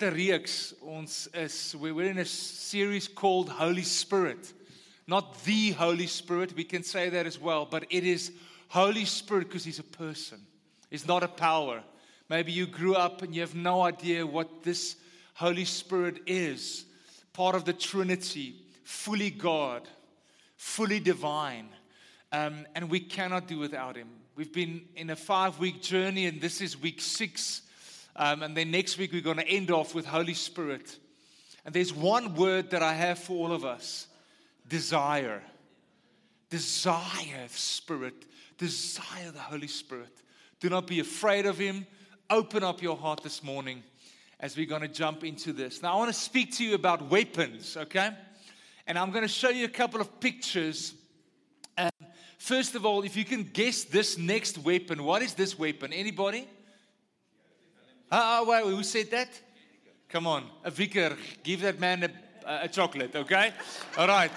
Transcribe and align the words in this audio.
wat 0.00 0.12
'n 0.12 0.14
reeks 0.14 0.72
ons 0.80 1.28
is. 1.34 1.74
We're 1.76 2.08
in 2.08 2.18
a 2.18 2.24
series 2.24 3.06
called 3.06 3.50
Holy 3.50 3.82
Spirit. 3.82 4.54
Not 5.06 5.44
the 5.44 5.72
Holy 5.72 6.06
Spirit, 6.06 6.54
we 6.56 6.64
can 6.64 6.82
say 6.82 7.10
that 7.10 7.26
as 7.26 7.38
well, 7.38 7.66
but 7.66 7.84
it 7.90 8.04
is 8.04 8.32
Holy 8.68 9.04
Spirit 9.04 9.48
because 9.48 9.64
he's 9.64 9.78
a 9.78 9.96
person. 9.98 10.46
He's 10.88 11.06
not 11.06 11.22
a 11.22 11.28
power. 11.28 11.82
Maybe 12.30 12.50
you 12.50 12.66
grew 12.66 12.94
up 12.94 13.20
and 13.20 13.34
you 13.34 13.42
have 13.42 13.54
no 13.54 13.82
idea 13.82 14.26
what 14.26 14.62
this 14.62 14.96
Holy 15.34 15.66
Spirit 15.66 16.22
is. 16.26 16.86
Part 17.34 17.54
of 17.54 17.64
the 17.64 17.74
Trinity, 17.74 18.54
fully 18.84 19.30
God, 19.30 19.86
fully 20.56 21.00
divine. 21.00 21.68
Um, 22.32 22.66
and 22.74 22.88
we 22.88 23.00
cannot 23.00 23.48
do 23.48 23.58
without 23.58 23.96
him. 23.96 24.08
We've 24.34 24.52
been 24.52 24.88
in 24.96 25.10
a 25.10 25.16
five 25.16 25.58
week 25.58 25.82
journey, 25.82 26.24
and 26.24 26.40
this 26.40 26.62
is 26.62 26.80
week 26.80 27.02
six. 27.02 27.62
Um, 28.20 28.42
and 28.42 28.54
then 28.54 28.70
next 28.70 28.98
week, 28.98 29.12
we're 29.12 29.22
going 29.22 29.38
to 29.38 29.48
end 29.48 29.70
off 29.70 29.94
with 29.94 30.04
Holy 30.04 30.34
Spirit. 30.34 30.98
And 31.64 31.74
there's 31.74 31.94
one 31.94 32.34
word 32.34 32.68
that 32.68 32.82
I 32.82 32.92
have 32.92 33.18
for 33.18 33.32
all 33.32 33.50
of 33.50 33.64
us 33.64 34.08
desire. 34.68 35.42
Desire 36.50 37.48
Spirit. 37.48 38.26
Desire 38.58 39.30
the 39.32 39.40
Holy 39.40 39.68
Spirit. 39.68 40.12
Do 40.60 40.68
not 40.68 40.86
be 40.86 41.00
afraid 41.00 41.46
of 41.46 41.56
Him. 41.56 41.86
Open 42.28 42.62
up 42.62 42.82
your 42.82 42.94
heart 42.94 43.22
this 43.22 43.42
morning 43.42 43.82
as 44.38 44.54
we're 44.54 44.66
going 44.66 44.82
to 44.82 44.88
jump 44.88 45.24
into 45.24 45.54
this. 45.54 45.82
Now, 45.82 45.94
I 45.94 45.96
want 45.96 46.12
to 46.12 46.20
speak 46.20 46.54
to 46.56 46.64
you 46.64 46.74
about 46.74 47.08
weapons, 47.08 47.74
okay? 47.74 48.10
And 48.86 48.98
I'm 48.98 49.12
going 49.12 49.22
to 49.22 49.28
show 49.28 49.48
you 49.48 49.64
a 49.64 49.68
couple 49.68 49.98
of 49.98 50.20
pictures. 50.20 50.92
And 51.78 51.90
first 52.36 52.74
of 52.74 52.84
all, 52.84 53.02
if 53.02 53.16
you 53.16 53.24
can 53.24 53.44
guess 53.44 53.84
this 53.84 54.18
next 54.18 54.58
weapon, 54.58 55.04
what 55.04 55.22
is 55.22 55.32
this 55.32 55.58
weapon? 55.58 55.94
Anybody? 55.94 56.46
Ah, 58.10 58.40
uh, 58.40 58.44
wait, 58.44 58.64
who 58.64 58.82
said 58.82 59.10
that? 59.10 59.28
Come 60.08 60.26
on, 60.26 60.44
a 60.64 60.70
vicar, 60.70 61.16
give 61.44 61.60
that 61.60 61.78
man 61.78 62.10
a, 62.44 62.64
a 62.64 62.68
chocolate, 62.68 63.14
okay? 63.14 63.52
All 63.96 64.08
right. 64.08 64.32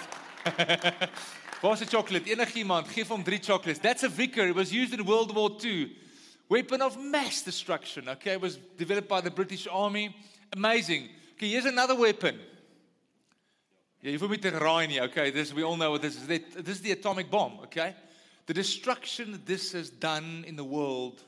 What's 1.61 1.81
a 1.81 1.85
chocolate? 1.85 2.25
Enigiemand, 2.25 2.93
give 2.93 3.07
him 3.07 3.23
three 3.23 3.39
chocolates. 3.39 3.79
That's 3.79 4.03
a 4.03 4.09
vicar. 4.09 4.45
It 4.47 4.53
was 4.53 4.71
used 4.71 4.93
in 4.93 5.03
World 5.05 5.33
War 5.33 5.49
II. 5.63 5.95
Weapon 6.49 6.81
of 6.81 7.01
mass 7.01 7.41
destruction, 7.41 8.09
okay? 8.09 8.33
It 8.33 8.41
was 8.41 8.57
developed 8.77 9.07
by 9.07 9.21
the 9.21 9.31
British 9.31 9.67
Army. 9.71 10.15
Amazing. 10.51 11.09
Okay, 11.35 11.49
here's 11.49 11.65
another 11.65 11.95
weapon. 11.95 12.37
Yeah, 14.01 14.11
you've 14.11 14.29
me 14.29 14.37
to 14.37 14.51
raai 14.51 14.99
okay? 15.03 15.31
This 15.31 15.53
we 15.53 15.63
all 15.63 15.77
know 15.77 15.91
what 15.91 16.01
this 16.01 16.17
is. 16.17 16.27
This 16.27 16.75
is 16.75 16.81
the 16.81 16.91
atomic 16.91 17.31
bomb, 17.31 17.59
okay? 17.63 17.95
The 18.45 18.53
destruction 18.53 19.31
that 19.31 19.45
this 19.45 19.71
has 19.71 19.89
done 19.89 20.43
in 20.45 20.57
the 20.57 20.63
world, 20.63 21.23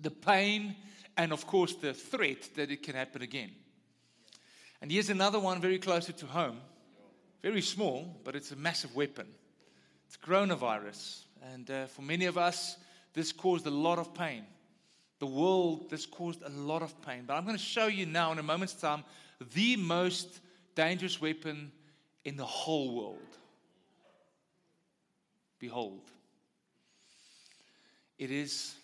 the 0.00 0.10
pain, 0.10 0.74
and 1.16 1.32
of 1.32 1.46
course 1.46 1.74
the 1.74 1.94
threat 1.94 2.48
that 2.56 2.70
it 2.70 2.82
can 2.82 2.94
happen 2.94 3.22
again. 3.22 3.50
And 4.80 4.90
here's 4.90 5.10
another 5.10 5.38
one 5.38 5.60
very 5.60 5.78
closer 5.78 6.12
to 6.12 6.26
home. 6.26 6.58
Very 7.42 7.62
small, 7.62 8.20
but 8.24 8.36
it's 8.36 8.52
a 8.52 8.56
massive 8.56 8.94
weapon. 8.94 9.26
It's 10.06 10.16
coronavirus. 10.16 11.22
And 11.52 11.70
uh, 11.70 11.86
for 11.86 12.02
many 12.02 12.26
of 12.26 12.38
us, 12.38 12.76
this 13.14 13.32
caused 13.32 13.66
a 13.66 13.70
lot 13.70 13.98
of 13.98 14.14
pain. 14.14 14.44
The 15.18 15.26
world, 15.26 15.90
this 15.90 16.06
caused 16.06 16.42
a 16.42 16.48
lot 16.48 16.82
of 16.82 17.00
pain. 17.02 17.24
But 17.26 17.34
I'm 17.34 17.44
going 17.44 17.56
to 17.56 17.62
show 17.62 17.86
you 17.86 18.06
now, 18.06 18.32
in 18.32 18.38
a 18.38 18.42
moment's 18.42 18.74
time, 18.74 19.04
the 19.54 19.76
most 19.76 20.40
dangerous 20.74 21.20
weapon 21.20 21.70
in 22.24 22.36
the 22.36 22.44
whole 22.44 22.94
world. 22.96 23.18
Behold, 25.58 26.02
it 28.18 28.30
is. 28.30 28.74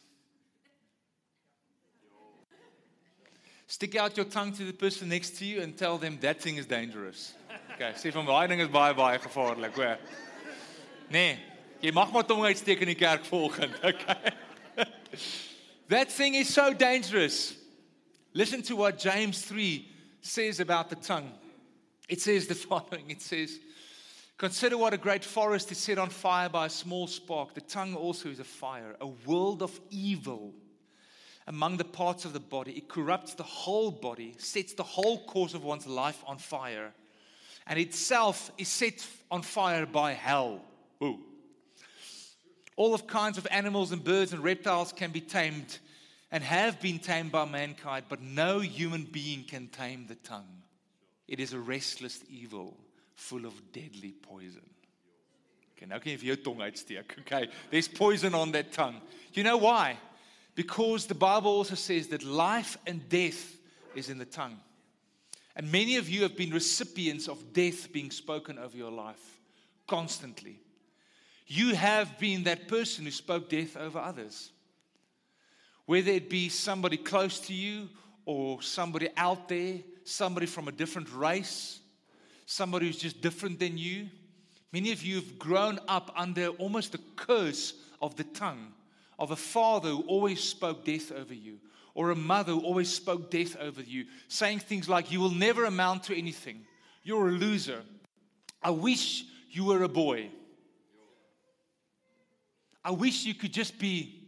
Stick 3.70 3.96
out 3.96 4.16
your 4.16 4.24
tongue 4.24 4.52
to 4.54 4.64
the 4.64 4.72
person 4.72 5.10
next 5.10 5.36
to 5.36 5.44
you 5.44 5.60
and 5.60 5.76
tell 5.76 5.98
them 5.98 6.16
that 6.22 6.40
thing 6.40 6.56
is 6.56 6.64
dangerous. 6.64 7.34
Okay, 7.74 7.92
sê 8.00 8.10
van 8.10 8.24
daai 8.24 8.48
ding 8.48 8.62
is 8.64 8.68
baie 8.72 8.94
baie 8.96 9.18
gevaarlik, 9.20 9.74
hoor. 9.76 9.98
Nee, 11.12 11.36
jy 11.82 11.92
mag 11.92 12.08
maar 12.10 12.24
tong 12.24 12.46
uitsteek 12.48 12.80
in 12.80 12.88
die 12.88 12.96
kerk 12.96 13.28
volgende, 13.28 13.76
okay? 13.92 14.32
that 15.88 16.10
thing 16.10 16.34
is 16.34 16.48
so 16.48 16.72
dangerous. 16.72 17.58
Listen 18.32 18.62
to 18.62 18.74
what 18.74 18.98
James 18.98 19.42
3 19.42 19.84
says 20.22 20.60
about 20.60 20.88
the 20.88 20.96
tongue. 20.96 21.30
It 22.08 22.22
says 22.22 22.46
the 22.46 22.54
following 22.68 23.10
it 23.10 23.20
says, 23.20 23.60
Consider 24.38 24.78
what 24.78 24.94
a 24.94 24.98
great 24.98 25.24
forest 25.24 25.70
is 25.72 25.78
set 25.78 25.98
on 25.98 26.08
fire 26.08 26.48
by 26.48 26.66
a 26.66 26.70
small 26.70 27.06
spark. 27.06 27.52
The 27.52 27.60
tongue 27.60 27.94
also 27.94 28.30
is 28.30 28.40
a 28.40 28.44
fire, 28.44 28.96
a 28.98 29.08
world 29.26 29.62
of 29.62 29.78
evil 29.90 30.54
among 31.48 31.78
the 31.78 31.84
parts 31.84 32.26
of 32.26 32.34
the 32.34 32.40
body. 32.40 32.72
It 32.72 32.88
corrupts 32.88 33.34
the 33.34 33.42
whole 33.42 33.90
body, 33.90 34.34
sets 34.36 34.74
the 34.74 34.82
whole 34.82 35.24
course 35.24 35.54
of 35.54 35.64
one's 35.64 35.86
life 35.86 36.22
on 36.26 36.36
fire, 36.36 36.92
and 37.66 37.78
itself 37.78 38.52
is 38.58 38.68
set 38.68 39.04
on 39.30 39.40
fire 39.42 39.86
by 39.86 40.12
hell. 40.12 40.60
Ooh. 41.02 41.18
All 42.76 42.94
of 42.94 43.06
kinds 43.06 43.38
of 43.38 43.46
animals 43.50 43.92
and 43.92 44.04
birds 44.04 44.32
and 44.32 44.44
reptiles 44.44 44.92
can 44.92 45.10
be 45.10 45.22
tamed 45.22 45.78
and 46.30 46.44
have 46.44 46.80
been 46.80 46.98
tamed 46.98 47.32
by 47.32 47.46
mankind, 47.46 48.04
but 48.10 48.20
no 48.20 48.60
human 48.60 49.04
being 49.04 49.42
can 49.42 49.68
tame 49.68 50.04
the 50.06 50.16
tongue. 50.16 50.62
It 51.26 51.40
is 51.40 51.54
a 51.54 51.58
restless 51.58 52.22
evil 52.28 52.76
full 53.14 53.46
of 53.46 53.72
deadly 53.72 54.12
poison. 54.12 54.68
Okay, 55.76 55.86
now 55.86 55.98
you 56.04 56.18
your 56.18 56.36
tongue 56.36 56.58
uitsteek? 56.58 57.18
Okay, 57.20 57.48
there's 57.70 57.88
poison 57.88 58.34
on 58.34 58.52
that 58.52 58.70
tongue. 58.70 59.00
You 59.32 59.44
know 59.44 59.56
why? 59.56 59.96
Because 60.58 61.06
the 61.06 61.14
Bible 61.14 61.52
also 61.52 61.76
says 61.76 62.08
that 62.08 62.24
life 62.24 62.76
and 62.84 63.08
death 63.08 63.56
is 63.94 64.10
in 64.10 64.18
the 64.18 64.24
tongue. 64.24 64.58
And 65.54 65.70
many 65.70 65.94
of 65.98 66.08
you 66.08 66.22
have 66.22 66.36
been 66.36 66.50
recipients 66.50 67.28
of 67.28 67.52
death 67.52 67.92
being 67.92 68.10
spoken 68.10 68.58
over 68.58 68.76
your 68.76 68.90
life 68.90 69.38
constantly. 69.86 70.58
You 71.46 71.76
have 71.76 72.18
been 72.18 72.42
that 72.42 72.66
person 72.66 73.04
who 73.04 73.12
spoke 73.12 73.48
death 73.48 73.76
over 73.76 74.00
others. 74.00 74.50
Whether 75.86 76.10
it 76.10 76.28
be 76.28 76.48
somebody 76.48 76.96
close 76.96 77.38
to 77.46 77.54
you 77.54 77.88
or 78.24 78.60
somebody 78.60 79.10
out 79.16 79.48
there 79.48 79.76
somebody 80.02 80.46
from 80.46 80.66
a 80.66 80.72
different 80.72 81.08
race, 81.14 81.78
somebody 82.46 82.86
who's 82.86 82.98
just 82.98 83.20
different 83.20 83.60
than 83.60 83.78
you. 83.78 84.08
Many 84.72 84.90
of 84.90 85.04
you 85.04 85.14
have 85.16 85.38
grown 85.38 85.78
up 85.86 86.10
under 86.16 86.48
almost 86.48 86.90
the 86.90 87.00
curse 87.14 87.74
of 88.02 88.16
the 88.16 88.24
tongue 88.24 88.72
of 89.18 89.30
a 89.30 89.36
father 89.36 89.90
who 89.90 90.02
always 90.02 90.42
spoke 90.42 90.84
death 90.84 91.12
over 91.12 91.34
you, 91.34 91.58
or 91.94 92.10
a 92.10 92.16
mother 92.16 92.52
who 92.52 92.60
always 92.60 92.92
spoke 92.92 93.30
death 93.30 93.56
over 93.56 93.82
you, 93.82 94.06
saying 94.28 94.60
things 94.60 94.88
like, 94.88 95.10
You 95.10 95.20
will 95.20 95.30
never 95.30 95.64
amount 95.64 96.04
to 96.04 96.16
anything. 96.16 96.64
You're 97.02 97.28
a 97.28 97.32
loser. 97.32 97.82
I 98.62 98.70
wish 98.70 99.24
you 99.50 99.64
were 99.64 99.82
a 99.82 99.88
boy. 99.88 100.30
I 102.84 102.90
wish 102.90 103.24
you 103.24 103.34
could 103.34 103.52
just 103.52 103.78
be 103.78 104.18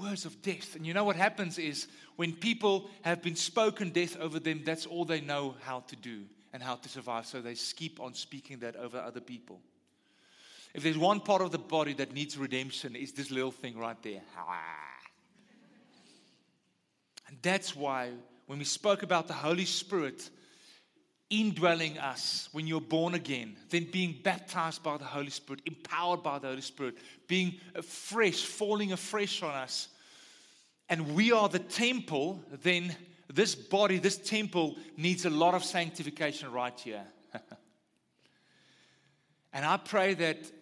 words 0.00 0.24
of 0.24 0.40
death. 0.42 0.76
And 0.76 0.86
you 0.86 0.94
know 0.94 1.04
what 1.04 1.16
happens 1.16 1.58
is 1.58 1.88
when 2.16 2.32
people 2.32 2.90
have 3.02 3.22
been 3.22 3.36
spoken 3.36 3.90
death 3.90 4.16
over 4.18 4.38
them, 4.38 4.62
that's 4.64 4.86
all 4.86 5.04
they 5.04 5.20
know 5.20 5.54
how 5.62 5.80
to 5.80 5.96
do 5.96 6.22
and 6.52 6.62
how 6.62 6.76
to 6.76 6.88
survive. 6.88 7.26
So 7.26 7.40
they 7.40 7.54
keep 7.54 8.00
on 8.00 8.14
speaking 8.14 8.58
that 8.60 8.76
over 8.76 8.98
other 8.98 9.20
people. 9.20 9.60
If 10.76 10.82
there's 10.82 10.98
one 10.98 11.20
part 11.20 11.40
of 11.40 11.52
the 11.52 11.58
body 11.58 11.94
that 11.94 12.12
needs 12.12 12.36
redemption, 12.36 12.94
it's 12.96 13.12
this 13.12 13.30
little 13.30 13.50
thing 13.50 13.78
right 13.78 14.00
there. 14.02 14.20
And 17.28 17.36
that's 17.42 17.74
why 17.74 18.12
when 18.46 18.60
we 18.60 18.64
spoke 18.64 19.02
about 19.02 19.26
the 19.26 19.34
Holy 19.34 19.64
Spirit 19.64 20.30
indwelling 21.28 21.98
us 21.98 22.48
when 22.52 22.68
you're 22.68 22.80
born 22.80 23.14
again, 23.14 23.56
then 23.70 23.88
being 23.90 24.20
baptized 24.22 24.84
by 24.84 24.96
the 24.96 25.04
Holy 25.04 25.30
Spirit, 25.30 25.62
empowered 25.66 26.22
by 26.22 26.38
the 26.38 26.46
Holy 26.46 26.60
Spirit, 26.60 26.98
being 27.26 27.58
fresh, 27.82 28.44
falling 28.44 28.92
afresh 28.92 29.42
on 29.42 29.50
us, 29.50 29.88
and 30.88 31.16
we 31.16 31.32
are 31.32 31.48
the 31.48 31.58
temple, 31.58 32.40
then 32.62 32.94
this 33.32 33.56
body, 33.56 33.98
this 33.98 34.18
temple 34.18 34.76
needs 34.96 35.24
a 35.24 35.30
lot 35.30 35.54
of 35.54 35.64
sanctification 35.64 36.52
right 36.52 36.78
here. 36.78 37.02
and 39.52 39.66
I 39.66 39.78
pray 39.78 40.14
that 40.14 40.52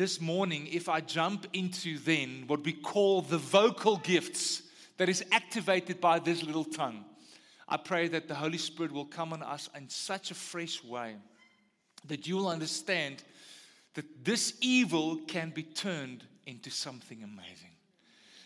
this 0.00 0.18
morning, 0.18 0.66
if 0.72 0.88
I 0.88 1.02
jump 1.02 1.46
into 1.52 1.98
then 1.98 2.44
what 2.46 2.64
we 2.64 2.72
call 2.72 3.20
the 3.20 3.36
vocal 3.36 3.98
gifts 3.98 4.62
that 4.96 5.10
is 5.10 5.22
activated 5.30 6.00
by 6.00 6.18
this 6.18 6.42
little 6.42 6.64
tongue, 6.64 7.04
I 7.68 7.76
pray 7.76 8.08
that 8.08 8.26
the 8.26 8.34
Holy 8.34 8.56
Spirit 8.56 8.92
will 8.92 9.04
come 9.04 9.34
on 9.34 9.42
us 9.42 9.68
in 9.76 9.90
such 9.90 10.30
a 10.30 10.34
fresh 10.34 10.82
way 10.82 11.16
that 12.06 12.26
you 12.26 12.36
will 12.36 12.48
understand 12.48 13.22
that 13.92 14.24
this 14.24 14.54
evil 14.62 15.18
can 15.28 15.50
be 15.50 15.64
turned 15.64 16.24
into 16.46 16.70
something 16.70 17.22
amazing 17.22 17.76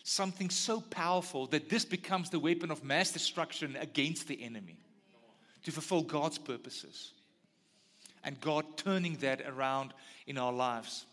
something 0.03 0.51
so 0.51 0.81
powerful 0.81 1.47
that 1.47 1.69
this 1.69 1.85
becomes 1.85 2.31
the 2.31 2.39
weapon 2.41 2.73
of 2.73 2.83
mass 2.83 3.13
destruction 3.13 3.77
against 3.77 4.27
the 4.27 4.43
enemy 4.43 4.77
to 5.63 5.71
fulfill 5.71 6.03
God's 6.03 6.37
purposes. 6.37 7.13
and 8.25 8.41
God 8.41 8.65
turning 8.77 9.19
that 9.19 9.41
around 9.47 9.95
in 10.27 10.37
our 10.37 10.53
lives. 10.53 11.07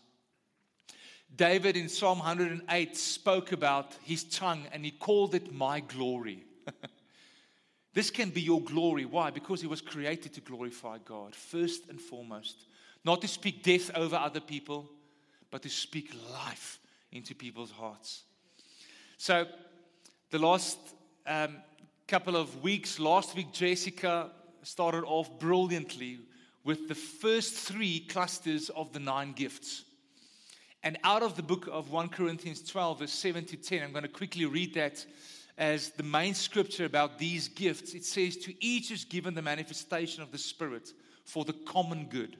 David 1.34 1.76
in 1.76 1.88
Psalm 1.88 2.18
108 2.18 2.96
spoke 2.96 3.52
about 3.52 3.94
his 4.04 4.24
tongue 4.24 4.66
and 4.72 4.84
he 4.84 4.90
called 4.90 5.34
it 5.34 5.52
my 5.52 5.80
glory. 5.80 6.44
this 7.94 8.10
can 8.10 8.28
be 8.28 8.42
your 8.42 8.60
glory. 8.60 9.06
Why? 9.06 9.30
Because 9.30 9.62
he 9.62 9.66
was 9.66 9.80
created 9.80 10.34
to 10.34 10.42
glorify 10.42 10.98
God, 10.98 11.34
first 11.34 11.88
and 11.88 11.98
foremost. 11.98 12.66
Not 13.04 13.22
to 13.22 13.28
speak 13.28 13.62
death 13.62 13.90
over 13.94 14.16
other 14.16 14.40
people, 14.40 14.90
but 15.50 15.62
to 15.62 15.70
speak 15.70 16.14
life 16.32 16.78
into 17.12 17.34
people's 17.34 17.70
hearts. 17.70 18.24
So, 19.16 19.46
the 20.30 20.38
last 20.38 20.78
um, 21.26 21.56
couple 22.06 22.36
of 22.36 22.62
weeks, 22.62 22.98
last 22.98 23.34
week, 23.34 23.52
Jessica 23.52 24.30
started 24.62 25.04
off 25.04 25.38
brilliantly 25.38 26.20
with 26.64 26.88
the 26.88 26.94
first 26.94 27.54
three 27.54 28.00
clusters 28.00 28.68
of 28.70 28.92
the 28.92 29.00
nine 29.00 29.32
gifts. 29.32 29.84
And 30.84 30.98
out 31.04 31.22
of 31.22 31.36
the 31.36 31.42
book 31.42 31.68
of 31.70 31.90
1 31.90 32.08
Corinthians 32.08 32.62
12, 32.62 33.00
verse 33.00 33.12
7 33.12 33.44
to 33.46 33.56
10, 33.56 33.82
I'm 33.82 33.92
going 33.92 34.02
to 34.02 34.08
quickly 34.08 34.46
read 34.46 34.74
that 34.74 35.04
as 35.56 35.90
the 35.90 36.02
main 36.02 36.34
scripture 36.34 36.84
about 36.84 37.18
these 37.18 37.46
gifts. 37.46 37.94
It 37.94 38.04
says, 38.04 38.36
To 38.38 38.54
each 38.64 38.90
is 38.90 39.04
given 39.04 39.34
the 39.34 39.42
manifestation 39.42 40.22
of 40.22 40.32
the 40.32 40.38
Spirit 40.38 40.90
for 41.24 41.44
the 41.44 41.52
common 41.52 42.06
good. 42.06 42.36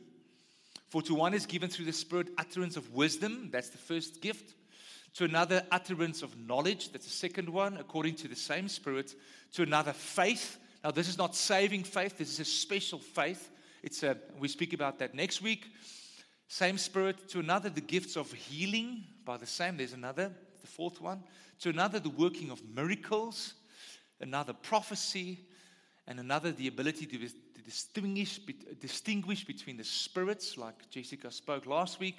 For 0.89 1.03
to 1.03 1.15
one 1.15 1.35
is 1.35 1.47
given 1.47 1.71
through 1.71 1.85
the 1.85 1.93
Spirit 1.93 2.29
utterance 2.37 2.77
of 2.77 2.93
wisdom, 2.93 3.49
that's 3.53 3.71
the 3.71 3.79
first 3.79 4.21
gift. 4.21 4.55
To 5.15 5.25
another, 5.25 5.63
utterance 5.71 6.23
of 6.23 6.37
knowledge, 6.37 6.91
that's 6.91 7.05
the 7.05 7.13
second 7.13 7.49
one, 7.49 7.77
according 7.77 8.17
to 8.17 8.29
the 8.29 8.37
same 8.37 8.69
Spirit. 8.69 9.15
To 9.53 9.63
another, 9.63 9.93
faith. 9.93 10.59
Now, 10.83 10.91
this 10.91 11.09
is 11.09 11.17
not 11.17 11.37
saving 11.37 11.85
faith, 11.85 12.19
this 12.19 12.31
is 12.31 12.41
a 12.41 12.45
special 12.45 12.99
faith. 12.99 13.51
It's 13.85 14.03
a, 14.03 14.17
we 14.39 14.49
speak 14.49 14.73
about 14.73 14.99
that 14.99 15.15
next 15.15 15.43
week. 15.43 15.67
Same 16.53 16.77
Spirit. 16.77 17.31
To 17.31 17.39
another, 17.39 17.71
the 17.71 17.81
gifts 17.81 18.15
of 18.15 18.31
healing, 18.31 19.05
by 19.25 19.39
the 19.39 19.47
same. 19.47 19.79
There's 19.79 19.95
another, 19.95 20.31
the 20.61 20.67
fourth 20.67 21.01
one. 21.01 21.23
To 21.61 21.71
another, 21.71 21.99
the 21.99 22.11
working 22.11 22.51
of 22.51 22.61
miracles. 22.75 23.55
Another, 24.21 24.53
prophecy. 24.53 25.39
And 26.07 26.21
another, 26.21 26.53
the 26.53 26.69
ability 26.69 27.07
to, 27.07 27.17
to 27.17 27.63
distinguish, 27.65 28.39
distinguish 28.79 29.47
between 29.47 29.79
the 29.79 29.85
spirits, 29.85 30.59
like 30.59 30.91
Jessica 30.91 31.31
spoke 31.31 31.65
last 31.65 31.99
week. 31.99 32.19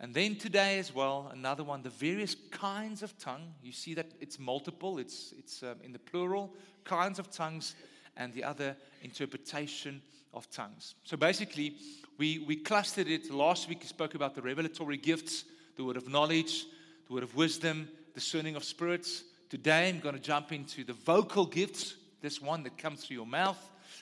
And 0.00 0.14
then 0.14 0.36
today 0.36 0.78
as 0.78 0.94
well, 0.94 1.28
another 1.30 1.62
one, 1.62 1.82
the 1.82 1.90
various 1.90 2.34
kinds 2.50 3.02
of 3.02 3.18
tongue. 3.18 3.52
You 3.62 3.72
see 3.72 3.92
that 3.92 4.06
it's 4.20 4.38
multiple, 4.38 4.96
it's, 4.96 5.34
it's 5.38 5.62
um, 5.62 5.76
in 5.84 5.92
the 5.92 5.98
plural, 5.98 6.54
kinds 6.84 7.18
of 7.18 7.30
tongues, 7.30 7.74
and 8.16 8.32
the 8.32 8.42
other, 8.42 8.74
interpretation 9.02 10.00
of 10.32 10.50
tongues. 10.50 10.94
So 11.04 11.16
basically, 11.16 11.74
we, 12.18 12.38
we 12.38 12.56
clustered 12.56 13.08
it. 13.08 13.30
Last 13.30 13.68
week, 13.68 13.80
we 13.80 13.86
spoke 13.86 14.14
about 14.14 14.34
the 14.34 14.42
revelatory 14.42 14.96
gifts, 14.96 15.44
the 15.76 15.84
word 15.84 15.96
of 15.96 16.08
knowledge, 16.08 16.66
the 17.08 17.14
word 17.14 17.22
of 17.22 17.34
wisdom, 17.34 17.88
discerning 18.14 18.56
of 18.56 18.64
spirits. 18.64 19.24
Today, 19.48 19.88
I'm 19.88 20.00
going 20.00 20.14
to 20.14 20.20
jump 20.20 20.52
into 20.52 20.84
the 20.84 20.92
vocal 20.92 21.46
gifts, 21.46 21.96
this 22.20 22.40
one 22.40 22.62
that 22.64 22.78
comes 22.78 23.04
through 23.04 23.16
your 23.16 23.26
mouth. 23.26 23.58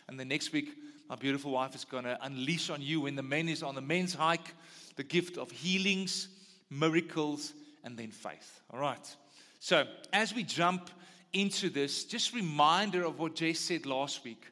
And 0.08 0.18
the 0.18 0.24
next 0.24 0.52
week, 0.52 0.74
my 1.08 1.16
beautiful 1.16 1.52
wife 1.52 1.74
is 1.74 1.84
going 1.84 2.04
to 2.04 2.18
unleash 2.22 2.70
on 2.70 2.82
you 2.82 3.02
when 3.02 3.16
the 3.16 3.22
men 3.22 3.48
is 3.48 3.62
on 3.62 3.74
the 3.74 3.80
men's 3.80 4.14
hike 4.14 4.54
the 4.98 5.04
gift 5.04 5.38
of 5.38 5.50
healings, 5.52 6.26
miracles, 6.70 7.54
and 7.84 7.96
then 7.96 8.10
faith. 8.10 8.60
All 8.70 8.80
right. 8.80 9.16
So, 9.60 9.84
as 10.12 10.34
we 10.34 10.42
jump 10.42 10.90
into 11.32 11.70
this, 11.70 12.04
just 12.04 12.34
reminder 12.34 13.04
of 13.04 13.18
what 13.18 13.36
Jay 13.36 13.52
said 13.52 13.86
last 13.86 14.24
week. 14.24 14.44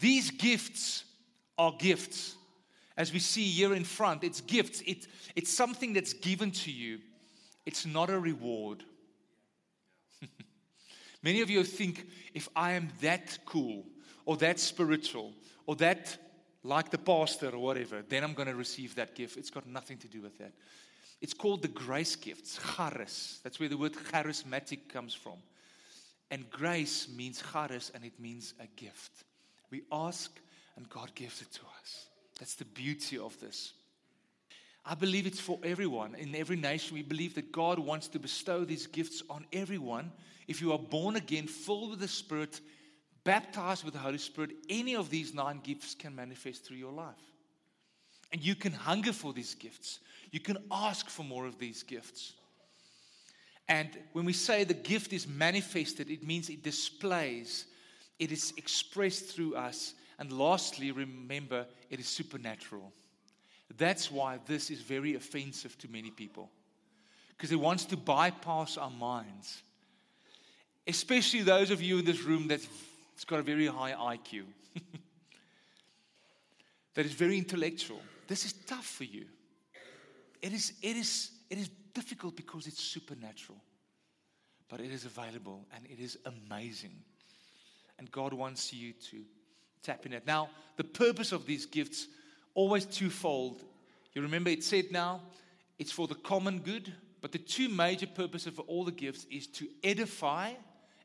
These 0.00 0.30
gifts 0.30 1.04
are 1.60 1.74
gifts. 1.78 2.36
As 2.96 3.12
we 3.12 3.18
see 3.18 3.44
here 3.44 3.74
in 3.74 3.84
front, 3.84 4.24
it's 4.24 4.40
gifts. 4.40 4.80
It, 4.86 5.06
it's 5.36 5.52
something 5.52 5.92
that's 5.92 6.14
given 6.14 6.50
to 6.52 6.72
you. 6.72 7.00
It's 7.66 7.84
not 7.84 8.08
a 8.08 8.18
reward. 8.18 8.82
Many 11.22 11.42
of 11.42 11.50
you 11.50 11.62
think 11.62 12.06
if 12.32 12.48
I 12.56 12.72
am 12.72 12.88
that 13.02 13.38
cool 13.44 13.84
or 14.24 14.38
that 14.38 14.58
spiritual 14.58 15.34
or 15.66 15.76
that 15.76 16.16
like 16.62 16.90
the 16.90 16.98
pastor 16.98 17.50
or 17.50 17.58
whatever, 17.58 18.02
then 18.08 18.24
I'm 18.24 18.32
going 18.32 18.48
to 18.48 18.54
receive 18.54 18.94
that 18.94 19.14
gift. 19.14 19.36
It's 19.36 19.50
got 19.50 19.66
nothing 19.66 19.98
to 19.98 20.08
do 20.08 20.22
with 20.22 20.38
that. 20.38 20.52
It's 21.20 21.34
called 21.34 21.60
the 21.60 21.68
grace 21.68 22.16
gifts, 22.16 22.58
charis. 22.74 23.40
That's 23.44 23.60
where 23.60 23.68
the 23.68 23.76
word 23.76 23.92
charismatic 23.92 24.88
comes 24.88 25.12
from. 25.12 25.36
And 26.30 26.48
grace 26.48 27.06
means 27.14 27.42
charis 27.52 27.92
and 27.94 28.02
it 28.02 28.18
means 28.18 28.54
a 28.60 28.66
gift. 28.80 29.12
We 29.70 29.82
ask 29.92 30.30
and 30.76 30.88
God 30.88 31.14
gives 31.14 31.42
it 31.42 31.52
to 31.52 31.60
us. 31.80 32.06
That's 32.38 32.54
the 32.54 32.64
beauty 32.64 33.18
of 33.18 33.38
this. 33.40 33.72
I 34.84 34.94
believe 34.94 35.26
it's 35.26 35.40
for 35.40 35.58
everyone. 35.62 36.14
In 36.14 36.34
every 36.34 36.56
nation, 36.56 36.94
we 36.94 37.02
believe 37.02 37.34
that 37.34 37.52
God 37.52 37.78
wants 37.78 38.08
to 38.08 38.18
bestow 38.18 38.64
these 38.64 38.86
gifts 38.86 39.22
on 39.28 39.46
everyone. 39.52 40.10
If 40.48 40.60
you 40.60 40.72
are 40.72 40.78
born 40.78 41.16
again, 41.16 41.46
full 41.46 41.90
with 41.90 42.00
the 42.00 42.08
Spirit, 42.08 42.60
baptized 43.24 43.84
with 43.84 43.94
the 43.94 44.00
Holy 44.00 44.18
Spirit, 44.18 44.52
any 44.68 44.96
of 44.96 45.10
these 45.10 45.34
nine 45.34 45.60
gifts 45.62 45.94
can 45.94 46.16
manifest 46.16 46.64
through 46.64 46.78
your 46.78 46.92
life. 46.92 47.14
And 48.32 48.42
you 48.42 48.54
can 48.54 48.72
hunger 48.72 49.12
for 49.12 49.32
these 49.32 49.54
gifts. 49.54 50.00
You 50.30 50.40
can 50.40 50.56
ask 50.70 51.08
for 51.08 51.24
more 51.24 51.46
of 51.46 51.58
these 51.58 51.82
gifts. 51.82 52.32
And 53.68 53.88
when 54.14 54.24
we 54.24 54.32
say 54.32 54.64
the 54.64 54.74
gift 54.74 55.12
is 55.12 55.28
manifested, 55.28 56.10
it 56.10 56.26
means 56.26 56.48
it 56.48 56.62
displays, 56.62 57.66
it 58.18 58.32
is 58.32 58.52
expressed 58.56 59.26
through 59.26 59.54
us. 59.54 59.94
And 60.20 60.30
lastly, 60.30 60.92
remember, 60.92 61.66
it 61.88 61.98
is 61.98 62.06
supernatural. 62.06 62.92
That's 63.78 64.10
why 64.10 64.38
this 64.46 64.70
is 64.70 64.82
very 64.82 65.14
offensive 65.14 65.76
to 65.78 65.88
many 65.88 66.10
people. 66.10 66.50
Because 67.30 67.50
it 67.50 67.58
wants 67.58 67.86
to 67.86 67.96
bypass 67.96 68.76
our 68.76 68.90
minds. 68.90 69.62
Especially 70.86 71.40
those 71.40 71.70
of 71.70 71.80
you 71.80 71.98
in 71.98 72.04
this 72.04 72.22
room 72.22 72.48
that's 72.48 72.68
it's 73.14 73.24
got 73.26 73.38
a 73.38 73.42
very 73.42 73.66
high 73.66 73.92
IQ. 73.92 74.44
that 76.94 77.04
is 77.04 77.12
very 77.12 77.36
intellectual. 77.36 78.00
This 78.26 78.46
is 78.46 78.54
tough 78.54 78.86
for 78.86 79.04
you. 79.04 79.26
It 80.40 80.54
is, 80.54 80.72
it 80.80 80.96
is, 80.96 81.30
it 81.50 81.58
is 81.58 81.68
difficult 81.92 82.34
because 82.34 82.66
it's 82.66 82.80
supernatural. 82.80 83.58
But 84.70 84.80
it 84.80 84.90
is 84.90 85.04
available 85.04 85.66
and 85.74 85.84
it 85.84 86.00
is 86.00 86.16
amazing. 86.24 86.96
And 87.98 88.10
God 88.10 88.32
wants 88.32 88.72
you 88.72 88.94
to 89.10 89.22
tap 89.82 90.06
in 90.06 90.12
it. 90.12 90.26
Now, 90.26 90.50
the 90.76 90.84
purpose 90.84 91.32
of 91.32 91.46
these 91.46 91.66
gifts, 91.66 92.06
always 92.54 92.84
twofold. 92.84 93.62
You 94.14 94.22
remember 94.22 94.50
it 94.50 94.64
said 94.64 94.86
now, 94.90 95.20
it's 95.78 95.92
for 95.92 96.06
the 96.06 96.14
common 96.14 96.60
good, 96.60 96.92
but 97.20 97.32
the 97.32 97.38
two 97.38 97.68
major 97.68 98.06
purposes 98.06 98.54
for 98.54 98.62
all 98.62 98.84
the 98.84 98.92
gifts 98.92 99.26
is 99.30 99.46
to 99.48 99.66
edify 99.84 100.52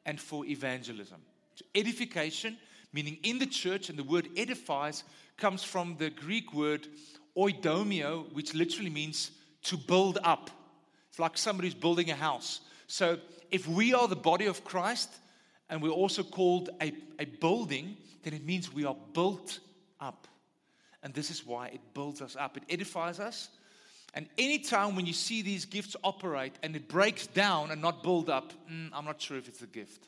and 0.06 0.20
for 0.20 0.46
evangelism 0.46 1.20
To 1.58 1.64
edification, 1.74 2.58
meaning 2.94 3.18
in 3.24 3.40
the 3.40 3.46
church, 3.46 3.90
and 3.90 3.98
the 3.98 4.04
word 4.04 4.30
edifies 4.38 5.04
comes 5.38 5.64
from 5.64 5.98
the 5.98 6.10
Greek 6.10 6.54
word 6.54 6.88
oikodomeo, 7.38 8.32
which 8.34 8.54
literally 8.54 8.90
means 8.90 9.32
to 9.64 9.78
build 9.78 10.20
up. 10.24 10.50
It's 11.10 11.20
like 11.20 11.38
somebody's 11.38 11.74
building 11.74 12.12
a 12.12 12.16
house. 12.16 12.62
So 12.88 13.18
if 13.52 13.68
we 13.68 13.94
are 13.94 14.08
the 14.08 14.16
body 14.16 14.46
of 14.46 14.64
Christ 14.64 15.10
and 15.70 15.82
we're 15.82 15.90
also 15.90 16.24
called 16.24 16.70
a, 16.82 16.94
a 17.20 17.26
building, 17.26 17.98
then 18.26 18.34
it 18.34 18.44
means 18.44 18.74
we 18.74 18.84
are 18.84 18.98
built 19.14 19.60
up. 20.02 20.28
And 21.04 21.14
this 21.14 21.30
is 21.30 21.46
why 21.46 21.68
it 21.68 21.82
builds 21.94 22.22
us 22.22 22.36
up, 22.36 22.58
it 22.58 22.64
edifies 22.70 23.20
us. 23.20 23.50
And 24.16 24.28
anytime 24.38 24.96
when 24.96 25.06
you 25.06 25.14
see 25.14 25.42
these 25.42 25.66
gifts 25.66 25.96
operate 26.04 26.54
and 26.64 26.76
it 26.76 26.88
breaks 26.88 27.28
down 27.28 27.72
and 27.72 27.82
not 27.82 28.02
build 28.02 28.30
up, 28.30 28.54
mm, 28.72 28.90
I'm 28.94 29.06
not 29.06 29.22
sure 29.22 29.38
if 29.38 29.48
it's 29.48 29.62
a 29.62 29.68
gift. 29.68 30.08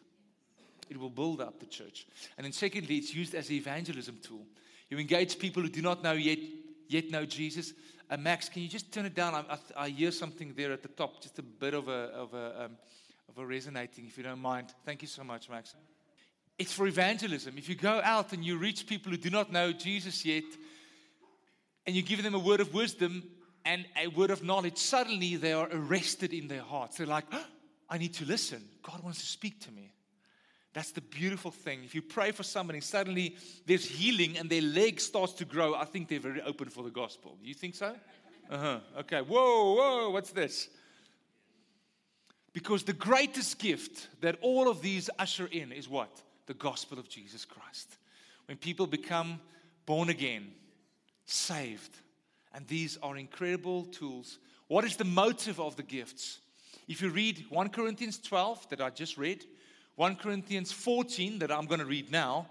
It 0.89 0.97
will 0.97 1.09
build 1.09 1.41
up 1.41 1.59
the 1.59 1.65
church. 1.65 2.07
And 2.37 2.45
then 2.45 2.53
secondly, 2.53 2.95
it's 2.95 3.13
used 3.13 3.35
as 3.35 3.49
an 3.49 3.55
evangelism 3.55 4.17
tool. 4.23 4.45
You 4.89 4.97
engage 4.97 5.37
people 5.37 5.61
who 5.61 5.69
do 5.69 5.81
not 5.81 6.03
know 6.03 6.13
yet, 6.13 6.39
yet 6.87 7.11
know 7.11 7.25
Jesus. 7.25 7.73
Uh, 8.09 8.15
Max, 8.15 8.47
can 8.47 8.61
you 8.61 8.69
just 8.69 8.93
turn 8.93 9.05
it 9.05 9.13
down? 9.13 9.35
I, 9.35 9.43
I, 9.49 9.83
I, 9.83 9.89
hear 9.89 10.11
something 10.11 10.53
there 10.55 10.71
at 10.71 10.81
the 10.81 10.87
top, 10.87 11.21
just 11.21 11.37
a 11.39 11.43
bit 11.43 11.73
of 11.73 11.89
a, 11.89 12.09
of 12.13 12.33
a, 12.33 12.63
um, 12.63 12.77
of 13.27 13.37
a 13.37 13.45
resonating, 13.45 14.05
if 14.05 14.17
you 14.17 14.23
don't 14.23 14.39
mind. 14.39 14.73
Thank 14.85 15.01
you 15.01 15.09
so 15.09 15.25
much, 15.25 15.49
Max. 15.49 15.75
It's 16.57 16.73
for 16.73 16.87
evangelism. 16.87 17.57
If 17.57 17.69
you 17.69 17.75
go 17.75 18.01
out 18.03 18.33
and 18.33 18.43
you 18.43 18.57
reach 18.57 18.87
people 18.87 19.11
who 19.11 19.17
do 19.17 19.29
not 19.29 19.51
know 19.51 19.71
Jesus 19.71 20.25
yet, 20.25 20.43
and 21.85 21.95
you 21.95 22.01
give 22.01 22.23
them 22.23 22.35
a 22.35 22.39
word 22.39 22.59
of 22.59 22.73
wisdom 22.73 23.23
and 23.63 23.85
a 23.95 24.07
word 24.07 24.31
of 24.31 24.43
knowledge, 24.43 24.77
suddenly 24.77 25.35
they 25.35 25.53
are 25.53 25.69
arrested 25.71 26.33
in 26.33 26.47
their 26.47 26.61
hearts. 26.61 26.97
They're 26.97 27.07
like, 27.07 27.25
oh, 27.31 27.45
I 27.89 27.97
need 27.97 28.13
to 28.15 28.25
listen. 28.25 28.63
God 28.81 29.03
wants 29.03 29.19
to 29.19 29.25
speak 29.25 29.61
to 29.61 29.71
me. 29.71 29.93
That's 30.73 30.91
the 30.91 31.01
beautiful 31.01 31.51
thing. 31.51 31.83
If 31.83 31.95
you 31.95 32.01
pray 32.01 32.31
for 32.31 32.43
somebody, 32.43 32.81
suddenly 32.81 33.37
there's 33.65 33.85
healing 33.85 34.37
and 34.37 34.49
their 34.49 34.61
leg 34.61 34.99
starts 34.99 35.33
to 35.33 35.45
grow, 35.45 35.75
I 35.75 35.85
think 35.85 36.07
they're 36.07 36.19
very 36.19 36.41
open 36.41 36.69
for 36.69 36.83
the 36.83 36.91
gospel. 36.91 37.37
You 37.41 37.53
think 37.53 37.75
so? 37.75 37.95
Uh 38.49 38.57
huh. 38.57 38.79
Okay. 38.99 39.21
Whoa, 39.21 39.73
whoa, 39.75 40.09
what's 40.09 40.31
this? 40.31 40.69
Because 42.53 42.83
the 42.83 42.93
greatest 42.93 43.59
gift 43.59 44.07
that 44.21 44.37
all 44.41 44.67
of 44.69 44.81
these 44.81 45.09
usher 45.19 45.47
in 45.47 45.71
is 45.71 45.87
what? 45.87 46.09
The 46.47 46.55
gospel 46.55 46.97
of 46.97 47.07
Jesus 47.07 47.45
Christ. 47.45 47.97
When 48.47 48.57
people 48.57 48.87
become 48.87 49.39
born 49.85 50.09
again, 50.09 50.51
saved. 51.25 51.97
And 52.53 52.65
these 52.67 52.97
are 53.03 53.17
incredible 53.17 53.85
tools. 53.85 54.39
What 54.67 54.83
is 54.83 54.95
the 54.95 55.05
motive 55.05 55.59
of 55.59 55.75
the 55.75 55.83
gifts? 55.83 56.39
If 56.87 57.01
you 57.01 57.09
read 57.09 57.45
1 57.49 57.69
Corinthians 57.69 58.17
12 58.17 58.69
that 58.69 58.81
I 58.81 58.89
just 58.89 59.17
read, 59.17 59.45
1 59.95 60.15
Corinthians 60.15 60.71
14 60.71 61.39
that 61.39 61.51
I'm 61.51 61.65
going 61.65 61.79
to 61.79 61.85
read 61.85 62.11
now, 62.11 62.47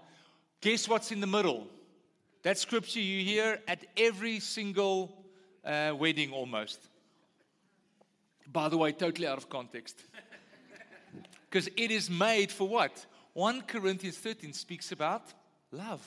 guess 0.61 0.87
what's 0.87 1.11
in 1.11 1.19
the 1.19 1.27
middle? 1.27 1.67
That 2.43 2.57
scripture 2.57 2.99
you 2.99 3.23
hear 3.23 3.59
at 3.67 3.85
every 3.97 4.39
single 4.39 5.25
uh, 5.65 5.93
wedding 5.97 6.31
almost. 6.31 6.79
By 8.51 8.69
the 8.69 8.77
way, 8.77 8.91
totally 8.91 9.27
out 9.27 9.37
of 9.37 9.49
context. 9.49 10.03
Because 11.49 11.69
it 11.77 11.91
is 11.91 12.09
made 12.09 12.51
for 12.51 12.67
what? 12.67 13.05
1 13.37 13.61
Corinthians 13.67 14.17
13 14.17 14.51
speaks 14.51 14.91
about 14.91 15.21
love. 15.71 16.01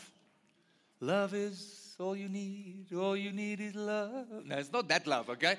Love 0.98 1.32
is 1.32 1.94
all 2.00 2.16
you 2.16 2.28
need. 2.28 2.86
All 2.92 3.16
you 3.16 3.30
need 3.30 3.60
is 3.60 3.76
love. 3.76 4.26
No, 4.44 4.56
it's 4.58 4.72
not 4.72 4.88
that 4.88 5.06
love, 5.06 5.30
okay? 5.30 5.54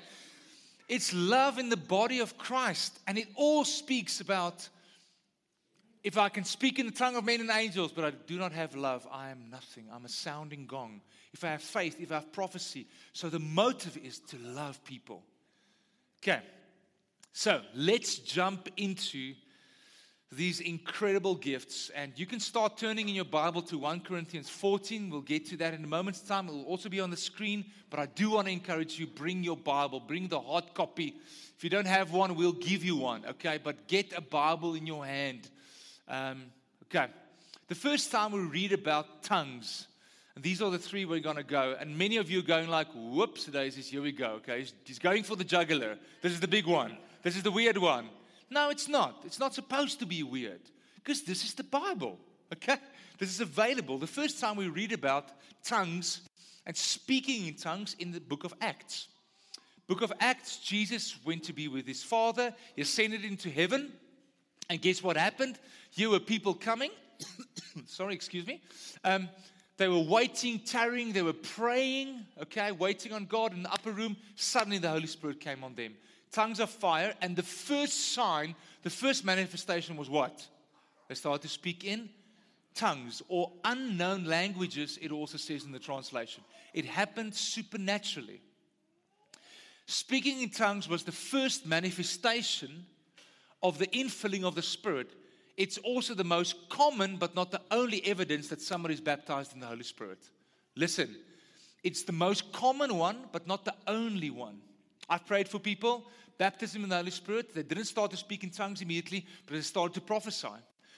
It's 0.86 1.14
love 1.14 1.58
in 1.58 1.70
the 1.70 1.78
body 1.78 2.18
of 2.18 2.36
Christ. 2.36 2.98
And 3.06 3.16
it 3.16 3.28
all 3.36 3.64
speaks 3.64 4.20
about 4.20 4.68
if 6.04 6.18
I 6.18 6.28
can 6.28 6.44
speak 6.44 6.78
in 6.78 6.84
the 6.84 6.92
tongue 6.92 7.16
of 7.16 7.24
men 7.24 7.40
and 7.40 7.48
angels, 7.50 7.90
but 7.90 8.04
I 8.04 8.10
do 8.10 8.36
not 8.36 8.52
have 8.52 8.76
love, 8.76 9.08
I 9.10 9.30
am 9.30 9.48
nothing. 9.50 9.86
I'm 9.90 10.04
a 10.04 10.10
sounding 10.10 10.66
gong. 10.66 11.00
If 11.32 11.42
I 11.42 11.52
have 11.52 11.62
faith, 11.62 11.96
if 11.98 12.12
I 12.12 12.16
have 12.16 12.32
prophecy. 12.34 12.86
So 13.14 13.30
the 13.30 13.38
motive 13.38 13.96
is 13.96 14.18
to 14.18 14.36
love 14.36 14.84
people. 14.84 15.22
Okay. 16.22 16.42
So 17.32 17.62
let's 17.74 18.18
jump 18.18 18.68
into 18.76 19.32
these 20.32 20.60
incredible 20.60 21.34
gifts. 21.34 21.90
And 21.94 22.12
you 22.16 22.24
can 22.24 22.40
start 22.40 22.78
turning 22.78 23.08
in 23.08 23.14
your 23.14 23.26
Bible 23.26 23.60
to 23.62 23.76
1 23.76 24.00
Corinthians 24.00 24.48
14. 24.48 25.10
We'll 25.10 25.20
get 25.20 25.46
to 25.50 25.56
that 25.58 25.74
in 25.74 25.84
a 25.84 25.86
moment's 25.86 26.20
time. 26.20 26.48
It 26.48 26.52
will 26.52 26.64
also 26.64 26.88
be 26.88 27.00
on 27.00 27.10
the 27.10 27.16
screen. 27.16 27.66
But 27.90 28.00
I 28.00 28.06
do 28.06 28.30
want 28.30 28.46
to 28.46 28.52
encourage 28.52 28.98
you 28.98 29.06
bring 29.06 29.44
your 29.44 29.58
Bible, 29.58 30.00
bring 30.00 30.28
the 30.28 30.40
hard 30.40 30.72
copy. 30.74 31.14
If 31.56 31.62
you 31.62 31.70
don't 31.70 31.86
have 31.86 32.12
one, 32.12 32.34
we'll 32.34 32.52
give 32.52 32.82
you 32.82 32.96
one, 32.96 33.24
okay? 33.26 33.60
But 33.62 33.86
get 33.86 34.12
a 34.16 34.22
Bible 34.22 34.74
in 34.74 34.86
your 34.86 35.04
hand. 35.04 35.50
Um, 36.08 36.46
okay. 36.84 37.08
The 37.68 37.74
first 37.74 38.10
time 38.10 38.32
we 38.32 38.40
read 38.40 38.72
about 38.72 39.22
tongues, 39.22 39.86
and 40.34 40.42
these 40.42 40.62
are 40.62 40.70
the 40.70 40.78
three 40.78 41.04
we're 41.04 41.20
going 41.20 41.36
to 41.36 41.42
go. 41.42 41.76
And 41.78 41.96
many 41.96 42.16
of 42.16 42.30
you 42.30 42.38
are 42.38 42.42
going 42.42 42.68
like, 42.68 42.88
whoops, 42.94 43.44
daisies, 43.44 43.88
here 43.88 44.00
we 44.00 44.12
go, 44.12 44.32
okay? 44.36 44.60
He's, 44.60 44.72
he's 44.84 44.98
going 44.98 45.24
for 45.24 45.36
the 45.36 45.44
juggler. 45.44 45.98
This 46.22 46.32
is 46.32 46.40
the 46.40 46.48
big 46.48 46.66
one. 46.66 46.96
This 47.22 47.36
is 47.36 47.42
the 47.42 47.52
weird 47.52 47.76
one. 47.76 48.08
No, 48.52 48.68
it's 48.68 48.86
not. 48.86 49.22
It's 49.24 49.38
not 49.38 49.54
supposed 49.54 49.98
to 50.00 50.06
be 50.06 50.22
weird 50.22 50.60
because 50.96 51.22
this 51.22 51.42
is 51.42 51.54
the 51.54 51.64
Bible. 51.64 52.18
Okay? 52.52 52.76
This 53.18 53.30
is 53.30 53.40
available. 53.40 53.96
The 53.96 54.06
first 54.06 54.40
time 54.40 54.56
we 54.56 54.68
read 54.68 54.92
about 54.92 55.30
tongues 55.64 56.20
and 56.66 56.76
speaking 56.76 57.46
in 57.46 57.54
tongues 57.54 57.96
in 57.98 58.12
the 58.12 58.20
book 58.20 58.44
of 58.44 58.52
Acts. 58.60 59.08
Book 59.86 60.02
of 60.02 60.12
Acts, 60.20 60.58
Jesus 60.58 61.16
went 61.24 61.44
to 61.44 61.54
be 61.54 61.66
with 61.66 61.86
his 61.86 62.02
Father. 62.02 62.54
He 62.76 62.82
ascended 62.82 63.24
into 63.24 63.48
heaven. 63.48 63.90
And 64.68 64.82
guess 64.82 65.02
what 65.02 65.16
happened? 65.16 65.58
Here 65.90 66.10
were 66.10 66.20
people 66.20 66.52
coming. 66.52 66.90
Sorry, 67.86 68.12
excuse 68.12 68.46
me. 68.46 68.60
Um, 69.02 69.30
they 69.78 69.88
were 69.88 70.00
waiting, 70.00 70.58
tarrying, 70.58 71.14
they 71.14 71.22
were 71.22 71.32
praying, 71.32 72.26
okay, 72.42 72.70
waiting 72.70 73.14
on 73.14 73.24
God 73.24 73.54
in 73.54 73.62
the 73.62 73.72
upper 73.72 73.92
room. 73.92 74.14
Suddenly 74.36 74.76
the 74.76 74.90
Holy 74.90 75.06
Spirit 75.06 75.40
came 75.40 75.64
on 75.64 75.74
them 75.74 75.94
tongues 76.32 76.60
of 76.60 76.70
fire. 76.70 77.14
And 77.20 77.36
the 77.36 77.42
first 77.42 78.12
sign, 78.12 78.54
the 78.82 78.90
first 78.90 79.24
manifestation 79.24 79.96
was 79.96 80.10
what? 80.10 80.46
They 81.08 81.14
started 81.14 81.42
to 81.42 81.48
speak 81.48 81.84
in 81.84 82.08
tongues 82.74 83.22
or 83.28 83.52
unknown 83.64 84.24
languages, 84.24 84.98
it 85.00 85.12
also 85.12 85.36
says 85.38 85.64
in 85.64 85.72
the 85.72 85.78
translation. 85.78 86.42
It 86.72 86.86
happened 86.86 87.34
supernaturally. 87.34 88.40
Speaking 89.86 90.40
in 90.40 90.50
tongues 90.50 90.88
was 90.88 91.02
the 91.02 91.12
first 91.12 91.66
manifestation 91.66 92.86
of 93.62 93.78
the 93.78 93.88
infilling 93.88 94.44
of 94.44 94.54
the 94.54 94.62
Spirit. 94.62 95.10
It's 95.56 95.78
also 95.78 96.14
the 96.14 96.24
most 96.24 96.68
common, 96.70 97.16
but 97.16 97.34
not 97.34 97.50
the 97.50 97.60
only 97.70 98.04
evidence 98.06 98.48
that 98.48 98.62
somebody 98.62 98.94
is 98.94 99.00
baptized 99.00 99.52
in 99.52 99.60
the 99.60 99.66
Holy 99.66 99.84
Spirit. 99.84 100.18
Listen, 100.76 101.14
it's 101.84 102.02
the 102.02 102.12
most 102.12 102.52
common 102.52 102.96
one, 102.96 103.18
but 103.32 103.46
not 103.46 103.64
the 103.64 103.74
only 103.86 104.30
one. 104.30 104.60
I've 105.08 105.26
prayed 105.26 105.48
for 105.48 105.58
people 105.58 106.06
baptism 106.38 106.82
in 106.82 106.88
the 106.88 106.96
Holy 106.96 107.10
Spirit. 107.10 107.54
They 107.54 107.62
didn't 107.62 107.84
start 107.84 108.10
to 108.10 108.16
speak 108.16 108.42
in 108.42 108.50
tongues 108.50 108.82
immediately, 108.82 109.24
but 109.46 109.54
they 109.54 109.60
started 109.60 109.94
to 109.94 110.00
prophesy. 110.00 110.48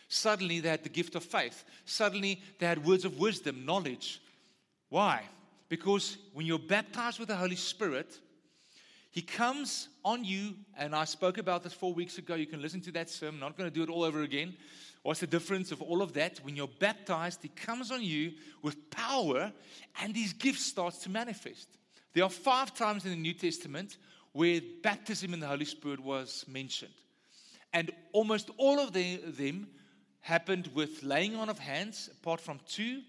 Suddenly, 0.09 0.61
they 0.61 0.71
had 0.71 0.83
the 0.83 0.89
gift 0.89 1.15
of 1.17 1.25
faith. 1.25 1.65
Suddenly, 1.85 2.41
they 2.59 2.67
had 2.67 2.85
words 2.85 3.05
of 3.05 3.19
wisdom, 3.19 3.67
knowledge. 3.67 4.23
Why? 4.89 5.23
Because 5.69 6.17
when 6.33 6.47
you're 6.47 6.59
baptized 6.59 7.19
with 7.19 7.29
the 7.29 7.37
Holy 7.37 7.57
Spirit, 7.57 8.19
He 9.11 9.23
comes 9.23 9.89
on 10.05 10.25
you, 10.25 10.55
and 10.79 10.95
I 10.95 11.05
spoke 11.05 11.39
about 11.39 11.63
this 11.63 11.73
four 11.73 11.93
weeks 11.93 12.17
ago. 12.19 12.35
You 12.35 12.47
can 12.47 12.63
listen 12.63 12.81
to 12.83 12.93
that 12.93 13.11
sermon. 13.11 13.43
I'm 13.43 13.51
not 13.51 13.59
going 13.59 13.71
to 13.71 13.75
do 13.75 13.83
it 13.83 13.91
all 13.91 14.03
over 14.03 14.23
again. 14.23 14.57
What's 15.03 15.21
the 15.21 15.27
difference 15.27 15.73
of 15.73 15.83
all 15.83 16.01
of 16.01 16.15
that? 16.15 16.39
When 16.43 16.57
you're 16.57 16.69
baptized, 16.79 17.41
He 17.43 17.49
comes 17.49 17.91
on 17.91 18.03
you 18.03 18.33
with 18.63 18.91
power, 18.91 19.53
and 20.01 20.15
these 20.15 20.33
gifts 20.33 20.65
starts 20.65 20.99
to 20.99 21.11
manifest. 21.11 21.69
There 22.15 22.25
are 22.25 22.31
five 22.31 22.73
times 22.75 23.05
in 23.05 23.11
the 23.11 23.17
New 23.17 23.35
Testament 23.35 23.99
where 24.33 24.61
baptism 24.83 25.35
in 25.35 25.41
the 25.41 25.47
Holy 25.47 25.65
Spirit 25.65 26.01
was 26.01 26.45
mentioned. 26.49 26.95
And 27.73 27.91
almost 28.13 28.51
all 28.57 28.79
of 28.79 28.93
them 28.93 29.67
happened 30.21 30.71
with 30.75 31.03
laying 31.03 31.35
on 31.35 31.49
of 31.49 31.59
hands, 31.59 32.09
apart 32.21 32.41
from 32.41 32.61
two 32.67 33.03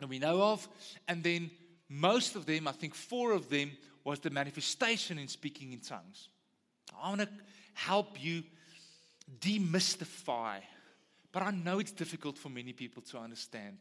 that 0.00 0.08
we 0.08 0.18
know 0.18 0.42
of. 0.42 0.68
And 1.08 1.24
then 1.24 1.50
most 1.88 2.36
of 2.36 2.46
them, 2.46 2.68
I 2.68 2.72
think 2.72 2.94
four 2.94 3.32
of 3.32 3.48
them, 3.48 3.72
was 4.04 4.20
the 4.20 4.30
manifestation 4.30 5.18
in 5.18 5.28
speaking 5.28 5.72
in 5.72 5.80
tongues. 5.80 6.28
I 7.02 7.08
want 7.08 7.22
to 7.22 7.28
help 7.74 8.22
you 8.22 8.44
demystify, 9.40 10.58
but 11.32 11.42
I 11.42 11.50
know 11.50 11.80
it's 11.80 11.90
difficult 11.90 12.38
for 12.38 12.48
many 12.48 12.72
people 12.72 13.02
to 13.02 13.18
understand. 13.18 13.78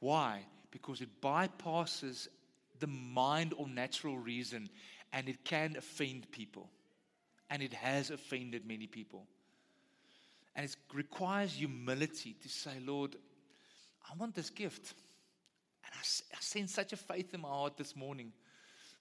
Why? 0.00 0.42
Because 0.70 1.00
it 1.00 1.20
bypasses 1.22 2.28
the 2.80 2.86
mind 2.86 3.54
or 3.56 3.68
natural 3.68 4.18
reason 4.18 4.68
and 5.12 5.28
it 5.28 5.44
can 5.44 5.76
offend 5.76 6.30
people. 6.32 6.68
And 7.50 7.62
it 7.62 7.72
has 7.72 8.10
offended 8.10 8.66
many 8.66 8.86
people. 8.86 9.26
And 10.56 10.64
it 10.64 10.76
requires 10.92 11.54
humility 11.54 12.34
to 12.42 12.48
say, 12.48 12.72
Lord, 12.84 13.16
I 14.10 14.16
want 14.16 14.34
this 14.34 14.50
gift. 14.50 14.94
And 15.84 15.94
I, 15.94 15.98
I 16.00 16.40
sense 16.40 16.72
such 16.72 16.92
a 16.92 16.96
faith 16.96 17.32
in 17.32 17.40
my 17.42 17.48
heart 17.48 17.76
this 17.76 17.94
morning 17.94 18.32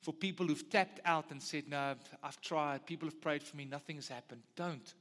for 0.01 0.13
people 0.13 0.45
who've 0.45 0.69
tapped 0.69 0.99
out 1.05 1.31
and 1.31 1.41
said, 1.41 1.63
No, 1.67 1.95
I've 2.21 2.41
tried. 2.41 2.85
People 2.85 3.07
have 3.07 3.21
prayed 3.21 3.41
for 3.41 3.55
me. 3.55 3.65
Nothing 3.65 3.95
has 3.95 4.07
happened. 4.07 4.41
Don't. 4.55 4.93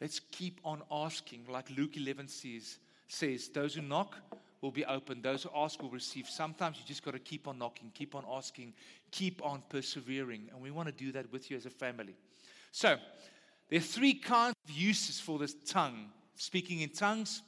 Let's 0.00 0.18
keep 0.18 0.60
on 0.64 0.82
asking, 0.90 1.44
like 1.48 1.68
Luke 1.76 1.96
11 1.96 2.28
says, 2.28 2.78
says 3.06 3.48
those 3.48 3.74
who 3.74 3.82
knock 3.82 4.16
will 4.60 4.70
be 4.70 4.84
open. 4.84 5.22
Those 5.22 5.44
who 5.44 5.50
ask 5.54 5.80
will 5.82 5.90
receive. 5.90 6.28
Sometimes 6.28 6.78
you 6.78 6.84
just 6.86 7.02
got 7.02 7.12
to 7.12 7.18
keep 7.18 7.48
on 7.48 7.58
knocking, 7.58 7.90
keep 7.94 8.14
on 8.14 8.24
asking, 8.30 8.74
keep 9.10 9.44
on 9.44 9.62
persevering. 9.68 10.48
And 10.52 10.60
we 10.60 10.70
want 10.70 10.88
to 10.88 10.92
do 10.92 11.12
that 11.12 11.32
with 11.32 11.50
you 11.50 11.56
as 11.56 11.66
a 11.66 11.70
family. 11.70 12.14
So, 12.72 12.96
there 13.68 13.78
are 13.78 13.82
three 13.82 14.14
kinds 14.14 14.56
of 14.68 14.70
uses 14.70 15.20
for 15.20 15.38
this 15.38 15.54
tongue 15.66 16.10
speaking 16.36 16.80
in 16.80 16.90
tongues. 16.90 17.42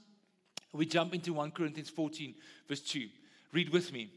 We 0.73 0.87
jump 0.87 1.14
into 1.14 1.33
1 1.33 1.50
Corinthians 1.50 1.90
14, 1.90 2.35
verse 2.69 2.81
2. 2.81 3.09
Read 3.52 3.69
with 3.71 3.92
me. 3.92 4.11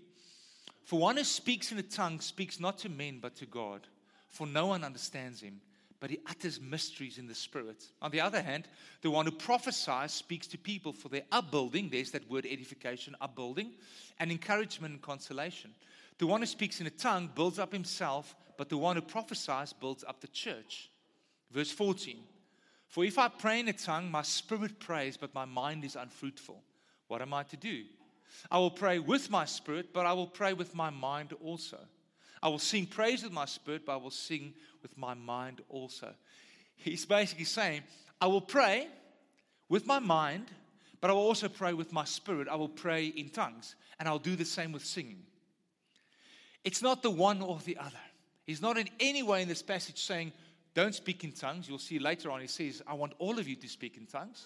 For 0.86 1.00
one 1.00 1.18
who 1.18 1.24
speaks 1.24 1.72
in 1.72 1.80
a 1.80 1.84
tongue 1.84 2.22
speaks 2.22 2.60
not 2.60 2.78
to 2.80 2.90
men 2.90 3.20
but 3.22 3.36
to 3.38 3.46
God, 3.46 3.82
for 4.30 4.46
no 4.46 4.68
one 4.68 4.84
understands 4.84 5.42
him 5.42 5.60
but 6.06 6.12
he 6.12 6.20
utters 6.30 6.62
mysteries 6.62 7.18
in 7.18 7.26
the 7.26 7.34
spirit. 7.34 7.84
On 8.00 8.12
the 8.12 8.22
other 8.22 8.40
hand, 8.40 8.68
the 9.02 9.10
one 9.10 9.26
who 9.26 9.32
prophesies 9.32 10.12
speaks 10.12 10.46
to 10.46 10.56
people 10.56 10.94
for 10.94 11.10
their 11.10 11.24
upbuilding. 11.32 11.90
There's 11.90 12.12
that 12.12 12.30
word 12.30 12.46
edification, 12.46 13.16
upbuilding, 13.22 13.72
and 14.20 14.30
encouragement 14.30 14.94
and 14.94 15.02
consolation. 15.02 15.72
The 16.20 16.28
one 16.28 16.42
who 16.42 16.46
speaks 16.46 16.80
in 16.80 16.86
a 16.86 16.92
tongue 16.92 17.32
builds 17.34 17.58
up 17.58 17.74
himself, 17.74 18.36
but 18.56 18.70
the 18.70 18.78
one 18.78 18.98
who 18.98 19.02
prophesies 19.02 19.74
builds 19.74 20.04
up 20.08 20.22
the 20.22 20.28
church. 20.28 20.92
Verse 21.52 21.72
14 21.72 22.20
For 22.88 23.04
if 23.04 23.18
I 23.18 23.28
pray 23.28 23.60
in 23.60 23.68
a 23.68 23.74
tongue, 23.74 24.12
my 24.12 24.22
spirit 24.22 24.80
prays, 24.80 25.18
but 25.18 25.34
my 25.34 25.46
mind 25.46 25.84
is 25.84 25.96
unfruitful. 25.96 26.62
What 27.08 27.24
am 27.24 27.34
I 27.34 27.42
to 27.46 27.58
do? 27.58 27.82
I 28.52 28.60
will 28.60 28.70
pray 28.70 29.00
with 29.00 29.32
my 29.32 29.46
spirit, 29.46 29.92
but 29.92 30.06
I 30.06 30.14
will 30.14 30.28
pray 30.28 30.54
with 30.54 30.76
my 30.76 30.92
mind 30.92 31.34
also. 31.44 31.80
I 32.46 32.48
will 32.48 32.60
sing 32.60 32.86
praise 32.86 33.24
with 33.24 33.32
my 33.32 33.46
spirit, 33.46 33.88
but 33.88 33.94
I 33.94 33.96
will 33.96 34.12
sing 34.12 34.54
with 34.84 34.96
my 35.00 35.16
mind 35.16 35.62
also. 35.68 36.14
He's 36.76 37.04
basically 37.04 37.46
saying, 37.46 37.82
I 38.22 38.28
will 38.28 38.40
pray 38.40 38.88
with 39.68 39.88
my 39.88 39.98
mind, 39.98 40.52
but 41.02 41.10
I 41.10 41.14
will 41.14 41.24
also 41.24 41.50
pray 41.50 41.74
with 41.74 41.92
my 41.92 42.04
spirit. 42.04 42.48
I 42.48 42.54
will 42.54 42.70
pray 42.70 43.08
in 43.08 43.30
tongues, 43.30 43.76
and 43.98 44.08
I'll 44.08 44.20
do 44.20 44.36
the 44.36 44.46
same 44.46 44.72
with 44.72 44.86
singing. 44.86 45.24
It's 46.64 46.84
not 46.84 47.02
the 47.02 47.10
one 47.10 47.42
or 47.42 47.58
the 47.66 47.78
other. 47.78 47.98
He's 48.46 48.62
not 48.62 48.78
in 48.78 48.90
any 49.00 49.24
way 49.24 49.42
in 49.42 49.48
this 49.48 49.64
passage 49.64 49.98
saying, 49.98 50.32
Don't 50.76 50.94
speak 50.94 51.24
in 51.24 51.32
tongues. 51.32 51.68
You'll 51.68 51.80
see 51.80 51.98
later 51.98 52.30
on, 52.30 52.42
he 52.42 52.48
says, 52.48 52.80
I 52.86 52.94
want 52.94 53.14
all 53.18 53.40
of 53.40 53.48
you 53.48 53.56
to 53.56 53.68
speak 53.68 53.98
in 53.98 54.06
tongues. 54.06 54.46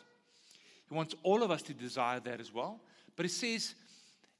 He 0.88 0.96
wants 0.96 1.16
all 1.24 1.44
of 1.44 1.52
us 1.52 1.64
to 1.64 1.74
desire 1.74 2.22
that 2.22 2.40
as 2.40 2.54
well. 2.54 2.80
But 3.18 3.26
he 3.26 3.30
says, 3.30 3.76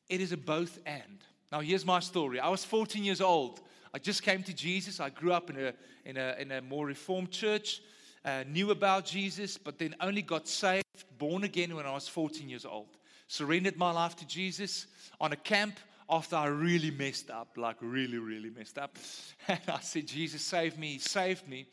It 0.08 0.22
is 0.22 0.32
a 0.32 0.38
both 0.38 0.80
and. 0.86 1.26
Now, 1.52 1.62
here's 1.62 1.86
my 1.86 2.00
story. 2.00 2.40
I 2.40 2.50
was 2.50 2.64
14 2.64 3.04
years 3.04 3.22
old. 3.22 3.62
I 3.92 3.98
just 3.98 4.22
came 4.22 4.44
to 4.44 4.54
Jesus. 4.54 5.00
I 5.00 5.10
grew 5.10 5.34
up 5.34 5.50
in 5.50 5.60
a, 5.60 5.74
in 6.06 6.18
a, 6.18 6.36
in 6.40 6.52
a 6.52 6.62
more 6.62 6.86
reformed 6.86 7.32
church, 7.32 7.82
uh, 8.24 8.44
knew 8.48 8.70
about 8.70 9.06
Jesus, 9.06 9.58
but 9.58 9.80
then 9.80 9.96
only 10.00 10.22
got 10.22 10.48
saved, 10.48 10.84
born 11.18 11.44
again 11.44 11.76
when 11.76 11.88
I 11.88 11.94
was 11.94 12.08
14 12.08 12.48
years 12.48 12.66
old. 12.66 12.98
Surrendered 13.28 13.78
my 13.78 13.92
life 13.92 14.16
to 14.18 14.28
Jesus 14.28 14.86
on 15.20 15.32
a 15.34 15.36
camp 15.36 15.80
after 16.08 16.36
I 16.36 16.48
really 16.48 16.92
messed 16.92 17.32
up, 17.32 17.50
like 17.58 17.78
really, 17.82 18.18
really 18.18 18.50
messed 18.50 18.78
up. 18.78 18.98
And 19.48 19.60
I 19.68 19.80
said, 19.80 20.06
Jesus, 20.08 20.44
save 20.44 20.78
me, 20.78 20.94
he 20.94 21.00
saved 21.00 21.48
me. 21.48 21.68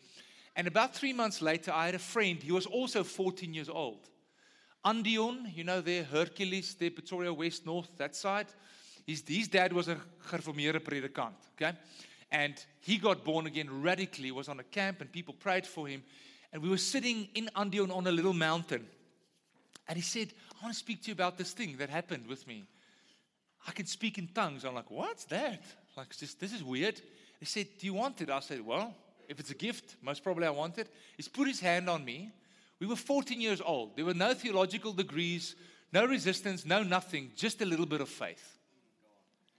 And 0.54 0.66
about 0.66 0.94
three 0.94 1.12
months 1.12 1.42
later, 1.42 1.70
I 1.70 1.86
had 1.86 1.94
a 1.94 1.98
friend. 1.98 2.42
He 2.42 2.52
was 2.52 2.64
also 2.64 3.04
14 3.04 3.52
years 3.52 3.68
old. 3.68 4.08
Andeon, 4.86 5.52
you 5.54 5.64
know, 5.64 5.82
there, 5.82 6.04
Hercules, 6.04 6.74
there, 6.74 6.90
Pretoria 6.90 7.32
West, 7.32 7.66
North, 7.66 7.90
that 7.98 8.16
side. 8.16 8.46
His, 9.06 9.22
his 9.26 9.48
dad 9.48 9.72
was 9.72 9.88
a 9.88 9.98
gereformeerde 10.28 10.80
predikant, 10.80 11.34
okay? 11.54 11.76
And 12.30 12.54
he 12.80 12.98
got 12.98 13.24
born 13.24 13.46
again 13.46 13.82
radically, 13.82 14.32
was 14.32 14.48
on 14.48 14.58
a 14.58 14.64
camp, 14.64 15.00
and 15.00 15.10
people 15.10 15.34
prayed 15.34 15.66
for 15.66 15.86
him. 15.86 16.02
And 16.52 16.62
we 16.62 16.68
were 16.68 16.78
sitting 16.78 17.28
in 17.34 17.48
Andeon 17.56 17.90
on 17.90 18.06
a 18.06 18.12
little 18.12 18.32
mountain. 18.32 18.86
And 19.88 19.96
he 19.96 20.02
said, 20.02 20.32
I 20.58 20.64
want 20.64 20.74
to 20.74 20.78
speak 20.78 21.02
to 21.02 21.08
you 21.08 21.12
about 21.12 21.38
this 21.38 21.52
thing 21.52 21.76
that 21.76 21.88
happened 21.88 22.26
with 22.26 22.46
me. 22.46 22.64
I 23.68 23.72
can 23.72 23.86
speak 23.86 24.18
in 24.18 24.28
tongues. 24.28 24.64
I'm 24.64 24.74
like, 24.74 24.90
what's 24.90 25.24
that? 25.26 25.62
Like, 25.96 26.16
this 26.16 26.52
is 26.52 26.62
weird. 26.62 27.00
He 27.38 27.46
said, 27.46 27.66
Do 27.78 27.86
you 27.86 27.94
want 27.94 28.20
it? 28.20 28.30
I 28.30 28.40
said, 28.40 28.64
Well, 28.64 28.94
if 29.28 29.40
it's 29.40 29.50
a 29.50 29.54
gift, 29.54 29.96
most 30.02 30.22
probably 30.22 30.46
I 30.46 30.50
want 30.50 30.78
it. 30.78 30.88
He's 31.16 31.28
put 31.28 31.48
his 31.48 31.60
hand 31.60 31.88
on 31.88 32.04
me. 32.04 32.30
We 32.80 32.86
were 32.86 32.96
14 32.96 33.40
years 33.40 33.60
old. 33.64 33.96
There 33.96 34.04
were 34.04 34.14
no 34.14 34.34
theological 34.34 34.92
degrees, 34.92 35.56
no 35.92 36.04
resistance, 36.04 36.64
no 36.64 36.82
nothing, 36.82 37.32
just 37.34 37.62
a 37.62 37.64
little 37.64 37.86
bit 37.86 38.00
of 38.00 38.08
faith. 38.08 38.55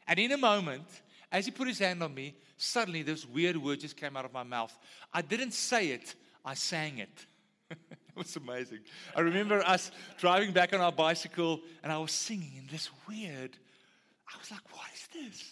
And 0.08 0.20
in 0.20 0.32
a 0.32 0.38
moment, 0.38 0.86
as 1.32 1.46
he 1.46 1.52
put 1.52 1.68
his 1.68 1.80
hand 1.80 2.02
on 2.02 2.14
me, 2.14 2.36
suddenly 2.58 3.04
this 3.04 3.26
weird 3.26 3.58
word 3.58 3.82
just 3.82 3.98
came 3.98 4.16
out 4.16 4.26
of 4.26 4.34
my 4.34 4.44
mouth. 4.44 4.78
I 5.14 5.22
didn't 5.22 5.54
say 5.54 5.90
it, 5.90 6.16
I 6.46 6.54
sang 6.54 7.00
it. 7.00 7.26
it 7.70 7.78
was 8.16 8.36
amazing. 8.36 8.80
I 9.16 9.22
remember 9.22 9.60
us 9.60 9.92
driving 10.18 10.52
back 10.52 10.74
on 10.74 10.80
our 10.80 10.92
bicycle 10.92 11.62
and 11.84 11.92
I 11.92 11.98
was 11.98 12.12
singing 12.12 12.54
in 12.58 12.68
this 12.68 12.90
weird, 13.08 13.58
I 14.34 14.38
was 14.38 14.52
like, 14.52 14.62
what 14.72 14.88
is 14.94 15.08
this? 15.14 15.52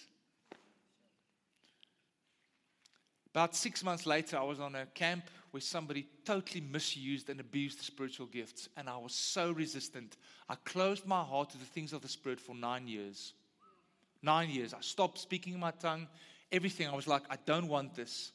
About 3.36 3.54
six 3.54 3.84
months 3.84 4.06
later, 4.06 4.38
I 4.38 4.44
was 4.44 4.62
on 4.62 4.76
a 4.76 4.86
camp 4.86 5.26
where 5.52 5.60
somebody 5.60 6.08
totally 6.24 6.62
misused 6.62 7.30
and 7.30 7.42
abused 7.42 7.80
the 7.80 7.84
spiritual 7.84 8.28
gifts, 8.28 8.70
and 8.78 8.90
I 8.90 8.96
was 8.96 9.14
so 9.14 9.52
resistant. 9.52 10.16
I 10.48 10.56
closed 10.56 11.06
my 11.06 11.22
heart 11.22 11.50
to 11.50 11.58
the 11.58 11.66
things 11.66 11.92
of 11.92 12.02
the 12.02 12.08
Spirit 12.08 12.40
for 12.40 12.56
nine 12.56 12.88
years. 12.88 13.34
Nine 14.26 14.50
years. 14.50 14.74
I 14.74 14.82
stopped 14.82 15.20
speaking 15.20 15.54
in 15.54 15.60
my 15.60 15.70
tongue, 15.70 16.08
everything. 16.52 16.88
I 16.88 16.96
was 16.96 17.08
like, 17.08 17.22
I 17.30 17.38
don't 17.46 17.68
want 17.68 17.94
this. 17.94 18.32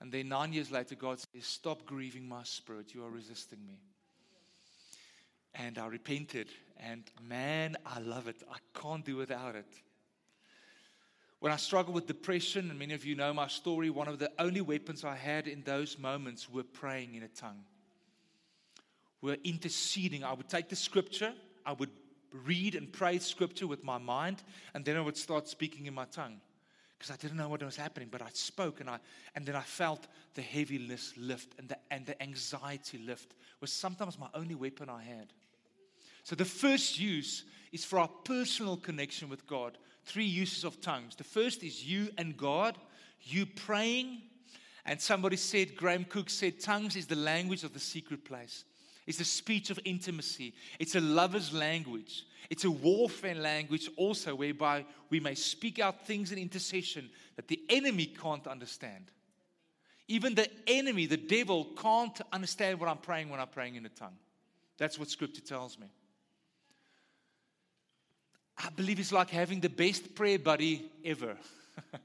And 0.00 0.10
then 0.10 0.30
nine 0.30 0.54
years 0.54 0.70
later, 0.70 0.94
God 0.94 1.20
says, 1.20 1.44
Stop 1.44 1.84
grieving 1.84 2.26
my 2.26 2.42
spirit. 2.42 2.94
You 2.94 3.04
are 3.04 3.10
resisting 3.10 3.58
me. 3.66 3.82
And 5.54 5.76
I 5.76 5.88
repented. 5.88 6.48
And 6.78 7.02
man, 7.22 7.76
I 7.84 8.00
love 8.00 8.28
it. 8.28 8.42
I 8.50 8.56
can't 8.80 9.04
do 9.04 9.16
without 9.16 9.56
it. 9.56 9.70
When 11.40 11.52
I 11.52 11.56
struggled 11.56 11.94
with 11.94 12.06
depression, 12.06 12.70
and 12.70 12.78
many 12.78 12.94
of 12.94 13.04
you 13.04 13.14
know 13.14 13.34
my 13.34 13.48
story, 13.48 13.90
one 13.90 14.08
of 14.08 14.18
the 14.18 14.32
only 14.38 14.62
weapons 14.62 15.04
I 15.04 15.16
had 15.16 15.46
in 15.46 15.62
those 15.64 15.98
moments 15.98 16.48
were 16.48 16.64
praying 16.64 17.14
in 17.14 17.22
a 17.22 17.28
tongue. 17.28 17.62
We 19.20 19.32
were 19.32 19.38
interceding. 19.44 20.24
I 20.24 20.32
would 20.32 20.48
take 20.48 20.70
the 20.70 20.76
scripture, 20.76 21.34
I 21.66 21.74
would 21.74 21.90
read 22.44 22.74
and 22.74 22.92
pray 22.92 23.18
scripture 23.18 23.66
with 23.66 23.84
my 23.84 23.98
mind, 23.98 24.42
and 24.74 24.84
then 24.84 24.96
I 24.96 25.00
would 25.00 25.16
start 25.16 25.48
speaking 25.48 25.86
in 25.86 25.94
my 25.94 26.04
tongue. 26.06 26.40
Because 26.98 27.12
I 27.12 27.16
didn't 27.16 27.36
know 27.36 27.48
what 27.48 27.62
was 27.62 27.76
happening, 27.76 28.08
but 28.10 28.22
I 28.22 28.28
spoke 28.32 28.80
and 28.80 28.88
I 28.88 28.98
and 29.34 29.44
then 29.44 29.54
I 29.54 29.60
felt 29.60 30.06
the 30.34 30.42
heaviness 30.42 31.12
lift 31.18 31.58
and 31.58 31.68
the 31.68 31.76
and 31.90 32.06
the 32.06 32.20
anxiety 32.22 32.96
lift 32.98 33.34
was 33.60 33.70
sometimes 33.70 34.18
my 34.18 34.28
only 34.34 34.54
weapon 34.54 34.88
I 34.88 35.02
had. 35.02 35.32
So 36.22 36.34
the 36.34 36.44
first 36.44 36.98
use 36.98 37.44
is 37.70 37.84
for 37.84 37.98
our 37.98 38.08
personal 38.08 38.76
connection 38.76 39.28
with 39.28 39.46
God. 39.46 39.76
Three 40.04 40.24
uses 40.24 40.64
of 40.64 40.80
tongues. 40.80 41.16
The 41.16 41.24
first 41.24 41.62
is 41.62 41.84
you 41.84 42.08
and 42.16 42.36
God, 42.36 42.78
you 43.22 43.44
praying. 43.44 44.22
And 44.84 45.00
somebody 45.00 45.36
said, 45.36 45.76
Graham 45.76 46.04
Cooke 46.04 46.30
said, 46.30 46.60
tongues 46.60 46.96
is 46.96 47.06
the 47.06 47.16
language 47.16 47.64
of 47.64 47.72
the 47.74 47.80
secret 47.80 48.24
place. 48.24 48.64
It's 49.06 49.18
the 49.18 49.24
speech 49.24 49.70
of 49.70 49.78
intimacy. 49.84 50.54
It's 50.78 50.96
a 50.96 51.00
lover's 51.00 51.52
language. 51.52 52.24
It's 52.50 52.64
a 52.64 52.70
warfare 52.70 53.34
language 53.34 53.88
also, 53.96 54.34
whereby 54.34 54.84
we 55.10 55.20
may 55.20 55.34
speak 55.34 55.78
out 55.78 56.06
things 56.06 56.32
in 56.32 56.38
intercession 56.38 57.10
that 57.36 57.48
the 57.48 57.60
enemy 57.68 58.06
can't 58.06 58.46
understand. 58.46 59.10
Even 60.08 60.34
the 60.34 60.48
enemy, 60.66 61.06
the 61.06 61.16
devil, 61.16 61.66
can't 61.76 62.20
understand 62.32 62.78
what 62.80 62.88
I'm 62.88 62.98
praying 62.98 63.28
when 63.28 63.40
I'm 63.40 63.48
praying 63.48 63.76
in 63.76 63.86
a 63.86 63.90
tongue. 63.90 64.16
That's 64.78 64.98
what 64.98 65.08
scripture 65.08 65.40
tells 65.40 65.78
me. 65.78 65.86
I 68.58 68.70
believe 68.70 68.98
it's 68.98 69.12
like 69.12 69.30
having 69.30 69.60
the 69.60 69.68
best 69.68 70.14
prayer 70.14 70.38
buddy 70.38 70.90
ever 71.04 71.36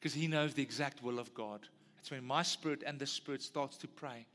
because 0.00 0.14
he 0.14 0.26
knows 0.26 0.54
the 0.54 0.62
exact 0.62 1.02
will 1.02 1.18
of 1.18 1.34
God. 1.34 1.60
It's 2.00 2.10
when 2.10 2.24
my 2.24 2.42
spirit 2.42 2.82
and 2.86 2.98
the 2.98 3.06
spirit 3.06 3.42
starts 3.42 3.76
to 3.78 3.88
pray. 3.88 4.26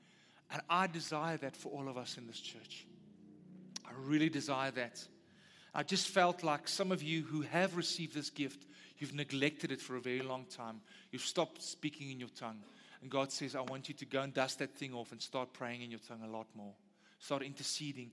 And 0.51 0.61
I 0.69 0.87
desire 0.87 1.37
that 1.37 1.55
for 1.55 1.69
all 1.69 1.87
of 1.87 1.97
us 1.97 2.17
in 2.17 2.27
this 2.27 2.39
church. 2.39 2.85
I 3.85 3.91
really 4.05 4.29
desire 4.29 4.71
that. 4.71 5.03
I 5.73 5.83
just 5.83 6.09
felt 6.09 6.43
like 6.43 6.67
some 6.67 6.91
of 6.91 7.01
you 7.01 7.23
who 7.23 7.41
have 7.41 7.77
received 7.77 8.13
this 8.13 8.29
gift, 8.29 8.65
you've 8.97 9.15
neglected 9.15 9.71
it 9.71 9.81
for 9.81 9.95
a 9.95 10.01
very 10.01 10.21
long 10.21 10.45
time. 10.45 10.81
You've 11.11 11.21
stopped 11.21 11.63
speaking 11.63 12.11
in 12.11 12.19
your 12.19 12.29
tongue. 12.29 12.59
And 13.01 13.09
God 13.09 13.31
says, 13.31 13.55
I 13.55 13.61
want 13.61 13.87
you 13.87 13.95
to 13.95 14.05
go 14.05 14.21
and 14.21 14.33
dust 14.33 14.59
that 14.59 14.75
thing 14.75 14.93
off 14.93 15.11
and 15.11 15.21
start 15.21 15.53
praying 15.53 15.81
in 15.81 15.89
your 15.89 16.01
tongue 16.07 16.21
a 16.23 16.29
lot 16.29 16.47
more. 16.55 16.73
Start 17.19 17.43
interceding 17.43 18.11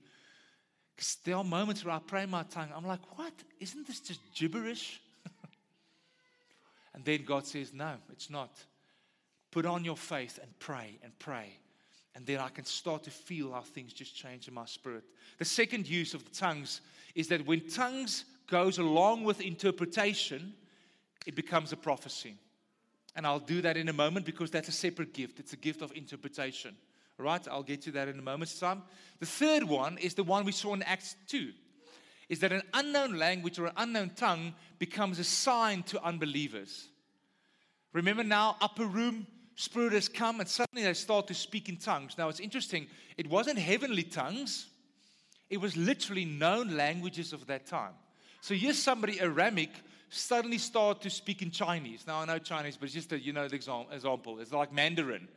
because 0.99 1.15
there 1.23 1.37
are 1.37 1.45
moments 1.45 1.85
where 1.85 1.95
I 1.95 1.99
pray 1.99 2.23
in 2.23 2.29
my 2.29 2.43
tongue. 2.43 2.67
I'm 2.75 2.85
like, 2.85 3.17
what? 3.17 3.31
Isn't 3.61 3.87
this 3.87 4.01
just 4.01 4.19
gibberish? 4.35 4.99
and 6.93 7.05
then 7.05 7.23
God 7.23 7.45
says, 7.45 7.73
no, 7.73 7.93
it's 8.11 8.29
not. 8.29 8.51
Put 9.49 9.65
on 9.65 9.85
your 9.85 9.95
faith 9.95 10.39
and 10.41 10.51
pray 10.59 10.99
and 11.01 11.17
pray. 11.17 11.53
And 12.19 12.27
then 12.27 12.39
I 12.39 12.49
can 12.49 12.65
start 12.65 13.03
to 13.03 13.11
feel 13.11 13.53
how 13.53 13.61
things 13.61 13.93
just 13.93 14.13
change 14.13 14.49
in 14.49 14.53
my 14.53 14.65
spirit. 14.65 15.05
The 15.37 15.45
second 15.45 15.87
use 15.87 16.13
of 16.13 16.25
the 16.25 16.35
tongues 16.35 16.81
is 17.15 17.29
that 17.29 17.47
when 17.47 17.69
tongues 17.69 18.25
goes 18.47 18.77
along 18.77 19.23
with 19.23 19.39
interpretation, 19.39 20.53
it 21.25 21.33
becomes 21.33 21.71
a 21.71 21.77
prophecy. 21.77 22.35
And 23.15 23.25
I'll 23.25 23.39
do 23.39 23.61
that 23.61 23.77
in 23.77 23.87
a 23.87 23.93
moment 23.93 24.25
because 24.25 24.51
that's 24.51 24.67
a 24.67 24.73
separate 24.73 25.13
gift. 25.13 25.39
It's 25.39 25.53
a 25.53 25.55
gift 25.55 25.81
of 25.81 25.93
interpretation. 25.95 26.75
Right? 27.17 27.47
I'll 27.47 27.63
get 27.63 27.83
to 27.83 27.91
that 27.91 28.09
in 28.09 28.19
a 28.19 28.21
moment's 28.21 28.59
time. 28.59 28.83
The 29.21 29.25
third 29.25 29.63
one 29.63 29.97
is 29.97 30.13
the 30.13 30.25
one 30.25 30.43
we 30.43 30.51
saw 30.51 30.73
in 30.73 30.83
Acts 30.83 31.15
2. 31.29 31.53
Is 32.27 32.39
that 32.39 32.51
an 32.51 32.63
unknown 32.73 33.17
language 33.17 33.59
or 33.59 33.67
an 33.67 33.73
unknown 33.77 34.09
tongue 34.17 34.55
becomes 34.77 35.19
a 35.19 35.23
sign 35.23 35.83
to 35.83 36.03
unbelievers. 36.03 36.89
Remember 37.93 38.25
now, 38.25 38.57
upper 38.59 38.85
room, 38.85 39.25
Spirit 39.59 39.91
has 39.91 40.07
come, 40.07 40.39
and 40.39 40.47
suddenly 40.47 40.85
they 40.85 40.93
start 40.93 41.27
to 41.27 41.33
speak 41.33 41.67
in 41.67 41.75
tongues. 41.75 42.17
Now 42.17 42.29
it's 42.29 42.39
interesting, 42.39 42.87
it 43.17 43.29
wasn't 43.29 43.59
heavenly 43.59 44.03
tongues, 44.03 44.67
it 45.49 45.59
was 45.59 45.75
literally 45.75 46.23
known 46.23 46.77
languages 46.77 47.33
of 47.33 47.45
that 47.47 47.65
time. 47.65 47.91
So 48.39 48.53
here's 48.53 48.81
somebody 48.81 49.19
Aramaic 49.19 49.71
suddenly 50.07 50.59
start 50.59 51.01
to 51.01 51.09
speak 51.09 51.41
in 51.41 51.51
Chinese. 51.51 52.07
Now 52.07 52.21
I 52.21 52.25
know 52.25 52.37
Chinese, 52.37 52.77
but 52.77 52.85
it's 52.85 52.93
just 52.93 53.11
a 53.11 53.19
you 53.19 53.33
know 53.33 53.49
the 53.49 53.55
example. 53.57 54.39
It's 54.39 54.53
like 54.53 54.71
Mandarin. 54.71 55.27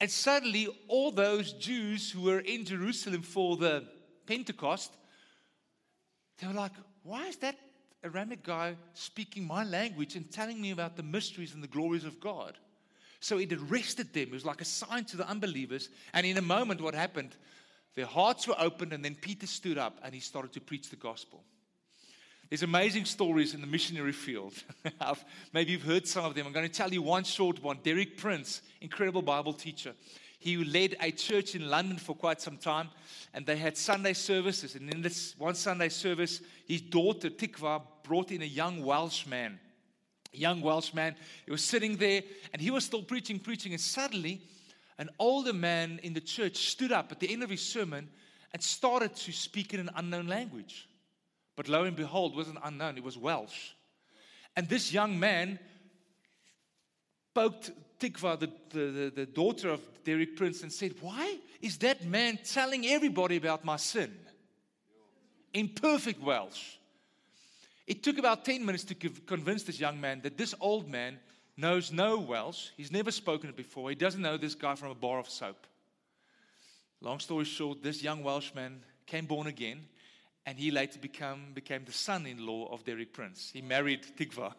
And 0.00 0.10
suddenly, 0.10 0.66
all 0.88 1.12
those 1.12 1.52
Jews 1.52 2.10
who 2.10 2.22
were 2.22 2.40
in 2.40 2.64
Jerusalem 2.64 3.22
for 3.22 3.56
the 3.56 3.84
Pentecost, 4.26 4.92
they 6.38 6.48
were 6.48 6.52
like, 6.52 6.72
why 7.04 7.28
is 7.28 7.36
that 7.36 7.54
Aramaic 8.02 8.42
guy 8.42 8.74
speaking 8.94 9.46
my 9.46 9.62
language 9.62 10.16
and 10.16 10.28
telling 10.32 10.60
me 10.60 10.72
about 10.72 10.96
the 10.96 11.04
mysteries 11.04 11.54
and 11.54 11.62
the 11.62 11.68
glories 11.68 12.04
of 12.04 12.18
God? 12.18 12.58
So 13.22 13.38
it 13.38 13.52
arrested 13.52 14.12
them. 14.12 14.24
It 14.24 14.32
was 14.32 14.44
like 14.44 14.60
a 14.60 14.64
sign 14.64 15.04
to 15.04 15.16
the 15.16 15.28
unbelievers. 15.28 15.88
And 16.12 16.26
in 16.26 16.38
a 16.38 16.42
moment, 16.42 16.80
what 16.80 16.92
happened? 16.92 17.36
Their 17.94 18.06
hearts 18.06 18.48
were 18.48 18.56
opened, 18.58 18.92
and 18.92 19.04
then 19.04 19.14
Peter 19.14 19.46
stood 19.46 19.78
up 19.78 20.00
and 20.02 20.12
he 20.12 20.18
started 20.18 20.52
to 20.54 20.60
preach 20.60 20.90
the 20.90 20.96
gospel. 20.96 21.44
There's 22.48 22.64
amazing 22.64 23.04
stories 23.04 23.54
in 23.54 23.60
the 23.60 23.66
missionary 23.68 24.10
field. 24.10 24.54
Maybe 25.52 25.70
you've 25.70 25.84
heard 25.84 26.08
some 26.08 26.24
of 26.24 26.34
them. 26.34 26.48
I'm 26.48 26.52
going 26.52 26.66
to 26.66 26.72
tell 26.72 26.92
you 26.92 27.00
one 27.00 27.22
short 27.22 27.62
one. 27.62 27.78
Derek 27.84 28.16
Prince, 28.16 28.60
incredible 28.80 29.22
Bible 29.22 29.52
teacher. 29.52 29.94
He 30.40 30.56
led 30.56 30.96
a 31.00 31.12
church 31.12 31.54
in 31.54 31.70
London 31.70 31.98
for 31.98 32.16
quite 32.16 32.40
some 32.40 32.56
time, 32.56 32.88
and 33.32 33.46
they 33.46 33.56
had 33.56 33.76
Sunday 33.76 34.14
services. 34.14 34.74
And 34.74 34.92
in 34.92 35.00
this 35.00 35.36
one 35.38 35.54
Sunday 35.54 35.90
service, 35.90 36.40
his 36.66 36.80
daughter 36.80 37.30
Tikva 37.30 37.82
brought 38.02 38.32
in 38.32 38.42
a 38.42 38.46
young 38.46 38.84
Welsh 38.84 39.26
man. 39.26 39.60
Young 40.32 40.60
Welsh 40.60 40.94
man. 40.94 41.14
He 41.44 41.50
was 41.50 41.62
sitting 41.62 41.96
there, 41.96 42.22
and 42.52 42.60
he 42.62 42.70
was 42.70 42.84
still 42.84 43.02
preaching, 43.02 43.38
preaching, 43.38 43.72
and 43.72 43.80
suddenly, 43.80 44.40
an 44.98 45.10
older 45.18 45.52
man 45.52 46.00
in 46.02 46.14
the 46.14 46.20
church 46.20 46.56
stood 46.56 46.92
up 46.92 47.12
at 47.12 47.20
the 47.20 47.32
end 47.32 47.42
of 47.42 47.50
his 47.50 47.62
sermon 47.62 48.08
and 48.52 48.62
started 48.62 49.14
to 49.16 49.32
speak 49.32 49.74
in 49.74 49.80
an 49.80 49.90
unknown 49.96 50.26
language. 50.26 50.88
But 51.56 51.68
lo 51.68 51.84
and 51.84 51.96
behold, 51.96 52.34
wasn't 52.34 52.58
unknown, 52.64 52.96
it 52.96 53.04
was 53.04 53.16
Welsh. 53.16 53.70
And 54.56 54.68
this 54.68 54.92
young 54.92 55.18
man 55.18 55.58
poked 57.34 57.70
Tikva, 57.98 58.38
the, 58.38 58.50
the, 58.70 58.84
the, 58.90 59.12
the 59.14 59.26
daughter 59.26 59.70
of 59.70 59.80
Derek 60.04 60.36
Prince, 60.36 60.62
and 60.62 60.72
said, 60.72 60.94
Why 61.00 61.38
is 61.60 61.78
that 61.78 62.04
man 62.04 62.38
telling 62.44 62.86
everybody 62.86 63.36
about 63.36 63.64
my 63.64 63.76
sin? 63.76 64.12
In 65.52 65.68
perfect 65.68 66.22
Welsh. 66.22 66.76
It 67.86 68.02
took 68.02 68.18
about 68.18 68.44
10 68.44 68.64
minutes 68.64 68.84
to 68.84 68.94
convince 68.94 69.64
this 69.64 69.80
young 69.80 70.00
man 70.00 70.20
that 70.22 70.36
this 70.36 70.54
old 70.60 70.88
man 70.88 71.18
knows 71.56 71.92
no 71.92 72.18
Welsh. 72.18 72.68
He's 72.76 72.92
never 72.92 73.10
spoken 73.10 73.50
it 73.50 73.56
before. 73.56 73.90
He 73.90 73.96
doesn't 73.96 74.22
know 74.22 74.36
this 74.36 74.54
guy 74.54 74.74
from 74.74 74.90
a 74.90 74.94
bar 74.94 75.18
of 75.18 75.28
soap. 75.28 75.66
Long 77.00 77.18
story 77.18 77.44
short, 77.44 77.82
this 77.82 78.02
young 78.02 78.22
Welshman 78.22 78.82
came 79.06 79.26
born 79.26 79.48
again, 79.48 79.80
and 80.46 80.56
he 80.56 80.70
later 80.70 81.00
become, 81.00 81.52
became 81.52 81.84
the 81.84 81.92
son 81.92 82.26
in 82.26 82.46
law 82.46 82.72
of 82.72 82.84
Derek 82.84 83.12
Prince. 83.12 83.50
He 83.52 83.60
married 83.60 84.06
Tikva. 84.16 84.54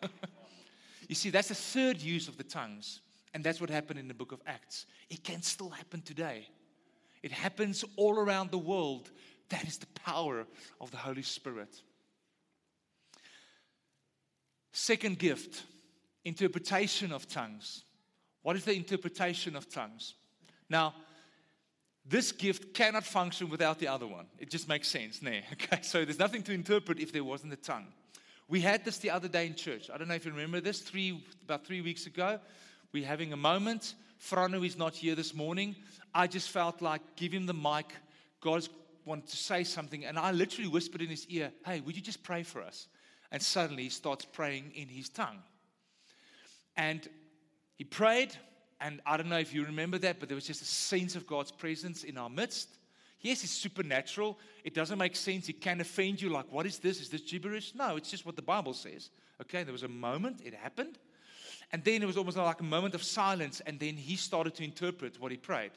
you 1.08 1.16
see, 1.16 1.30
that's 1.30 1.48
the 1.48 1.56
third 1.56 2.02
use 2.02 2.28
of 2.28 2.38
the 2.38 2.44
tongues, 2.44 3.00
and 3.34 3.44
that's 3.44 3.62
what 3.62 3.70
happened 3.70 4.00
in 4.00 4.10
the 4.10 4.14
book 4.14 4.34
of 4.34 4.42
Acts. 4.46 4.86
It 5.10 5.24
can 5.24 5.42
still 5.42 5.70
happen 5.70 6.02
today, 6.02 6.50
it 7.22 7.32
happens 7.32 7.86
all 7.96 8.16
around 8.16 8.52
the 8.52 8.58
world. 8.58 9.10
That 9.50 9.66
is 9.66 9.78
the 9.78 9.88
power 9.88 10.46
of 10.82 10.90
the 10.92 10.98
Holy 10.98 11.22
Spirit. 11.22 11.82
Second 14.74 15.20
gift 15.20 15.64
interpretation 16.26 17.12
of 17.12 17.28
tongues. 17.28 17.84
What 18.42 18.56
is 18.56 18.66
the 18.66 18.74
interpretation 18.74 19.56
of 19.56 19.70
tongues? 19.70 20.16
Now, 20.68 20.96
this 22.06 22.32
gift 22.32 22.74
cannot 22.74 23.06
function 23.06 23.50
without 23.50 23.80
the 23.80 23.88
other 23.88 24.08
one. 24.08 24.26
It 24.40 24.50
just 24.50 24.68
makes 24.68 24.88
sense. 24.88 25.22
Nah. 25.22 25.32
Okay, 25.54 25.82
so 25.82 26.04
there's 26.04 26.20
nothing 26.20 26.42
to 26.44 26.52
interpret 26.54 27.00
if 27.00 27.14
there 27.14 27.24
wasn't 27.24 27.54
a 27.54 27.58
tongue. 27.58 27.88
We 28.50 28.60
had 28.62 28.84
this 28.84 28.98
the 28.98 29.12
other 29.12 29.28
day 29.28 29.46
in 29.46 29.56
church. 29.56 29.90
I 29.94 29.98
don't 29.98 30.08
know 30.08 30.16
if 30.16 30.26
you 30.26 30.32
remember 30.32 30.60
this. 30.60 30.82
Three 30.82 31.24
about 31.46 31.66
three 31.66 31.82
weeks 31.82 32.08
ago, 32.08 32.40
we're 32.92 33.06
having 33.06 33.32
a 33.32 33.38
moment. 33.38 33.94
Frano 34.20 34.66
is 34.66 34.78
not 34.78 34.96
here 34.96 35.16
this 35.16 35.34
morning. 35.34 35.76
I 36.14 36.28
just 36.28 36.50
felt 36.50 36.82
like 36.82 37.02
give 37.16 37.32
him 37.32 37.46
the 37.46 37.54
mic. 37.54 37.94
God's 38.42 38.70
wanted 39.06 39.28
to 39.28 39.38
say 39.38 39.64
something, 39.64 40.06
and 40.06 40.18
I 40.18 40.32
literally 40.32 40.70
whispered 40.70 41.02
in 41.02 41.10
his 41.10 41.28
ear, 41.28 41.52
"Hey, 41.66 41.82
would 41.82 41.96
you 41.96 42.02
just 42.02 42.24
pray 42.24 42.44
for 42.44 42.62
us?" 42.62 42.88
And 43.34 43.42
suddenly 43.42 43.84
he 43.84 43.90
starts 43.90 44.24
praying 44.24 44.72
in 44.76 44.88
his 44.88 45.10
tongue. 45.10 45.40
And 46.78 47.06
he 47.76 47.84
prayed, 47.84 48.34
and 48.80 49.02
I 49.06 49.18
don't 49.18 49.28
know 49.28 49.40
if 49.40 49.54
you 49.54 49.66
remember 49.66 49.98
that, 49.98 50.20
but 50.20 50.30
there 50.30 50.36
was 50.36 50.46
just 50.46 50.62
a 50.62 50.66
sense 50.66 51.16
of 51.16 51.28
God's 51.28 51.52
presence 51.52 52.04
in 52.04 52.18
our 52.18 52.30
midst. 52.30 52.70
Yes, 53.22 53.44
it's 53.44 53.52
supernatural. 53.52 54.38
It 54.64 54.76
doesn't 54.76 55.00
make 55.00 55.16
sense. 55.16 55.50
It 55.50 55.62
can 55.62 55.82
offend 55.82 56.22
you 56.22 56.30
like, 56.30 56.46
what 56.52 56.66
is 56.66 56.78
this? 56.78 57.02
Is 57.02 57.10
this 57.10 57.22
gibberish? 57.22 57.74
No, 57.74 57.96
it's 57.96 58.12
just 58.12 58.26
what 58.26 58.36
the 58.36 58.42
Bible 58.42 58.74
says. 58.74 59.10
Okay, 59.42 59.64
there 59.64 59.74
was 59.74 59.84
a 59.84 59.88
moment, 59.88 60.42
it 60.46 60.54
happened. 60.54 61.00
And 61.72 61.84
then 61.84 62.04
it 62.04 62.06
was 62.06 62.18
almost 62.18 62.38
like 62.38 62.60
a 62.60 62.64
moment 62.64 62.94
of 62.94 63.02
silence, 63.02 63.62
and 63.66 63.80
then 63.80 63.96
he 63.96 64.16
started 64.16 64.54
to 64.56 64.64
interpret 64.64 65.20
what 65.20 65.32
he 65.32 65.38
prayed. 65.38 65.72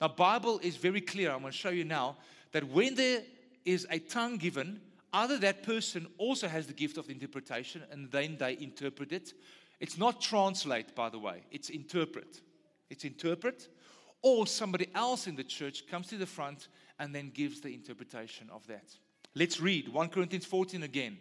Now, 0.00 0.08
Bible 0.08 0.58
is 0.60 0.76
very 0.76 1.00
clear. 1.00 1.30
I'm 1.30 1.40
going 1.40 1.52
to 1.52 1.56
show 1.56 1.70
you 1.70 1.84
now 1.84 2.16
that 2.50 2.64
when 2.64 2.96
there 2.96 3.22
is 3.64 3.86
a 3.90 4.00
tongue 4.00 4.38
given, 4.38 4.80
either 5.12 5.38
that 5.38 5.62
person 5.62 6.06
also 6.18 6.48
has 6.48 6.66
the 6.66 6.72
gift 6.72 6.98
of 6.98 7.10
interpretation, 7.10 7.82
and 7.90 8.10
then 8.10 8.36
they 8.38 8.56
interpret 8.60 9.12
it, 9.12 9.32
it's 9.80 9.98
not 9.98 10.20
translate, 10.20 10.94
by 10.94 11.08
the 11.08 11.18
way, 11.18 11.42
it's 11.50 11.70
interpret. 11.70 12.40
It's 12.90 13.04
interpret, 13.04 13.68
or 14.20 14.46
somebody 14.46 14.88
else 14.94 15.26
in 15.26 15.36
the 15.36 15.44
church 15.44 15.86
comes 15.86 16.08
to 16.08 16.16
the 16.16 16.26
front 16.26 16.68
and 16.98 17.14
then 17.14 17.30
gives 17.32 17.60
the 17.60 17.72
interpretation 17.72 18.48
of 18.52 18.66
that. 18.66 18.84
Let's 19.34 19.60
read 19.60 19.88
1 19.88 20.08
Corinthians 20.08 20.44
14 20.44 20.82
again. 20.82 21.18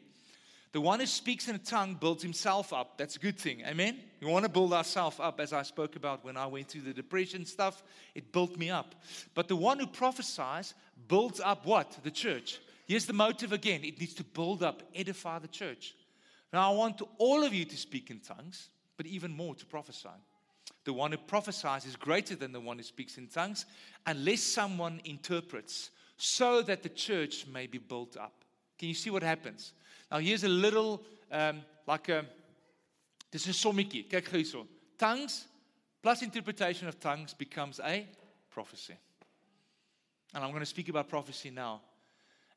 The 0.72 0.82
one 0.82 1.00
who 1.00 1.06
speaks 1.06 1.48
in 1.48 1.56
a 1.56 1.60
tongue 1.60 1.96
builds 1.96 2.22
himself 2.22 2.74
up. 2.74 2.98
That's 2.98 3.16
a 3.16 3.20
good 3.20 3.40
thing. 3.40 3.64
Amen? 3.66 4.00
We 4.22 4.28
want 4.28 4.46
to 4.46 4.52
build 4.52 4.74
ourselves 4.74 5.20
up, 5.20 5.40
as 5.40 5.52
I 5.52 5.64
spoke 5.64 5.96
about 5.96 6.24
when 6.24 6.38
I 6.38 6.46
went 6.46 6.68
through 6.68 6.82
the 6.82 6.94
depression 6.94 7.46
stuff. 7.46 7.84
It 8.14 8.32
built 8.32 8.56
me 8.56 8.70
up. 8.70 8.94
But 9.34 9.48
the 9.48 9.56
one 9.56 9.80
who 9.80 9.88
prophesies 9.88 10.76
builds 11.08 11.40
up 11.40 11.66
what? 11.66 11.98
The 12.04 12.12
church. 12.12 12.60
Here's 12.90 13.06
the 13.06 13.14
motive 13.14 13.54
again 13.54 13.82
it 13.84 14.00
needs 14.00 14.16
to 14.16 14.24
build 14.24 14.64
up, 14.64 14.82
edify 14.96 15.38
the 15.38 15.48
church. 15.48 15.94
Now, 16.52 16.72
I 16.72 16.76
want 16.76 17.04
all 17.20 17.44
of 17.44 17.54
you 17.54 17.64
to 17.64 17.78
speak 17.78 18.10
in 18.10 18.20
tongues, 18.20 18.70
but 18.98 19.06
even 19.06 19.32
more 19.32 19.54
to 19.54 19.66
prophesy. 19.68 20.10
The 20.86 20.94
one 20.94 21.12
who 21.12 21.20
prophesies 21.20 21.86
is 21.86 21.96
greater 21.96 22.36
than 22.36 22.52
the 22.52 22.60
one 22.60 22.78
who 22.78 22.84
speaks 22.84 23.20
in 23.20 23.28
tongues, 23.28 23.68
unless 24.08 24.42
someone 24.42 25.02
interprets, 25.06 25.92
so 26.18 26.64
that 26.64 26.82
the 26.82 26.90
church 26.90 27.46
may 27.46 27.68
be 27.68 27.78
built 27.78 28.18
up. 28.18 28.44
Can 28.80 28.88
you 28.88 28.96
see 28.96 29.12
what 29.12 29.22
happens? 29.22 29.74
Now, 30.12 30.18
here's 30.18 30.44
a 30.44 30.50
little, 30.50 31.04
um, 31.32 31.62
like 31.86 32.10
a, 32.10 32.26
this 33.30 33.46
is 33.46 33.56
sommetjie. 33.56 34.10
Kyk 34.10 34.30
hierso. 34.30 34.66
Tongues 34.98 35.46
plus 36.02 36.24
interpretation 36.24 36.88
of 36.88 37.00
tongues 37.00 37.36
becomes 37.36 37.80
a 37.86 38.08
prophecy. 38.50 38.96
And 40.34 40.44
I'm 40.44 40.50
going 40.50 40.62
to 40.62 40.66
speak 40.66 40.90
about 40.90 41.08
prophecy 41.08 41.52
now. 41.52 41.82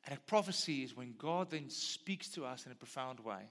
And 0.07 0.17
a 0.17 0.21
prophecy 0.21 0.83
is 0.83 0.97
when 0.97 1.15
God 1.19 1.51
then 1.51 1.71
speaks 1.71 2.29
to 2.31 2.45
us 2.45 2.67
in 2.67 2.73
a 2.73 2.77
profound 2.77 3.21
way. 3.21 3.49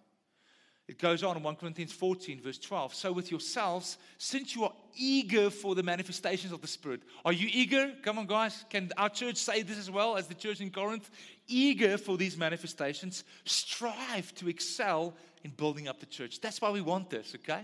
It 0.88 1.00
goes 1.00 1.24
on 1.24 1.38
in 1.38 1.44
1 1.44 1.56
Corinthians 1.56 1.94
14, 1.94 2.42
verse 2.42 2.58
12. 2.58 2.94
So, 2.94 3.14
with 3.14 3.32
yourselves, 3.32 3.98
since 4.18 4.54
you 4.56 4.66
are 4.66 4.74
eager 4.94 5.50
for 5.50 5.74
the 5.74 5.84
manifestations 5.84 6.52
of 6.52 6.62
the 6.62 6.68
Spirit, 6.68 7.02
are 7.24 7.32
you 7.32 7.48
eager? 7.50 7.94
Come 8.02 8.20
on, 8.20 8.26
guys. 8.26 8.66
Can 8.70 8.92
our 8.98 9.08
church 9.08 9.38
say 9.38 9.62
this 9.62 9.78
as 9.78 9.90
well 9.90 10.18
as 10.18 10.28
the 10.28 10.34
church 10.34 10.60
in 10.60 10.70
Corinth? 10.70 11.10
Eager 11.48 11.98
for 11.98 12.18
these 12.18 12.36
manifestations, 12.36 13.24
strive 13.46 14.34
to 14.36 14.50
excel 14.50 15.14
in 15.46 15.52
building 15.52 15.88
up 15.88 16.02
the 16.02 16.06
church. 16.06 16.42
That's 16.42 16.60
why 16.60 16.72
we 16.72 16.82
want 16.82 17.10
this, 17.10 17.36
okay? 17.36 17.64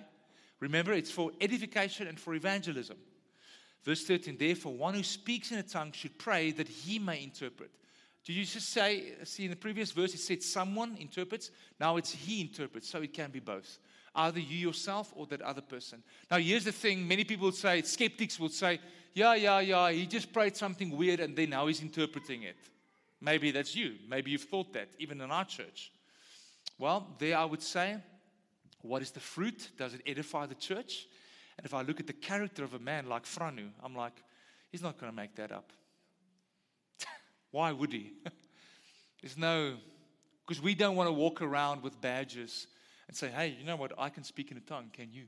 Remember, 0.62 0.94
it's 0.94 1.12
for 1.12 1.32
edification 1.42 2.08
and 2.08 2.18
for 2.18 2.34
evangelism. 2.34 2.98
Verse 3.84 4.06
13, 4.06 4.38
therefore, 4.38 4.74
one 4.74 4.94
who 4.94 5.04
speaks 5.04 5.52
in 5.52 5.58
a 5.58 5.64
tongue 5.64 5.92
should 5.92 6.18
pray 6.18 6.52
that 6.52 6.68
he 6.68 6.98
may 6.98 7.24
interpret. 7.24 7.72
Did 8.28 8.34
you 8.34 8.44
just 8.44 8.72
say, 8.72 9.14
see 9.24 9.46
in 9.46 9.52
the 9.52 9.56
previous 9.56 9.94
verse, 9.94 10.14
it 10.14 10.20
said 10.20 10.44
someone 10.44 10.98
interprets. 11.00 11.50
Now 11.80 11.96
it's 11.96 12.12
he 12.12 12.42
interprets, 12.42 12.90
so 12.90 13.02
it 13.02 13.14
can 13.14 13.32
be 13.32 13.40
both. 13.40 13.80
Either 14.14 14.42
you 14.42 14.58
yourself 14.58 15.14
or 15.16 15.26
that 15.28 15.42
other 15.42 15.62
person. 15.62 16.04
Now, 16.30 16.36
here's 16.36 16.66
the 16.66 16.74
thing 16.74 17.08
many 17.08 17.24
people 17.24 17.50
say, 17.54 17.82
skeptics 17.84 18.38
would 18.38 18.52
say, 18.52 18.82
yeah, 19.14 19.36
yeah, 19.36 19.62
yeah, 19.62 19.92
he 19.92 20.06
just 20.06 20.34
prayed 20.34 20.58
something 20.58 20.98
weird 20.98 21.22
and 21.22 21.38
then 21.38 21.52
now 21.52 21.68
he's 21.68 21.82
interpreting 21.82 22.44
it. 22.44 22.58
Maybe 23.22 23.52
that's 23.52 23.78
you. 23.78 23.96
Maybe 24.10 24.32
you've 24.32 24.42
thought 24.42 24.74
that, 24.74 24.90
even 25.00 25.22
in 25.22 25.32
our 25.32 25.46
church. 25.46 25.94
Well, 26.78 27.08
there 27.20 27.38
I 27.38 27.46
would 27.46 27.64
say, 27.64 27.96
what 28.82 29.02
is 29.02 29.12
the 29.12 29.22
fruit? 29.22 29.70
Does 29.78 29.94
it 29.94 30.02
edify 30.06 30.48
the 30.48 30.56
church? 30.56 31.08
And 31.58 31.66
if 31.66 31.74
I 31.74 31.82
look 31.82 32.02
at 32.02 32.08
the 32.08 32.14
character 32.14 32.66
of 32.66 32.74
a 32.74 32.80
man 32.80 33.08
like 33.08 33.24
Franu, 33.24 33.70
I'm 33.82 33.96
like, 33.96 34.22
he's 34.70 34.82
not 34.84 35.00
going 35.00 35.14
to 35.14 35.16
make 35.16 35.34
that 35.36 35.54
up. 35.54 35.72
Why 37.52 37.72
would 37.72 37.92
he? 37.92 38.14
There's 39.22 39.38
no, 39.38 39.78
because 40.46 40.62
we 40.62 40.76
don't 40.76 40.96
want 40.96 41.08
to 41.08 41.14
walk 41.14 41.42
around 41.42 41.84
with 41.84 42.00
badges 42.02 42.68
and 43.08 43.16
say, 43.16 43.30
hey, 43.30 43.56
you 43.60 43.66
know 43.66 43.76
what? 43.76 43.94
I 43.98 44.10
can 44.10 44.24
speak 44.24 44.52
in 44.52 44.58
a 44.58 44.62
tongue. 44.62 44.90
Can 44.94 45.12
you? 45.12 45.24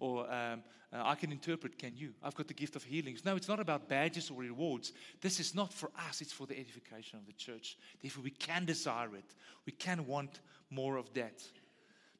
Or 0.00 0.30
um, 0.32 0.62
uh, 0.92 1.02
I 1.04 1.14
can 1.14 1.32
interpret. 1.32 1.78
Can 1.78 1.92
you? 1.96 2.14
I've 2.22 2.34
got 2.34 2.48
the 2.48 2.54
gift 2.54 2.76
of 2.76 2.84
healings. 2.84 3.24
No, 3.24 3.36
it's 3.36 3.48
not 3.48 3.60
about 3.60 3.88
badges 3.88 4.30
or 4.30 4.40
rewards. 4.40 4.92
This 5.20 5.40
is 5.40 5.54
not 5.54 5.72
for 5.72 5.90
us, 6.08 6.20
it's 6.20 6.32
for 6.32 6.46
the 6.46 6.58
edification 6.58 7.18
of 7.18 7.26
the 7.26 7.32
church. 7.32 7.76
Therefore, 8.00 8.24
we 8.24 8.30
can 8.30 8.64
desire 8.64 9.14
it. 9.14 9.34
We 9.66 9.72
can 9.72 10.06
want 10.06 10.40
more 10.70 10.96
of 10.96 11.12
that. 11.14 11.42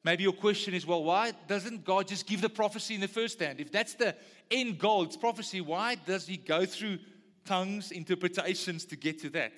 Maybe 0.03 0.21
your 0.21 0.33
question 0.33 0.75
is, 0.75 0.85
well, 0.85 1.03
why 1.03 1.31
doesn't 1.47 1.83
God 1.83 2.07
just 2.07 2.27
give 2.27 2.39
the 2.39 2.49
prophecy 2.49 2.93
in 2.93 3.01
the 3.01 3.07
first 3.07 3.39
hand? 3.39 3.59
If 3.59 3.71
that's 3.71 3.95
the 3.95 4.15
end 4.51 4.77
goal, 4.77 5.03
it's 5.03 5.17
prophecy, 5.17 5.61
why 5.61 5.95
does 5.95 6.27
He 6.27 6.37
go 6.37 6.65
through 6.65 6.99
tongues, 7.45 7.91
interpretations 7.91 8.85
to 8.85 8.95
get 8.95 9.21
to 9.21 9.29
that? 9.31 9.53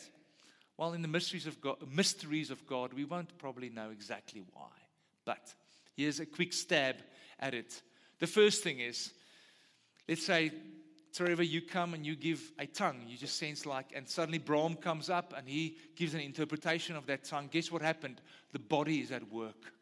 Well, 0.77 0.93
in 0.93 1.01
the 1.01 1.07
mysteries 1.07 1.47
of 1.47 1.59
God, 1.59 1.77
mysteries 1.91 2.51
of 2.51 2.65
God, 2.67 2.93
we 2.93 3.03
won't 3.03 3.37
probably 3.37 3.69
know 3.69 3.89
exactly 3.89 4.43
why. 4.53 4.69
But 5.25 5.53
here's 5.95 6.19
a 6.19 6.25
quick 6.25 6.53
stab 6.53 6.97
at 7.39 7.53
it. 7.53 7.81
The 8.19 8.27
first 8.27 8.63
thing 8.63 8.79
is, 8.79 9.11
let's 10.07 10.25
say, 10.25 10.51
Trevor, 11.13 11.43
you 11.43 11.61
come 11.61 11.95
and 11.95 12.05
you 12.05 12.15
give 12.15 12.51
a 12.59 12.67
tongue. 12.67 13.01
You 13.07 13.17
just 13.17 13.37
sense 13.37 13.65
like, 13.65 13.87
and 13.95 14.07
suddenly 14.07 14.37
Brahm 14.37 14.75
comes 14.75 15.09
up 15.09 15.33
and 15.35 15.47
he 15.47 15.77
gives 15.95 16.13
an 16.13 16.19
interpretation 16.19 16.95
of 16.95 17.07
that 17.07 17.23
tongue. 17.23 17.49
Guess 17.51 17.71
what 17.71 17.81
happened? 17.81 18.21
The 18.51 18.59
body 18.59 18.99
is 18.99 19.11
at 19.11 19.31
work. 19.31 19.73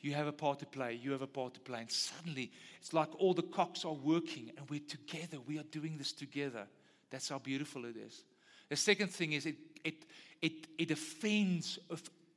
You 0.00 0.14
have 0.14 0.26
a 0.26 0.32
part 0.32 0.60
to 0.60 0.66
play. 0.66 0.94
You 0.94 1.12
have 1.12 1.22
a 1.22 1.26
part 1.26 1.54
to 1.54 1.60
play. 1.60 1.80
And 1.80 1.90
suddenly, 1.90 2.52
it's 2.80 2.94
like 2.94 3.08
all 3.18 3.34
the 3.34 3.42
cocks 3.42 3.84
are 3.84 3.92
working 3.92 4.50
and 4.56 4.68
we're 4.70 4.80
together. 4.80 5.38
We 5.46 5.58
are 5.58 5.64
doing 5.64 5.98
this 5.98 6.12
together. 6.12 6.66
That's 7.10 7.28
how 7.28 7.38
beautiful 7.38 7.84
it 7.84 7.96
is. 7.96 8.24
The 8.68 8.76
second 8.76 9.08
thing 9.08 9.32
is 9.32 9.46
it, 9.46 9.56
it, 9.84 10.04
it, 10.42 10.66
it 10.78 10.90
offends, 10.90 11.78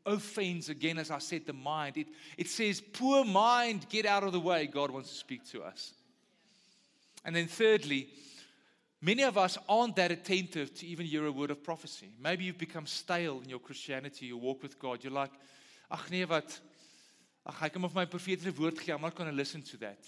offends 0.06 0.70
again, 0.70 0.98
as 0.98 1.12
I 1.12 1.18
said, 1.20 1.46
the 1.46 1.54
mind. 1.54 1.98
It, 1.98 2.08
it 2.38 2.48
says, 2.48 2.82
Poor 2.82 3.26
mind, 3.26 3.88
get 3.90 4.06
out 4.06 4.24
of 4.24 4.32
the 4.32 4.40
way. 4.40 4.68
God 4.68 4.92
wants 4.92 5.10
to 5.10 5.16
speak 5.16 5.46
to 5.52 5.64
us. 5.64 5.94
And 7.26 7.36
then, 7.36 7.48
thirdly, 7.48 8.10
many 9.02 9.24
of 9.24 9.38
us 9.38 9.58
aren't 9.68 9.96
that 9.96 10.12
attentive 10.12 10.74
to 10.76 10.86
even 10.86 11.06
hear 11.06 11.26
a 11.26 11.32
word 11.32 11.52
of 11.52 11.64
prophecy. 11.64 12.14
Maybe 12.22 12.46
you've 12.46 12.58
become 12.58 12.86
stale 12.86 13.42
in 13.44 13.50
your 13.50 13.60
Christianity, 13.60 14.28
your 14.28 14.38
walk 14.38 14.62
with 14.62 14.78
God. 14.80 15.04
You're 15.04 15.14
like, 15.14 15.32
Ach 15.92 16.10
nee, 16.12 16.24
wat? 16.24 16.60
Ag 17.48 17.64
ek 17.64 17.74
kom 17.74 17.86
of 17.86 17.96
my 17.96 18.06
profetiese 18.06 18.52
woord 18.54 18.78
I'm 18.94 19.02
not 19.02 19.16
going 19.16 19.30
to 19.30 19.36
listen 19.36 19.64
to 19.64 19.78
that. 19.78 20.00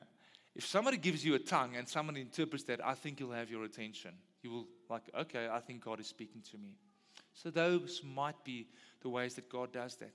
if 0.56 0.66
somebody 0.66 0.96
gives 0.96 1.22
you 1.22 1.34
a 1.34 1.38
tongue 1.38 1.76
and 1.76 1.86
somebody 1.86 2.22
interprets 2.22 2.64
that, 2.64 2.84
I 2.84 2.94
think 2.94 3.20
you'll 3.20 3.32
have 3.32 3.50
your 3.50 3.64
attention. 3.64 4.12
You 4.42 4.50
will 4.50 4.66
like, 4.88 5.02
okay, 5.18 5.48
I 5.52 5.60
think 5.60 5.84
God 5.84 6.00
is 6.00 6.06
speaking 6.06 6.40
to 6.50 6.56
me. 6.56 6.76
So 7.34 7.50
those 7.50 8.00
might 8.02 8.42
be 8.42 8.66
the 9.02 9.10
ways 9.10 9.34
that 9.34 9.50
God 9.50 9.70
does 9.70 9.96
that. 9.96 10.14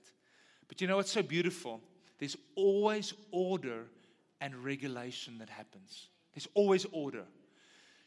But 0.66 0.80
you 0.80 0.88
know 0.88 0.96
what's 0.96 1.12
so 1.12 1.22
beautiful? 1.22 1.80
There's 2.18 2.36
always 2.56 3.14
order 3.30 3.84
and 4.40 4.56
regulation 4.56 5.38
that 5.38 5.48
happens. 5.48 6.08
There's 6.34 6.48
always 6.54 6.86
order. 6.90 7.24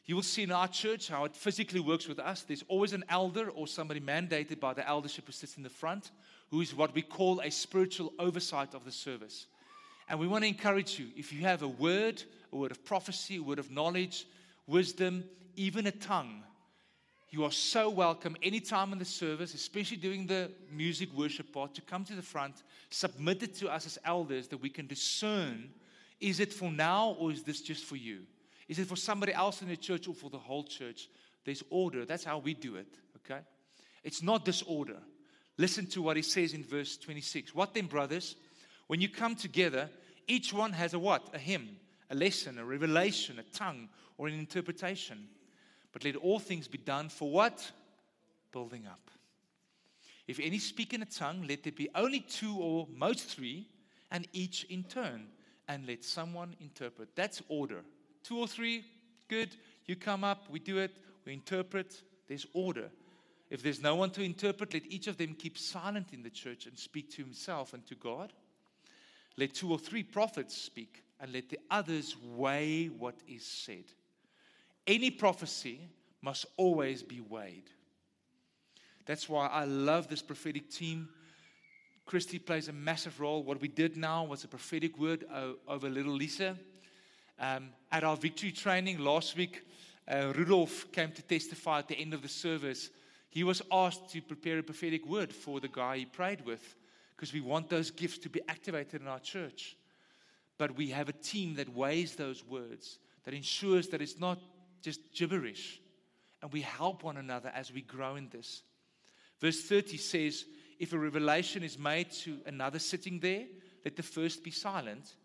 You 0.06 0.16
will 0.16 0.24
see 0.24 0.44
in 0.44 0.52
our 0.52 0.68
church 0.68 1.08
how 1.08 1.24
it 1.24 1.36
physically 1.36 1.80
works 1.80 2.08
with 2.08 2.20
us. 2.20 2.42
There's 2.42 2.66
always 2.68 2.92
an 2.92 3.06
elder 3.08 3.50
or 3.50 3.66
somebody 3.66 4.02
mandated 4.02 4.60
by 4.60 4.74
the 4.74 4.88
eldership 4.88 5.26
who 5.26 5.32
sits 5.32 5.56
in 5.56 5.64
the 5.64 5.70
front, 5.70 6.12
who 6.52 6.60
is 6.60 6.76
what 6.76 6.94
we 6.94 7.02
call 7.02 7.40
a 7.40 7.50
spiritual 7.50 8.14
oversight 8.20 8.74
of 8.74 8.84
the 8.84 8.92
service. 8.92 9.48
And 10.08 10.20
we 10.20 10.28
want 10.28 10.44
to 10.44 10.48
encourage 10.48 11.00
you 11.00 11.08
if 11.16 11.34
you 11.34 11.42
have 11.42 11.62
a 11.62 11.68
word, 11.68 12.24
a 12.52 12.56
word 12.56 12.72
of 12.72 12.84
prophecy, 12.86 13.38
a 13.38 13.44
word 13.44 13.60
of 13.60 13.72
knowledge, 13.72 14.28
wisdom, 14.68 15.24
even 15.56 15.88
a 15.88 15.92
tongue, 15.92 16.44
you 17.32 17.44
are 17.44 17.52
so 17.52 17.90
welcome 17.90 18.38
anytime 18.42 18.94
in 18.94 19.00
the 19.00 19.06
service, 19.06 19.54
especially 19.54 19.98
during 19.98 20.26
the 20.26 20.52
music 20.72 21.12
worship 21.14 21.52
part, 21.52 21.74
to 21.76 21.82
come 21.82 22.06
to 22.06 22.16
the 22.16 22.22
front, 22.22 22.64
submit 22.90 23.44
it 23.44 23.56
to 23.56 23.68
us 23.68 23.86
as 23.86 23.98
elders 24.06 24.48
that 24.48 24.58
we 24.58 24.70
can 24.70 24.88
discern 24.88 25.70
is 26.20 26.40
it 26.40 26.54
for 26.54 26.72
now 26.72 27.16
or 27.20 27.32
is 27.32 27.44
this 27.44 27.62
just 27.62 27.84
for 27.86 27.96
you? 27.96 28.22
Is 28.68 28.80
it 28.80 28.88
for 28.88 28.96
somebody 28.96 29.34
else 29.34 29.62
in 29.62 29.68
the 29.68 29.78
church 29.78 30.08
or 30.08 30.14
for 30.14 30.30
the 30.30 30.38
whole 30.38 30.64
church? 30.64 31.10
There's 31.44 31.64
order. 31.70 32.06
That's 32.06 32.24
how 32.24 32.40
we 32.40 32.54
do 32.54 32.76
it, 32.76 32.88
okay? 33.18 33.42
It's 34.04 34.24
not 34.24 34.46
disorder. 34.46 34.98
Listen 35.58 35.86
to 35.88 36.02
what 36.02 36.18
he 36.18 36.24
says 36.24 36.54
in 36.54 36.64
verse 36.64 36.98
26. 36.98 37.54
What 37.54 37.74
then, 37.74 37.86
brothers? 37.86 38.36
When 38.88 39.02
you 39.02 39.10
come 39.10 39.36
together, 39.36 39.90
each 40.28 40.54
one 40.54 40.74
has 40.74 40.94
a 40.94 41.00
what? 41.00 41.30
A 41.34 41.40
hymn, 41.40 41.78
a 42.10 42.16
lesson, 42.16 42.58
a 42.58 42.66
revelation, 42.66 43.40
a 43.40 43.44
tongue, 43.58 43.90
or 44.18 44.28
an 44.28 44.34
interpretation. 44.34 45.28
But 45.92 46.04
let 46.04 46.16
all 46.16 46.40
things 46.40 46.68
be 46.68 46.78
done 46.78 47.10
for 47.10 47.30
what? 47.30 47.72
Building 48.52 48.86
up. 48.88 49.12
If 50.28 50.40
any 50.40 50.60
speak 50.60 50.94
in 50.94 51.02
a 51.02 51.06
tongue, 51.06 51.46
let 51.48 51.64
there 51.64 51.72
be 51.72 51.90
only 51.96 52.20
two 52.20 52.58
or 52.58 52.88
most 52.96 53.26
three, 53.30 53.68
and 54.12 54.28
each 54.34 54.66
in 54.66 54.84
turn, 54.84 55.28
and 55.68 55.88
let 55.88 56.04
someone 56.04 56.56
interpret. 56.60 57.10
That's 57.16 57.42
order. 57.48 57.82
Two 58.24 58.40
or 58.40 58.48
three, 58.48 58.86
good. 59.28 59.56
You 59.86 59.96
come 59.96 60.24
up, 60.24 60.50
we 60.50 60.60
do 60.60 60.78
it, 60.80 60.98
we 61.26 61.34
interpret. 61.34 62.02
There's 62.28 62.46
order. 62.54 62.90
If 63.50 63.62
there's 63.62 63.82
no 63.82 63.96
one 63.96 64.10
to 64.12 64.24
interpret, 64.24 64.74
let 64.74 64.92
each 64.92 65.08
of 65.08 65.18
them 65.18 65.36
keep 65.36 65.58
silent 65.58 66.08
in 66.12 66.24
the 66.24 66.30
church 66.30 66.66
and 66.66 66.78
speak 66.78 67.12
to 67.12 67.24
himself 67.24 67.74
and 67.74 67.86
to 67.88 67.96
God. 67.96 68.34
Let 69.38 69.54
two 69.54 69.72
or 69.72 69.80
three 69.80 70.04
prophets 70.04 70.56
speak, 70.58 71.04
and 71.20 71.34
let 71.34 71.50
the 71.50 71.60
others 71.70 72.16
weigh 72.36 72.88
what 72.88 73.16
is 73.28 73.46
said. 73.46 73.86
Any 74.88 75.12
prophecy 75.12 75.80
must 76.22 76.46
always 76.58 77.04
be 77.04 77.22
weighed. 77.22 77.70
That's 79.06 79.30
why 79.30 79.48
I 79.48 79.66
love 79.66 80.08
this 80.08 80.22
prophetic 80.22 80.70
team. 80.70 81.10
Christy 82.06 82.40
plays 82.40 82.68
a 82.68 82.74
massive 82.74 83.20
role. 83.20 83.44
What 83.44 83.62
we 83.62 83.68
did 83.68 83.98
now 83.98 84.24
was 84.24 84.44
a 84.44 84.48
prophetic 84.48 84.98
word 84.98 85.26
over 85.68 85.90
little 85.90 86.14
Lisa. 86.14 86.58
Um, 87.40 87.70
at 87.92 88.04
our 88.04 88.16
victory 88.16 88.52
training 88.52 89.00
last 89.00 89.36
week, 89.36 89.64
uh, 90.08 90.32
Rudolph 90.36 90.92
came 90.92 91.12
to 91.12 91.22
testify 91.22 91.80
at 91.80 91.88
the 91.88 91.98
end 91.98 92.14
of 92.14 92.22
the 92.22 92.30
service. 92.30 92.90
He 93.30 93.44
was 93.44 93.62
asked 93.72 94.10
to 94.10 94.22
prepare 94.22 94.60
a 94.60 94.64
prophetic 94.64 95.06
word 95.06 95.34
for 95.34 95.60
the 95.60 95.68
guy 95.68 95.98
he 95.98 96.06
prayed 96.06 96.46
with 96.46 96.76
because 97.16 97.34
we 97.34 97.42
want 97.42 97.70
those 97.70 97.92
gifts 97.92 98.18
to 98.20 98.30
be 98.30 98.42
activated 98.48 99.02
in 99.02 99.08
our 99.08 99.20
church. 99.20 99.78
But 100.58 100.76
we 100.76 100.90
have 100.90 101.10
a 101.10 101.14
team 101.14 101.56
that 101.56 101.74
weighs 101.74 102.16
those 102.16 102.44
words, 102.44 103.00
that 103.24 103.34
ensures 103.34 103.88
that 103.90 104.02
it's 104.02 104.20
not 104.20 104.40
just 104.82 105.14
gibberish. 105.14 105.80
And 106.42 106.52
we 106.52 106.62
help 106.62 107.04
one 107.04 107.18
another 107.18 107.52
as 107.54 107.72
we 107.74 107.82
grow 107.82 108.16
in 108.16 108.30
this. 108.30 108.64
Verse 109.40 109.64
30 109.64 109.98
says, 109.98 110.46
If 110.80 110.94
a 110.94 111.00
revelation 111.00 111.64
is 111.64 111.78
made 111.78 112.12
to 112.24 112.40
another 112.46 112.80
sitting 112.80 113.20
there, 113.20 113.46
let 113.84 113.96
the 113.96 114.04
first 114.04 114.44
be 114.44 114.52
silent. 114.52 115.16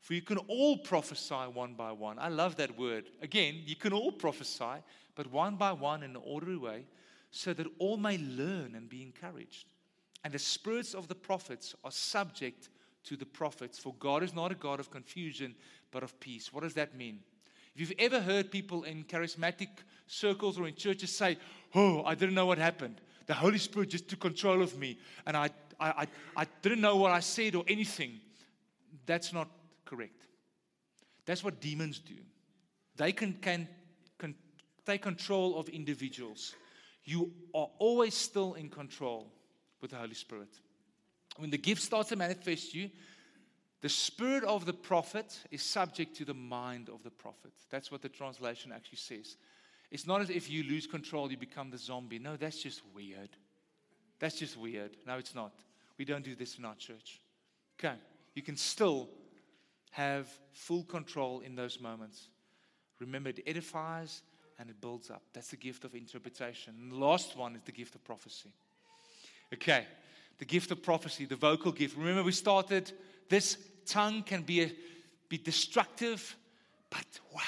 For 0.00 0.14
you 0.14 0.22
can 0.22 0.38
all 0.38 0.78
prophesy 0.78 1.34
one 1.34 1.74
by 1.74 1.92
one. 1.92 2.18
I 2.18 2.28
love 2.28 2.56
that 2.56 2.78
word. 2.78 3.04
Again, 3.22 3.62
you 3.64 3.76
can 3.76 3.92
all 3.92 4.12
prophesy, 4.12 4.82
but 5.14 5.30
one 5.30 5.56
by 5.56 5.72
one 5.72 6.02
in 6.02 6.10
an 6.10 6.22
orderly 6.24 6.56
way, 6.56 6.86
so 7.30 7.52
that 7.52 7.66
all 7.78 7.96
may 7.96 8.18
learn 8.18 8.74
and 8.74 8.88
be 8.88 9.02
encouraged. 9.02 9.66
And 10.24 10.32
the 10.32 10.38
spirits 10.38 10.94
of 10.94 11.08
the 11.08 11.14
prophets 11.14 11.74
are 11.84 11.90
subject 11.90 12.68
to 13.04 13.16
the 13.16 13.26
prophets, 13.26 13.78
for 13.78 13.94
God 13.98 14.22
is 14.22 14.34
not 14.34 14.52
a 14.52 14.54
God 14.54 14.78
of 14.78 14.90
confusion, 14.90 15.54
but 15.90 16.02
of 16.02 16.18
peace. 16.20 16.52
What 16.52 16.62
does 16.62 16.74
that 16.74 16.96
mean? 16.96 17.18
If 17.74 17.80
you've 17.80 17.94
ever 17.98 18.20
heard 18.20 18.50
people 18.50 18.84
in 18.84 19.04
charismatic 19.04 19.68
circles 20.06 20.58
or 20.58 20.68
in 20.68 20.74
churches 20.74 21.16
say, 21.16 21.38
Oh, 21.74 22.04
I 22.04 22.14
didn't 22.14 22.34
know 22.34 22.46
what 22.46 22.58
happened. 22.58 23.00
The 23.26 23.34
Holy 23.34 23.58
Spirit 23.58 23.90
just 23.90 24.08
took 24.08 24.20
control 24.20 24.62
of 24.62 24.76
me, 24.78 24.98
and 25.26 25.36
I, 25.36 25.50
I, 25.80 25.90
I, 25.90 26.06
I 26.36 26.46
didn't 26.60 26.80
know 26.80 26.96
what 26.96 27.12
I 27.12 27.20
said 27.20 27.54
or 27.54 27.64
anything. 27.66 28.20
That's 29.06 29.32
not 29.32 29.48
correct. 29.84 30.26
That's 31.24 31.42
what 31.42 31.60
demons 31.60 31.98
do. 31.98 32.16
They 32.96 33.12
can, 33.12 33.34
can, 33.34 33.68
can 34.18 34.34
take 34.84 35.02
control 35.02 35.58
of 35.58 35.68
individuals. 35.68 36.54
You 37.04 37.32
are 37.54 37.68
always 37.78 38.14
still 38.14 38.54
in 38.54 38.68
control 38.68 39.32
with 39.82 39.90
the 39.90 39.98
Holy 39.98 40.14
Spirit. 40.14 40.48
When 41.36 41.50
the 41.50 41.58
gift 41.58 41.82
starts 41.82 42.10
to 42.10 42.16
manifest 42.16 42.74
you, 42.74 42.90
the 43.80 43.88
spirit 43.88 44.44
of 44.44 44.64
the 44.64 44.72
prophet 44.72 45.40
is 45.50 45.62
subject 45.62 46.16
to 46.16 46.24
the 46.24 46.34
mind 46.34 46.88
of 46.88 47.02
the 47.02 47.10
prophet. 47.10 47.52
That's 47.68 47.90
what 47.90 48.00
the 48.00 48.08
translation 48.08 48.72
actually 48.72 48.98
says. 48.98 49.36
It's 49.90 50.06
not 50.06 50.20
as 50.20 50.30
if 50.30 50.48
you 50.48 50.62
lose 50.62 50.86
control, 50.86 51.30
you 51.30 51.36
become 51.36 51.70
the 51.70 51.78
zombie. 51.78 52.18
No, 52.18 52.36
that's 52.36 52.62
just 52.62 52.82
weird. 52.94 53.30
That's 54.20 54.38
just 54.38 54.56
weird. 54.56 54.96
No, 55.06 55.18
it's 55.18 55.34
not. 55.34 55.52
We 55.98 56.04
don't 56.04 56.24
do 56.24 56.36
this 56.36 56.58
in 56.58 56.64
our 56.64 56.76
church. 56.76 57.20
Okay. 57.78 57.96
You 58.34 58.42
can 58.42 58.56
still 58.56 59.08
have 59.90 60.28
full 60.52 60.84
control 60.84 61.40
in 61.40 61.54
those 61.54 61.80
moments. 61.80 62.28
Remember, 63.00 63.30
it 63.30 63.42
edifies 63.46 64.22
and 64.58 64.70
it 64.70 64.80
builds 64.80 65.10
up. 65.10 65.22
That's 65.32 65.48
the 65.48 65.56
gift 65.56 65.84
of 65.84 65.94
interpretation. 65.94 66.74
And 66.80 66.92
the 66.92 66.96
last 66.96 67.36
one 67.36 67.56
is 67.56 67.62
the 67.64 67.72
gift 67.72 67.94
of 67.96 68.04
prophecy. 68.04 68.54
Okay, 69.52 69.86
the 70.38 70.44
gift 70.44 70.70
of 70.70 70.82
prophecy, 70.82 71.24
the 71.26 71.36
vocal 71.36 71.72
gift. 71.72 71.96
Remember, 71.96 72.22
we 72.22 72.32
started 72.32 72.92
this 73.28 73.58
tongue 73.86 74.22
can 74.22 74.42
be, 74.42 74.62
a, 74.62 74.72
be 75.28 75.38
destructive, 75.38 76.36
but 76.90 77.04
wow, 77.34 77.40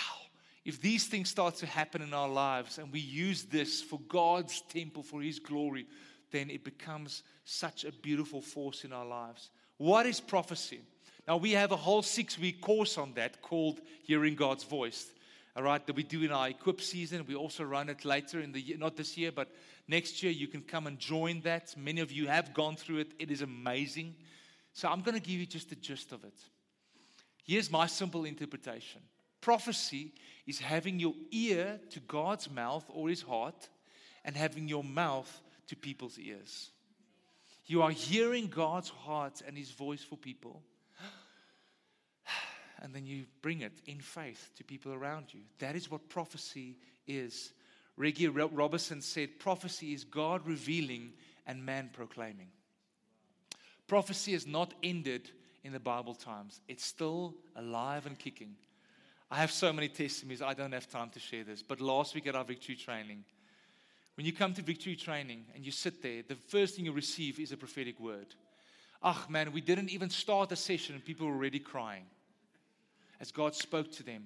if 0.65 0.81
these 0.81 1.07
things 1.07 1.31
start 1.31 1.57
to 1.57 1.67
happen 1.67 2.03
in 2.03 2.13
our 2.13 2.29
lives 2.29 2.79
and 2.79 2.93
we 2.93 3.01
use 3.01 3.45
this 3.45 3.83
for 3.83 3.99
God's 4.09 4.63
temple, 4.63 5.03
for 5.03 5.23
His 5.23 5.39
glory, 5.39 5.87
then 6.31 6.51
it 6.51 6.65
becomes 6.65 7.23
such 7.45 7.85
a 7.85 7.93
beautiful 7.93 8.41
force 8.41 8.85
in 8.85 8.93
our 8.93 9.07
lives. 9.07 9.51
What 9.79 10.07
is 10.07 10.21
prophecy? 10.21 10.81
Now, 11.27 11.39
we 11.39 11.53
have 11.53 11.73
a 11.73 11.77
whole 11.77 12.03
six 12.03 12.39
week 12.39 12.61
course 12.61 12.99
on 12.99 13.15
that 13.15 13.41
called 13.41 13.81
Hearing 14.03 14.35
God's 14.35 14.65
Voice 14.65 15.11
all 15.57 15.63
right, 15.63 15.87
that 15.87 15.95
we 15.95 16.03
do 16.03 16.23
in 16.23 16.33
our 16.33 16.49
equip 16.49 16.81
season. 16.81 17.25
We 17.29 17.37
also 17.37 17.63
run 17.63 17.89
it 17.89 18.05
later 18.05 18.41
in 18.41 18.51
the 18.51 18.61
year, 18.61 18.77
not 18.77 18.97
this 18.97 19.17
year, 19.17 19.31
but 19.31 19.49
next 19.89 20.23
year. 20.23 20.33
You 20.33 20.49
can 20.49 20.63
come 20.63 20.87
and 20.87 20.99
join 20.99 21.41
that. 21.43 21.75
Many 21.77 22.01
of 22.01 22.13
you 22.13 22.27
have 22.27 22.55
gone 22.55 22.77
through 22.77 22.99
it. 22.99 23.13
It 23.19 23.31
is 23.31 23.43
amazing. 23.43 24.15
So 24.73 24.89
I'm 24.89 25.03
going 25.03 25.15
to 25.15 25.23
give 25.23 25.39
you 25.39 25.47
just 25.47 25.71
the 25.71 25.77
gist 25.77 26.13
of 26.13 26.25
it. 26.25 26.39
Here's 27.45 27.71
my 27.71 27.87
simple 27.87 28.25
interpretation 28.25 29.03
prophecy 29.41 30.13
is 30.47 30.59
having 30.59 30.99
your 30.99 31.13
ear 31.31 31.79
to 31.91 32.01
God's 32.01 32.51
mouth 32.51 32.85
or 32.89 33.11
his 33.11 33.21
heart 33.21 33.69
and 34.25 34.35
having 34.35 34.69
your 34.69 34.83
mouth 34.83 35.41
to 35.67 35.77
people's 35.77 36.19
ears. 36.19 36.71
You 37.67 37.83
are 37.83 37.91
hearing 37.91 38.47
God's 38.49 38.89
heart 38.89 39.43
and 39.47 39.57
his 39.57 39.71
voice 39.71 40.03
for 40.03 40.17
people 40.17 40.63
and 42.85 42.95
then 42.95 43.07
you 43.07 43.25
bring 43.41 43.63
it 43.63 43.73
in 43.87 43.99
faith 43.99 44.51
to 44.57 44.63
people 44.63 44.93
around 44.93 45.33
you. 45.33 45.41
That 45.59 45.75
is 45.75 45.91
what 45.91 46.11
prophecy 46.11 46.77
is. 47.07 47.55
Reggie 47.97 48.29
Robertson 48.29 49.01
said 49.01 49.39
prophecy 49.39 49.93
is 49.93 50.05
God 50.05 50.47
revealing 50.47 51.13
and 51.47 51.65
man 51.65 51.91
proclaiming. 51.93 52.49
Prophecy 53.87 54.33
has 54.33 54.47
not 54.47 54.75
ended 54.83 55.31
in 55.63 55.73
the 55.73 55.81
Bible 55.81 56.15
times, 56.15 56.61
it's 56.69 56.85
still 56.85 57.35
alive 57.57 58.07
and 58.07 58.19
kicking. 58.19 58.55
I 59.31 59.37
have 59.37 59.51
so 59.51 59.73
many 59.73 59.89
testimonies, 59.89 60.43
I 60.43 60.55
don't 60.55 60.73
have 60.73 60.89
time 60.89 61.11
to 61.11 61.21
share 61.21 61.45
this. 61.45 61.63
But 61.63 61.81
last 61.81 62.15
week 62.15 62.27
at 62.27 62.37
our 62.37 62.45
victory 62.45 62.77
training, 62.77 63.25
when 64.17 64.27
you 64.27 64.33
come 64.33 64.55
to 64.55 64.63
victory 64.63 64.97
training 64.97 65.45
and 65.55 65.65
you 65.65 65.73
sit 65.73 66.03
there, 66.03 66.23
the 66.27 66.37
first 66.37 66.77
thing 66.77 66.85
you 66.85 66.93
receive 66.93 67.41
is 67.41 67.53
a 67.53 67.57
prophetic 67.57 67.99
word. 67.99 68.35
Ah, 69.03 69.27
man, 69.29 69.53
we 69.53 69.61
didn't 69.61 69.91
even 69.91 70.09
start 70.09 70.51
the 70.51 70.57
session 70.57 70.95
and 70.95 71.05
people 71.05 71.27
were 71.27 71.35
already 71.35 71.59
crying 71.59 72.05
as 73.21 73.33
God 73.33 73.55
spoke 73.55 73.91
to 73.93 74.03
them. 74.03 74.25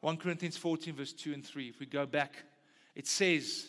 1 0.00 0.16
Corinthians 0.18 0.56
14, 0.56 0.94
verse 0.94 1.12
2 1.12 1.32
and 1.32 1.44
3. 1.44 1.68
If 1.68 1.80
we 1.80 1.86
go 1.86 2.06
back, 2.06 2.34
it 2.94 3.06
says, 3.06 3.66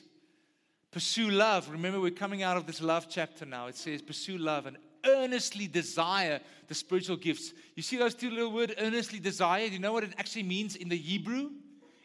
Pursue 0.92 1.30
love. 1.30 1.70
Remember, 1.70 2.00
we're 2.00 2.12
coming 2.12 2.44
out 2.44 2.58
of 2.58 2.66
this 2.66 2.82
love 2.82 3.08
chapter 3.10 3.46
now. 3.46 3.68
It 3.68 3.76
says, 3.76 4.02
Pursue 4.02 4.38
love 4.38 4.66
and 4.66 4.78
earnestly 5.06 5.68
desire 5.68 6.40
the 6.68 6.76
spiritual 6.76 7.18
gifts. 7.18 7.54
You 7.76 7.84
see 7.84 7.98
those 7.98 8.16
two 8.16 8.30
little 8.30 8.52
words, 8.52 8.74
earnestly 8.78 9.20
desire? 9.20 9.68
Do 9.68 9.74
you 9.74 9.80
know 9.80 9.94
what 9.94 10.04
it 10.04 10.14
actually 10.18 10.44
means 10.44 10.76
in 10.76 10.90
the 10.90 10.98
Hebrew? 10.98 11.52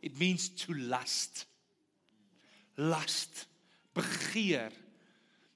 It 0.03 0.19
means 0.19 0.49
to 0.51 0.75
lust. 0.75 1.47
Lust. 2.77 3.47
Begeer. 3.95 4.71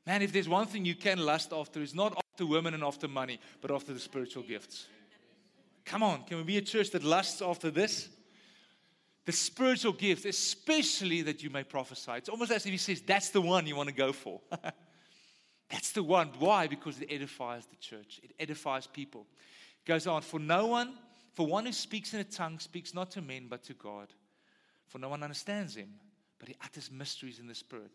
Man, 0.07 0.23
if 0.23 0.33
there's 0.33 0.49
one 0.49 0.67
thing 0.67 0.85
you 0.85 0.95
can 0.95 1.19
lust 1.19 1.53
after, 1.53 1.83
it's 1.83 1.95
not 1.95 2.17
after 2.17 2.47
women 2.47 2.73
and 2.73 2.83
after 2.83 3.09
money, 3.09 3.41
but 3.61 3.71
after 3.71 3.93
the 3.93 4.01
spiritual 4.01 4.43
gifts. 4.43 4.87
Come 5.85 6.03
on, 6.03 6.25
can 6.25 6.39
we 6.39 6.45
be 6.45 6.57
a 6.57 6.63
church 6.63 6.91
that 6.91 7.05
lusts 7.05 7.43
after 7.43 7.71
this? 7.71 8.09
The 9.29 9.33
spiritual 9.33 9.93
gifts, 9.93 10.25
especially 10.25 11.21
that 11.21 11.43
you 11.43 11.51
may 11.51 11.63
prophesy. 11.63 12.13
It's 12.13 12.31
almost 12.31 12.51
as 12.51 12.65
if 12.65 12.73
he 12.73 12.79
says, 12.79 13.03
That's 13.03 13.29
the 13.29 13.43
one 13.43 13.67
you 13.67 13.77
want 13.77 13.91
to 13.91 13.95
go 13.95 14.11
for. 14.11 14.41
That's 15.69 15.93
the 15.93 16.03
one. 16.03 16.31
Why? 16.39 16.67
Because 16.67 16.99
it 17.03 17.09
edifies 17.11 17.67
the 17.67 17.77
church, 17.77 18.23
it 18.23 18.33
edifies 18.41 18.87
people. 18.87 19.27
It 19.85 19.87
goes 19.87 20.07
on, 20.07 20.23
For 20.23 20.41
no 20.41 20.69
one, 20.69 20.95
for 21.35 21.47
one 21.47 21.67
who 21.67 21.73
speaks 21.73 22.15
in 22.15 22.21
a 22.21 22.25
tongue, 22.25 22.59
speaks 22.59 22.95
not 22.95 23.11
to 23.11 23.21
men, 23.21 23.49
but 23.51 23.63
to 23.65 23.75
God. 23.75 24.15
For 24.87 24.99
no 24.99 25.11
one 25.11 25.23
understands 25.23 25.77
him, 25.77 25.91
but 26.39 26.49
he 26.49 26.57
utters 26.65 26.91
mysteries 26.91 27.39
in 27.39 27.49
the 27.49 27.55
Spirit. 27.55 27.93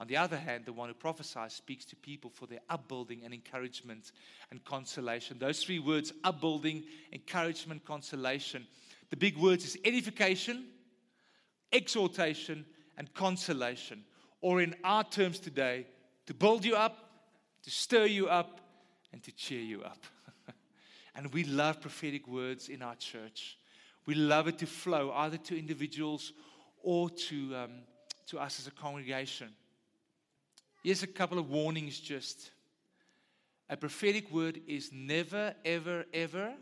On 0.00 0.06
the 0.06 0.18
other 0.18 0.36
hand, 0.36 0.66
the 0.66 0.74
one 0.74 0.90
who 0.90 0.94
prophesies 0.94 1.54
speaks 1.54 1.86
to 1.86 1.96
people 1.96 2.28
for 2.28 2.46
their 2.46 2.60
upbuilding 2.68 3.22
and 3.24 3.32
encouragement 3.32 4.12
and 4.50 4.62
consolation. 4.66 5.38
Those 5.38 5.64
three 5.64 5.78
words 5.78 6.12
upbuilding, 6.24 6.84
encouragement, 7.10 7.86
consolation. 7.86 8.66
The 9.08 9.16
big 9.16 9.38
words 9.38 9.64
is 9.64 9.78
edification, 9.84 10.66
exhortation, 11.74 12.64
and 12.96 13.12
consolation. 13.14 14.04
Or 14.40 14.60
in 14.60 14.74
our 14.84 15.04
terms 15.04 15.38
today, 15.38 15.86
to 16.26 16.34
build 16.34 16.64
you 16.64 16.76
up, 16.76 17.10
to 17.64 17.70
stir 17.70 18.06
you 18.06 18.28
up, 18.28 18.60
and 19.12 19.22
to 19.22 19.32
cheer 19.32 19.60
you 19.60 19.82
up. 19.82 20.04
and 21.14 21.32
we 21.32 21.44
love 21.44 21.80
prophetic 21.80 22.26
words 22.26 22.68
in 22.68 22.82
our 22.82 22.94
church. 22.96 23.58
We 24.06 24.14
love 24.14 24.48
it 24.48 24.58
to 24.58 24.66
flow 24.66 25.12
either 25.12 25.38
to 25.38 25.58
individuals 25.58 26.32
or 26.82 27.08
to, 27.10 27.56
um, 27.56 27.70
to 28.26 28.38
us 28.38 28.58
as 28.58 28.66
a 28.66 28.70
congregation. 28.70 29.48
Here's 30.82 31.02
a 31.02 31.08
couple 31.08 31.38
of 31.38 31.48
warnings 31.48 31.98
just. 31.98 32.50
A 33.70 33.76
prophetic 33.76 34.30
word 34.30 34.60
is 34.66 34.90
never, 34.92 35.54
ever, 35.64 36.04
ever, 36.12 36.52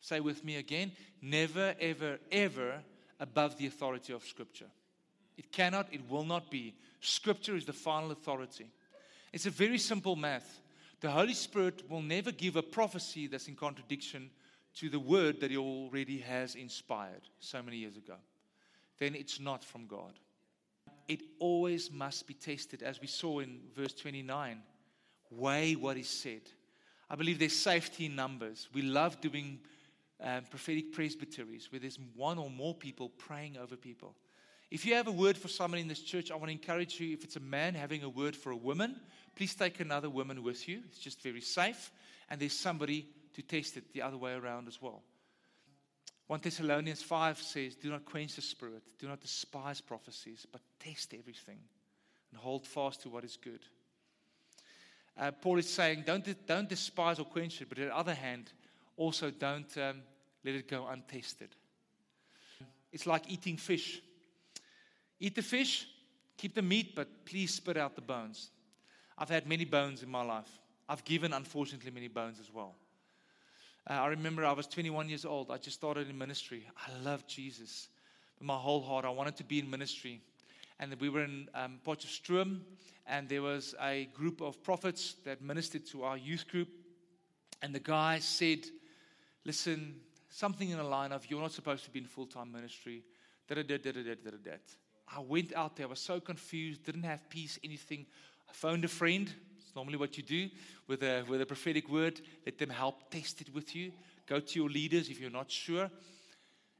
say 0.00 0.20
with 0.20 0.42
me 0.42 0.56
again, 0.56 0.92
never, 1.20 1.74
ever, 1.78 2.18
ever 2.30 2.82
above 3.22 3.56
the 3.56 3.66
authority 3.66 4.12
of 4.12 4.24
Scripture. 4.24 4.66
It 5.38 5.52
cannot, 5.52 5.86
it 5.92 6.02
will 6.10 6.24
not 6.24 6.50
be. 6.50 6.74
Scripture 7.00 7.56
is 7.56 7.64
the 7.64 7.72
final 7.72 8.10
authority. 8.10 8.66
It's 9.32 9.46
a 9.46 9.50
very 9.50 9.78
simple 9.78 10.16
math. 10.16 10.60
The 11.00 11.10
Holy 11.10 11.32
Spirit 11.32 11.88
will 11.88 12.02
never 12.02 12.32
give 12.32 12.56
a 12.56 12.62
prophecy 12.62 13.28
that's 13.28 13.48
in 13.48 13.54
contradiction 13.54 14.28
to 14.74 14.90
the 14.90 14.98
word 14.98 15.40
that 15.40 15.52
He 15.52 15.56
already 15.56 16.18
has 16.18 16.56
inspired 16.56 17.22
so 17.38 17.62
many 17.62 17.76
years 17.76 17.96
ago. 17.96 18.16
Then 18.98 19.14
it's 19.14 19.40
not 19.40 19.64
from 19.64 19.86
God. 19.86 20.12
It 21.06 21.22
always 21.38 21.90
must 21.90 22.26
be 22.26 22.34
tested, 22.34 22.82
as 22.82 23.00
we 23.00 23.06
saw 23.06 23.38
in 23.38 23.60
verse 23.74 23.94
29. 23.94 24.60
Weigh 25.30 25.74
what 25.76 25.96
is 25.96 26.08
said. 26.08 26.42
I 27.08 27.14
believe 27.14 27.38
there's 27.38 27.56
safety 27.56 28.06
in 28.06 28.16
numbers. 28.16 28.68
We 28.74 28.82
love 28.82 29.20
doing 29.20 29.60
um, 30.22 30.44
prophetic 30.44 30.92
presbyteries 30.92 31.70
where 31.70 31.80
there's 31.80 31.98
one 32.14 32.38
or 32.38 32.48
more 32.48 32.74
people 32.74 33.08
praying 33.08 33.56
over 33.56 33.76
people. 33.76 34.14
If 34.70 34.86
you 34.86 34.94
have 34.94 35.08
a 35.08 35.12
word 35.12 35.36
for 35.36 35.48
someone 35.48 35.80
in 35.80 35.88
this 35.88 36.00
church, 36.00 36.30
I 36.30 36.36
want 36.36 36.46
to 36.46 36.52
encourage 36.52 36.98
you. 36.98 37.12
If 37.12 37.24
it's 37.24 37.36
a 37.36 37.40
man 37.40 37.74
having 37.74 38.02
a 38.02 38.08
word 38.08 38.34
for 38.34 38.52
a 38.52 38.56
woman, 38.56 38.96
please 39.36 39.54
take 39.54 39.80
another 39.80 40.08
woman 40.08 40.42
with 40.42 40.66
you. 40.68 40.80
It's 40.88 40.98
just 40.98 41.22
very 41.22 41.42
safe. 41.42 41.92
And 42.30 42.40
there's 42.40 42.58
somebody 42.58 43.06
to 43.34 43.42
test 43.42 43.76
it 43.76 43.92
the 43.92 44.02
other 44.02 44.16
way 44.16 44.32
around 44.32 44.68
as 44.68 44.80
well. 44.80 45.02
1 46.28 46.40
Thessalonians 46.42 47.02
5 47.02 47.38
says, 47.38 47.74
Do 47.74 47.90
not 47.90 48.06
quench 48.06 48.36
the 48.36 48.42
spirit, 48.42 48.82
do 48.98 49.08
not 49.08 49.20
despise 49.20 49.82
prophecies, 49.82 50.46
but 50.50 50.62
test 50.80 51.12
everything 51.12 51.58
and 52.30 52.40
hold 52.40 52.66
fast 52.66 53.02
to 53.02 53.10
what 53.10 53.24
is 53.24 53.36
good. 53.36 53.60
Uh, 55.18 55.30
Paul 55.30 55.58
is 55.58 55.68
saying, 55.68 56.04
don't, 56.06 56.26
don't 56.46 56.68
despise 56.68 57.18
or 57.18 57.26
quench 57.26 57.60
it, 57.60 57.68
but 57.68 57.78
on 57.78 57.84
the 57.84 57.96
other 57.96 58.14
hand, 58.14 58.50
also 58.96 59.30
don't 59.30 59.76
um, 59.78 60.02
let 60.44 60.54
it 60.54 60.68
go 60.68 60.86
untested. 60.86 61.50
It's 62.92 63.06
like 63.06 63.24
eating 63.28 63.56
fish. 63.56 64.02
Eat 65.18 65.34
the 65.34 65.42
fish, 65.42 65.86
keep 66.36 66.54
the 66.54 66.62
meat, 66.62 66.94
but 66.94 67.24
please 67.24 67.54
spit 67.54 67.76
out 67.76 67.94
the 67.94 68.02
bones. 68.02 68.50
I've 69.16 69.28
had 69.28 69.46
many 69.46 69.64
bones 69.64 70.02
in 70.02 70.10
my 70.10 70.22
life. 70.22 70.50
I've 70.88 71.04
given, 71.04 71.32
unfortunately, 71.32 71.90
many 71.90 72.08
bones 72.08 72.40
as 72.40 72.52
well. 72.52 72.74
Uh, 73.88 73.94
I 73.94 74.06
remember 74.08 74.44
I 74.44 74.52
was 74.52 74.66
21 74.66 75.08
years 75.08 75.24
old. 75.24 75.50
I 75.50 75.58
just 75.58 75.76
started 75.76 76.08
in 76.08 76.18
ministry. 76.18 76.66
I 76.76 77.02
loved 77.02 77.28
Jesus. 77.28 77.88
With 78.38 78.46
my 78.46 78.56
whole 78.56 78.82
heart, 78.82 79.04
I 79.04 79.10
wanted 79.10 79.36
to 79.36 79.44
be 79.44 79.58
in 79.58 79.70
ministry. 79.70 80.20
And 80.78 80.94
we 81.00 81.08
were 81.08 81.22
in 81.22 81.48
um, 81.54 81.78
Potchefstroom, 81.86 82.60
and 83.06 83.28
there 83.28 83.42
was 83.42 83.74
a 83.80 84.08
group 84.12 84.40
of 84.40 84.62
prophets 84.62 85.16
that 85.24 85.40
ministered 85.40 85.86
to 85.86 86.02
our 86.02 86.16
youth 86.16 86.48
group. 86.48 86.68
And 87.62 87.74
the 87.74 87.80
guy 87.80 88.18
said, 88.18 88.66
Listen, 89.44 90.00
something 90.28 90.70
in 90.70 90.78
the 90.78 90.84
line 90.84 91.12
of, 91.12 91.28
You're 91.30 91.40
not 91.40 91.52
supposed 91.52 91.84
to 91.84 91.90
be 91.90 92.00
in 92.00 92.06
full 92.06 92.26
time 92.26 92.52
ministry. 92.52 93.02
I 95.14 95.20
went 95.20 95.52
out 95.54 95.76
there, 95.76 95.86
I 95.86 95.90
was 95.90 96.00
so 96.00 96.20
confused, 96.20 96.84
didn't 96.84 97.02
have 97.02 97.28
peace, 97.28 97.58
anything. 97.62 98.06
I 98.48 98.52
phoned 98.52 98.84
a 98.84 98.88
friend. 98.88 99.32
It's 99.58 99.74
normally 99.74 99.96
what 99.96 100.16
you 100.16 100.22
do 100.22 100.48
with 100.86 101.02
a, 101.02 101.22
with 101.28 101.40
a 101.40 101.46
prophetic 101.46 101.88
word. 101.88 102.20
Let 102.46 102.58
them 102.58 102.70
help 102.70 103.10
test 103.10 103.40
it 103.40 103.52
with 103.52 103.74
you. 103.74 103.92
Go 104.26 104.40
to 104.40 104.58
your 104.58 104.70
leaders 104.70 105.08
if 105.08 105.20
you're 105.20 105.30
not 105.30 105.50
sure. 105.50 105.90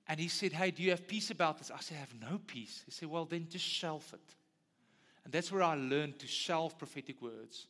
And 0.08 0.18
he 0.18 0.28
said, 0.28 0.52
Hey, 0.52 0.70
do 0.70 0.82
you 0.82 0.90
have 0.90 1.06
peace 1.06 1.30
about 1.30 1.58
this? 1.58 1.70
I 1.70 1.80
said, 1.80 1.96
I 1.96 2.00
have 2.00 2.30
no 2.30 2.40
peace. 2.46 2.82
He 2.86 2.92
said, 2.92 3.08
Well, 3.08 3.24
then 3.24 3.46
just 3.50 3.64
shelf 3.64 4.12
it. 4.14 4.34
And 5.24 5.32
that's 5.32 5.52
where 5.52 5.62
I 5.62 5.74
learned 5.74 6.18
to 6.20 6.26
shelf 6.26 6.78
prophetic 6.78 7.20
words. 7.22 7.66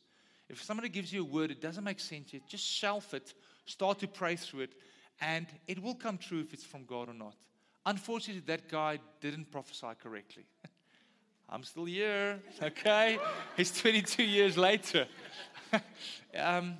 If 0.49 0.61
somebody 0.61 0.89
gives 0.89 1.13
you 1.13 1.21
a 1.21 1.25
word, 1.25 1.51
it 1.51 1.61
doesn't 1.61 1.83
make 1.83 1.99
sense 1.99 2.33
yet, 2.33 2.47
just 2.47 2.65
shelf 2.65 3.13
it, 3.13 3.33
start 3.65 3.99
to 3.99 4.07
pray 4.07 4.35
through 4.35 4.61
it, 4.61 4.73
and 5.21 5.47
it 5.67 5.81
will 5.81 5.95
come 5.95 6.17
true 6.17 6.39
if 6.39 6.53
it's 6.53 6.63
from 6.63 6.85
God 6.85 7.09
or 7.09 7.13
not. 7.13 7.35
Unfortunately, 7.85 8.43
that 8.47 8.69
guy 8.69 8.99
didn't 9.21 9.51
prophesy 9.51 9.87
correctly. 10.01 10.45
I'm 11.49 11.63
still 11.63 11.85
here, 11.85 12.39
okay? 12.63 13.19
it's 13.57 13.79
22 13.79 14.23
years 14.23 14.57
later. 14.57 15.07
um, 16.37 16.77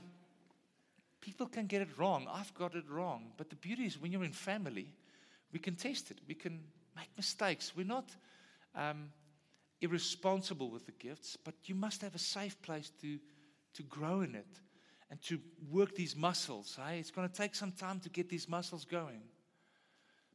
people 1.22 1.48
can 1.48 1.68
get 1.68 1.82
it 1.82 1.90
wrong. 1.98 2.28
I've 2.32 2.54
got 2.54 2.76
it 2.76 2.90
wrong. 2.90 3.32
But 3.38 3.50
the 3.50 3.56
beauty 3.56 3.86
is 3.86 4.00
when 4.00 4.12
you're 4.12 4.24
in 4.24 4.32
family, 4.32 4.88
we 5.52 5.60
can 5.60 5.76
test 5.76 6.12
it. 6.12 6.20
We 6.28 6.36
can 6.36 6.62
make 6.96 7.10
mistakes. 7.16 7.74
We're 7.76 7.86
not 7.86 8.10
um, 8.76 9.10
irresponsible 9.82 10.70
with 10.70 10.86
the 10.86 10.94
gifts, 10.94 11.38
but 11.44 11.54
you 11.66 11.76
must 11.76 12.02
have 12.02 12.16
a 12.16 12.20
safe 12.20 12.60
place 12.62 12.92
to, 13.02 13.20
to 13.76 13.84
grow 13.84 14.22
in 14.22 14.36
it 14.36 14.60
and 15.14 15.22
to 15.22 15.40
work 15.70 15.94
these 15.94 16.16
muscles. 16.16 16.80
It's 16.90 17.12
going 17.12 17.30
to 17.30 17.36
take 17.36 17.54
some 17.54 17.72
time 17.72 18.00
to 18.00 18.10
get 18.10 18.30
these 18.30 18.50
muscles 18.50 18.84
going. 18.84 19.22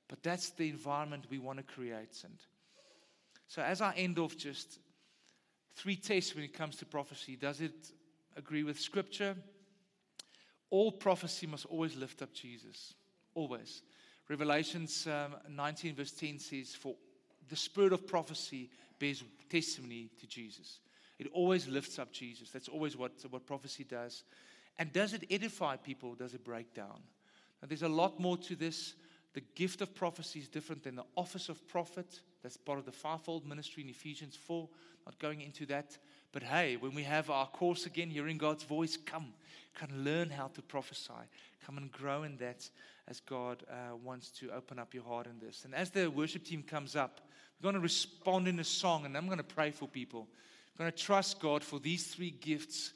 But 0.07 0.23
that's 0.23 0.51
the 0.51 0.69
environment 0.69 1.27
we 1.29 1.41
want 1.41 1.59
to 1.59 1.65
create. 1.65 2.23
And 2.23 2.39
so, 3.49 3.61
as 3.61 3.81
I 3.81 3.93
end 3.97 4.21
off, 4.21 4.37
just 4.37 4.79
three 5.75 5.97
tests 5.97 6.33
when 6.33 6.45
it 6.45 6.55
comes 6.55 6.77
to 6.77 6.87
prophecy 6.87 7.35
does 7.35 7.61
it 7.61 7.91
agree 8.37 8.63
with 8.63 8.79
Scripture? 8.79 9.35
All 10.71 10.93
prophecy 10.93 11.49
must 11.49 11.67
always 11.67 11.97
lift 11.97 12.23
up 12.23 12.33
Jesus. 12.33 12.95
Always. 13.35 13.83
Revelations 14.29 15.09
um, 15.09 15.35
19, 15.51 15.97
verse 15.97 16.13
10 16.13 16.39
says, 16.39 16.77
For 16.77 16.95
the 17.49 17.57
spirit 17.57 17.93
of 17.93 18.07
prophecy 18.07 18.71
bears 19.01 19.25
testimony 19.51 20.11
to 20.21 20.29
Jesus. 20.29 20.79
It 21.19 21.27
always 21.33 21.67
lifts 21.67 21.99
up 21.99 22.13
Jesus. 22.13 22.51
That's 22.51 22.69
always 22.69 22.97
what, 22.97 23.11
what 23.29 23.45
prophecy 23.45 23.83
does. 23.83 24.23
And 24.79 24.93
does 24.93 25.13
it 25.13 25.25
edify 25.31 25.77
people? 25.77 26.15
Does 26.15 26.35
it 26.35 26.45
break 26.45 26.73
down? 26.75 27.01
Now, 27.61 27.69
there's 27.69 27.83
a 27.83 27.89
lot 27.89 28.21
more 28.21 28.37
to 28.39 28.55
this. 28.55 28.95
The 29.35 29.43
gift 29.55 29.81
of 29.81 29.95
prophecy 29.95 30.39
is 30.39 30.49
different 30.49 30.85
than 30.85 30.97
the 30.97 31.05
office 31.17 31.49
of 31.49 31.67
prophet. 31.69 32.21
That's 32.43 32.57
part 32.57 32.79
of 32.79 32.85
the 32.85 32.93
fivefold 32.93 33.47
ministry 33.47 33.83
in 33.83 33.89
Ephesians 33.89 34.37
4. 34.37 34.69
Not 35.07 35.19
going 35.19 35.41
into 35.41 35.67
that. 35.67 35.99
But 36.33 36.43
hey, 36.43 36.77
when 36.77 36.95
we 36.95 37.03
have 37.05 37.31
our 37.31 37.47
course 37.47 37.87
again, 37.87 38.11
hearing 38.11 38.39
God's 38.39 38.65
voice, 38.65 38.97
come, 38.97 39.33
come 39.75 40.05
learn 40.05 40.31
how 40.31 40.49
to 40.49 40.63
prophesy. 40.63 41.13
Come 41.65 41.79
and 41.79 41.91
grow 41.91 42.23
in 42.23 42.37
that 42.37 42.69
as 43.09 43.21
God 43.21 43.65
uh, 43.71 43.97
wants 43.97 44.31
to 44.33 44.51
open 44.51 44.79
up 44.79 44.95
your 44.95 45.05
heart 45.05 45.27
in 45.27 45.39
this. 45.45 45.65
And 45.65 45.75
as 45.75 45.91
the 45.91 46.09
worship 46.09 46.45
team 46.45 46.63
comes 46.63 46.95
up, 46.95 47.21
we're 47.59 47.65
going 47.65 47.75
to 47.75 47.81
respond 47.81 48.47
in 48.47 48.61
a 48.61 48.65
song, 48.65 49.05
and 49.05 49.17
I'm 49.17 49.27
going 49.27 49.39
to 49.39 49.45
pray 49.45 49.71
for 49.71 49.89
people. 49.89 50.29
I'm 50.79 50.85
going 50.85 50.93
to 50.93 50.97
trust 50.97 51.41
God 51.41 51.65
for 51.65 51.81
these 51.81 52.07
three 52.07 52.31
gifts 52.31 52.93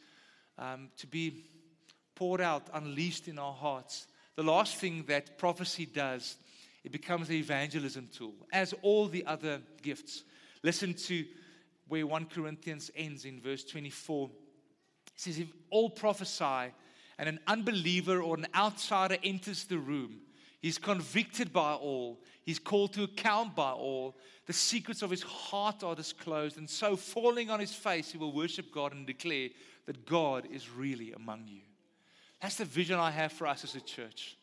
um, 0.58 0.88
to 0.98 1.06
be 1.06 1.44
poured 2.22 2.40
out, 2.40 2.68
unleashed 2.72 3.26
in 3.26 3.36
our 3.36 3.52
hearts. 3.52 4.06
The 4.36 4.44
last 4.44 4.76
thing 4.76 5.02
that 5.08 5.38
prophecy 5.38 5.86
does, 5.86 6.36
it 6.84 6.92
becomes 6.92 7.28
an 7.28 7.34
evangelism 7.34 8.10
tool, 8.16 8.34
as 8.52 8.72
all 8.82 9.08
the 9.08 9.26
other 9.26 9.60
gifts. 9.82 10.22
Listen 10.62 10.94
to 10.94 11.24
where 11.88 12.06
1 12.06 12.26
Corinthians 12.26 12.92
ends 12.94 13.24
in 13.24 13.40
verse 13.40 13.64
24. 13.64 14.30
It 14.30 15.12
says, 15.16 15.40
If 15.40 15.48
all 15.68 15.90
prophesy 15.90 16.72
and 17.18 17.28
an 17.28 17.40
unbeliever 17.48 18.22
or 18.22 18.36
an 18.36 18.46
outsider 18.54 19.16
enters 19.24 19.64
the 19.64 19.78
room, 19.78 20.20
he's 20.60 20.78
convicted 20.78 21.52
by 21.52 21.72
all, 21.72 22.20
he's 22.44 22.60
called 22.60 22.92
to 22.92 23.02
account 23.02 23.56
by 23.56 23.72
all, 23.72 24.16
the 24.46 24.52
secrets 24.52 25.02
of 25.02 25.10
his 25.10 25.22
heart 25.22 25.82
are 25.82 25.96
disclosed, 25.96 26.56
and 26.56 26.70
so 26.70 26.94
falling 26.94 27.50
on 27.50 27.58
his 27.58 27.74
face, 27.74 28.12
he 28.12 28.18
will 28.18 28.32
worship 28.32 28.72
God 28.72 28.92
and 28.92 29.08
declare 29.08 29.48
that 29.86 30.06
God 30.06 30.46
is 30.52 30.70
really 30.70 31.12
among 31.14 31.48
you. 31.48 31.62
That's 32.42 32.56
the 32.56 32.64
vision 32.64 32.98
I 32.98 33.12
have 33.12 33.32
for 33.32 33.46
us 33.46 33.62
as 33.62 33.76
a 33.76 33.80
church. 33.80 34.36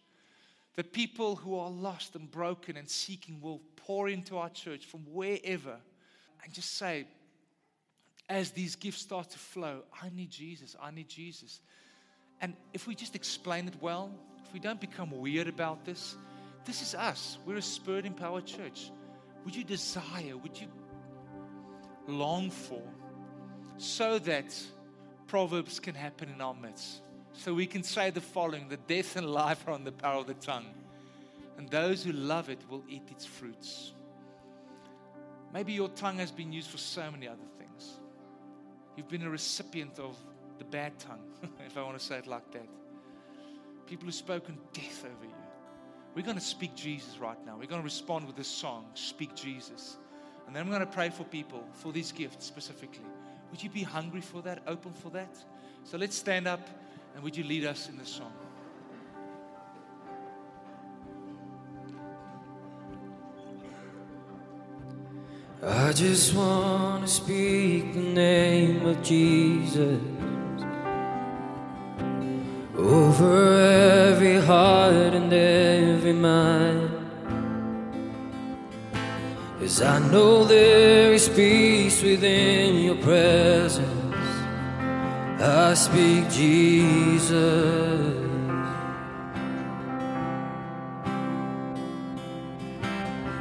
The 0.76 0.86
people 0.86 1.36
who 1.36 1.60
are 1.60 1.70
lost 1.70 2.16
and 2.16 2.32
broken 2.32 2.78
and 2.78 2.90
seeking 2.90 3.42
will 3.42 3.62
pour 3.76 4.08
into 4.08 4.38
our 4.38 4.50
church 4.50 4.86
from 4.86 5.02
wherever 5.02 5.76
and 6.44 6.54
just 6.54 6.78
say, 6.78 7.06
as 8.30 8.52
these 8.52 8.78
gifts 8.78 9.02
start 9.02 9.30
to 9.32 9.38
flow, 9.38 9.82
I 10.02 10.10
need 10.16 10.30
Jesus, 10.32 10.78
I 10.82 10.92
need 10.92 11.10
Jesus. 11.10 11.60
And 12.40 12.54
if 12.72 12.88
we 12.88 12.96
just 12.96 13.16
explain 13.16 13.68
it 13.68 13.76
well, 13.82 14.12
if 14.46 14.54
we 14.54 14.62
don't 14.62 14.80
become 14.80 15.12
weird 15.12 15.50
about 15.50 15.84
this, 15.84 16.16
this 16.64 16.82
is 16.82 16.96
us. 16.96 17.38
We're 17.46 17.58
a 17.58 17.62
spirit 17.62 18.06
empowered 18.06 18.46
church. 18.46 18.92
Would 19.44 19.56
you 19.56 19.66
desire, 19.66 20.38
would 20.42 20.60
you 20.60 20.68
long 22.08 22.50
for, 22.50 22.84
so 23.78 24.20
that 24.20 24.56
Proverbs 25.28 25.82
can 25.82 25.96
happen 25.96 26.30
in 26.30 26.40
our 26.40 26.54
midst? 26.54 27.02
So 27.34 27.54
we 27.54 27.66
can 27.66 27.84
say 27.84 28.10
the 28.10 28.22
following 28.22 28.68
the 28.70 28.78
death 28.78 29.16
and 29.16 29.30
life 29.30 29.68
are 29.68 29.72
on 29.72 29.84
the 29.84 29.92
power 29.92 30.20
of 30.20 30.28
the 30.28 30.34
tongue, 30.36 30.68
and 31.58 31.70
those 31.70 32.04
who 32.04 32.12
love 32.12 32.50
it 32.50 32.60
will 32.70 32.84
eat 32.90 33.04
its 33.12 33.26
fruits. 33.26 33.94
Maybe 35.54 35.74
your 35.74 35.90
tongue 35.90 36.18
has 36.18 36.32
been 36.32 36.52
used 36.52 36.70
for 36.70 36.78
so 36.78 37.10
many 37.12 37.28
other 37.28 37.38
things. 37.58 38.00
You've 38.96 39.10
been 39.10 39.24
a 39.24 39.30
recipient 39.30 40.00
of 40.00 40.18
the 40.58 40.66
bad 40.66 40.98
tongue, 41.00 41.24
if 41.66 41.78
I 41.78 41.84
want 41.84 41.98
to 41.98 42.04
say 42.04 42.18
it 42.18 42.28
like 42.28 42.52
that. 42.52 42.68
People 43.88 44.06
who've 44.06 44.14
spoken 44.14 44.58
death 44.74 45.06
over 45.06 45.26
you. 45.26 45.34
We're 46.16 46.26
going 46.26 46.38
to 46.38 46.44
speak 46.44 46.76
Jesus 46.76 47.18
right 47.20 47.38
now. 47.46 47.56
We're 47.58 47.68
going 47.68 47.82
to 47.82 47.86
respond 47.86 48.28
with 48.28 48.36
this 48.36 48.48
song, 48.48 48.86
Speak 48.94 49.36
Jesus. 49.36 49.98
And 50.48 50.56
then 50.56 50.64
I'm 50.64 50.70
going 50.70 50.82
to 50.82 50.88
pray 50.88 51.10
for 51.10 51.24
people 51.24 51.64
for 51.74 51.92
these 51.92 52.12
gifts 52.12 52.46
specifically. 52.46 53.06
Would 53.52 53.64
you 53.64 53.70
be 53.70 53.84
hungry 53.84 54.22
for 54.22 54.42
that, 54.42 54.62
open 54.68 54.94
for 54.94 55.10
that? 55.12 55.38
So 55.84 55.98
let's 55.98 56.16
stand 56.16 56.48
up. 56.48 56.68
And 57.16 57.24
would 57.24 57.36
you 57.36 57.44
lead 57.44 57.66
us 57.66 57.90
in 57.90 57.98
this 57.98 58.10
song? 58.10 58.32
I 65.62 65.92
just 65.92 66.34
want 66.34 67.04
to 67.04 67.08
speak 67.10 67.94
the 67.94 68.00
name 68.00 68.86
of 68.86 69.04
Jesus 69.04 70.00
over 72.78 73.60
every 73.60 74.40
heart 74.40 75.14
and 75.14 75.34
every 75.34 76.14
mind. 76.14 76.90
Cause 79.60 79.82
I 79.82 80.00
know 80.10 80.46
there 80.46 81.12
is 81.14 81.28
peace 81.28 82.02
within 82.02 82.76
your 82.78 82.96
presence. 82.96 83.89
I 85.70 85.76
speak 85.76 86.28
Jesus. 86.32 87.30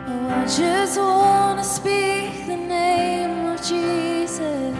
Oh, 0.07 0.29
I 0.29 0.45
just 0.45 0.99
want 0.99 1.59
to 1.59 1.64
speak 1.64 2.47
the 2.47 2.57
name 2.59 3.47
of 3.47 3.59
Jesus 3.62 4.76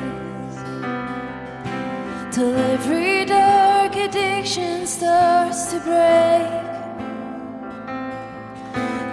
till 2.35 2.55
every 2.55 3.25
dark 3.25 3.97
addiction 3.97 4.87
starts 4.87 5.73
to 5.73 5.81
break. 5.81 6.53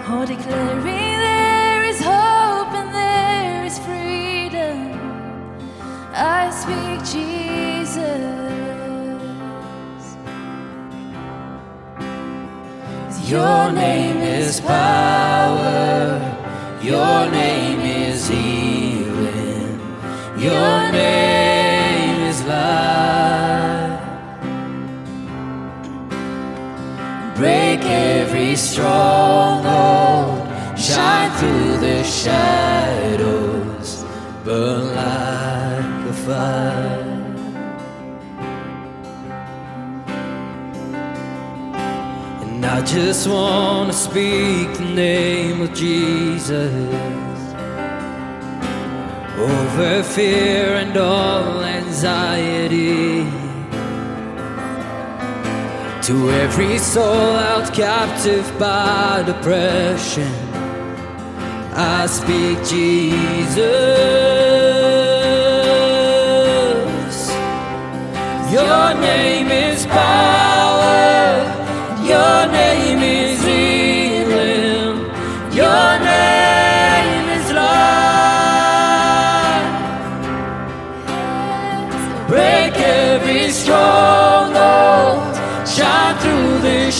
Oh, 0.10 0.26
declaring 0.28 0.84
there 0.84 1.86
is 1.86 2.02
hope 2.02 2.74
and 2.82 2.94
there 2.94 3.64
is 3.64 3.80
freedom. 3.80 5.00
I 6.14 6.52
speak 6.52 7.00
Jesus. 7.10 7.65
Your 13.28 13.72
name 13.72 14.18
is 14.18 14.62
power. 14.62 16.20
Your 16.82 17.32
name 17.32 17.80
is 17.80 18.28
healing. 18.28 19.80
Your 20.38 20.92
name 20.92 22.22
is 22.30 22.44
life. 22.44 24.00
Break 27.36 27.82
every 27.82 28.56
stronghold. 28.56 30.48
Shine 30.78 31.32
through 31.40 31.78
the 31.78 32.04
shadows. 32.04 34.06
Burn 34.44 34.94
like 34.94 36.10
a 36.10 36.14
fire. 36.14 37.05
I 42.76 42.82
just 42.82 43.26
want 43.26 43.90
to 43.90 43.98
speak 43.98 44.68
the 44.74 44.92
name 44.94 45.62
of 45.62 45.74
Jesus 45.74 46.74
over 49.40 50.04
fear 50.04 50.76
and 50.76 50.98
all 50.98 51.64
anxiety. 51.64 53.24
To 56.08 56.30
every 56.32 56.78
soul 56.78 57.36
held 57.38 57.74
captive 57.74 58.46
by 58.60 59.24
depression, 59.26 60.34
I 61.74 62.08
speak 62.08 62.58
Jesus. 62.68 63.56
Your 68.52 68.94
name 69.00 69.48
is 69.48 69.86
power. 69.86 70.35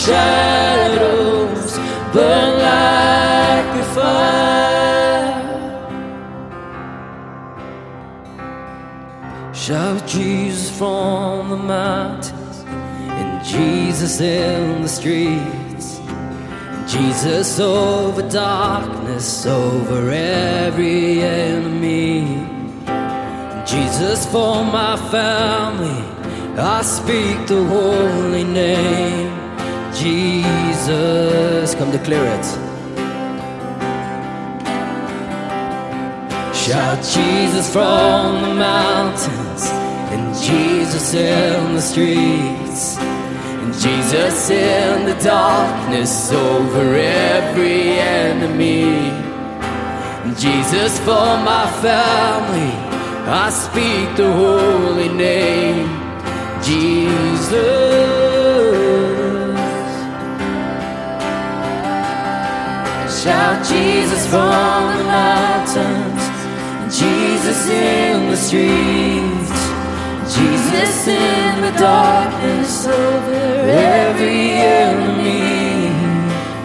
Shadows. 0.06 1.78
Burn 2.14 2.52
like 2.70 3.70
a 3.82 3.84
fire. 3.94 5.42
Shout 9.52 10.06
Jesus 10.06 10.70
from 10.78 11.50
the 11.50 11.56
mountains. 11.56 12.64
And 13.18 13.44
Jesus 13.44 14.20
in 14.20 14.82
the 14.82 14.88
streets. 14.88 16.00
Jesus 16.86 17.58
over 17.58 18.22
darkness, 18.28 19.44
over 19.44 20.08
every 20.10 21.20
enemy. 21.20 22.46
Jesus 23.66 24.24
for 24.26 24.64
my 24.64 24.96
family, 25.10 26.00
I 26.56 26.82
speak 26.82 27.48
the 27.48 27.64
holy 27.64 28.44
name. 28.44 29.35
Jesus, 30.06 31.74
come 31.74 31.90
declare 31.90 32.26
it. 32.38 32.46
Shout 36.54 36.98
Jesus 37.02 37.72
from 37.72 38.42
the 38.42 38.54
mountains, 38.54 39.64
and 40.12 40.24
Jesus 40.36 41.12
in 41.12 41.74
the 41.74 41.80
streets. 41.80 42.98
And 42.98 43.72
Jesus 43.74 44.48
in 44.48 45.06
the 45.06 45.18
darkness 45.24 46.30
over 46.30 46.94
every 46.94 47.98
enemy. 47.98 49.10
And 50.24 50.38
Jesus 50.38 51.00
for 51.00 51.28
my 51.50 51.66
family, 51.82 52.72
I 53.44 53.50
speak 53.50 54.16
the 54.16 54.32
holy 54.32 55.08
name. 55.08 55.88
Jesus. 56.62 58.25
Shout 63.26 63.66
Jesus 63.66 64.24
from 64.28 64.98
the 64.98 65.02
mountains, 65.02 66.22
Jesus 66.96 67.68
in 67.68 68.30
the 68.30 68.36
streets, 68.36 69.50
Jesus 70.32 71.08
in 71.08 71.60
the 71.60 71.72
darkness 71.76 72.86
over 72.86 73.34
every 73.68 74.50
enemy. 74.62 75.90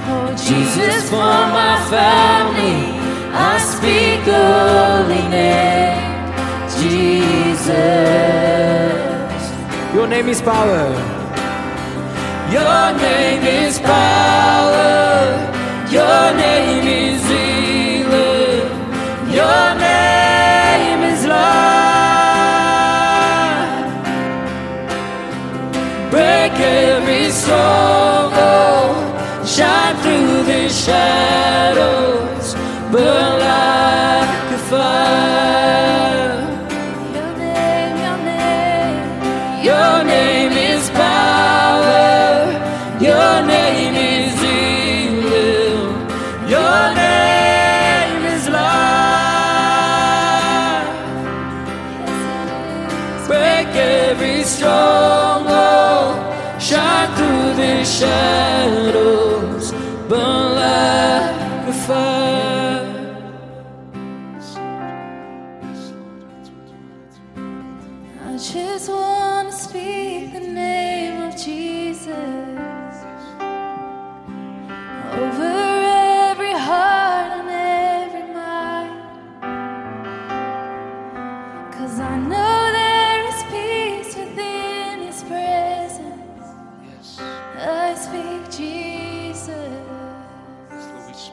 Oh, 0.06 0.36
Jesus 0.38 1.10
for 1.10 1.34
my 1.58 1.84
family, 1.90 2.94
I 3.34 3.58
speak 3.58 4.22
holy 4.30 5.28
name, 5.30 5.98
Jesus. 6.78 7.72
Your 9.96 10.06
name 10.06 10.30
is 10.30 10.44
power. 10.44 10.94
Your 12.52 12.94
name 13.00 13.44
is 13.48 13.80
power. 13.80 15.11
Your 15.92 16.34
name 16.36 16.88
is 16.88 17.22
healing. 17.28 18.70
Your 19.30 19.76
name 19.76 21.04
is. 21.12 21.26
Break 26.10 26.54
every 26.60 27.30
stronghold. 27.32 28.96
Shine 29.46 29.96
through 29.98 30.44
the 30.44 30.70
shadows. 30.70 31.21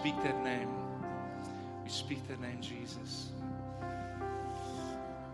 Speak 0.09 0.23
that 0.23 0.43
name. 0.43 0.69
We 1.85 1.91
speak 1.91 2.27
that 2.29 2.41
name, 2.41 2.63
Jesus. 2.63 3.29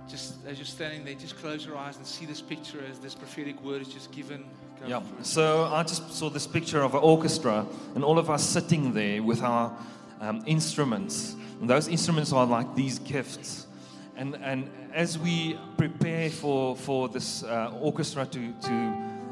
Just 0.08 0.34
as 0.48 0.58
you're 0.58 0.66
standing 0.66 1.04
there, 1.04 1.14
just 1.14 1.36
close 1.38 1.64
your 1.64 1.76
eyes 1.76 1.96
and 1.96 2.04
see 2.04 2.26
this 2.26 2.40
picture 2.40 2.82
as 2.90 2.98
this 2.98 3.14
prophetic 3.14 3.62
word 3.62 3.82
is 3.82 3.88
just 3.88 4.10
given. 4.10 4.44
Go 4.80 4.88
Yeah. 4.88 5.02
So 5.22 5.66
I 5.66 5.84
just 5.84 6.12
saw 6.12 6.28
this 6.28 6.48
picture 6.48 6.82
of 6.82 6.94
an 6.94 7.02
orchestra 7.02 7.64
and 7.94 8.02
all 8.02 8.18
of 8.18 8.30
us 8.30 8.42
sitting 8.42 8.92
there 8.92 9.22
with 9.22 9.42
our 9.42 9.72
um, 10.20 10.42
instruments. 10.44 11.36
And 11.60 11.70
those 11.70 11.86
instruments 11.86 12.32
are 12.32 12.44
like 12.44 12.74
these 12.74 12.98
gifts. 12.98 13.68
And, 14.16 14.34
and 14.42 14.68
as 14.92 15.16
we 15.16 15.56
prepare 15.76 16.30
for, 16.30 16.74
for 16.74 17.08
this 17.08 17.44
uh, 17.44 17.72
orchestra 17.80 18.26
to, 18.26 18.52
to 18.52 18.72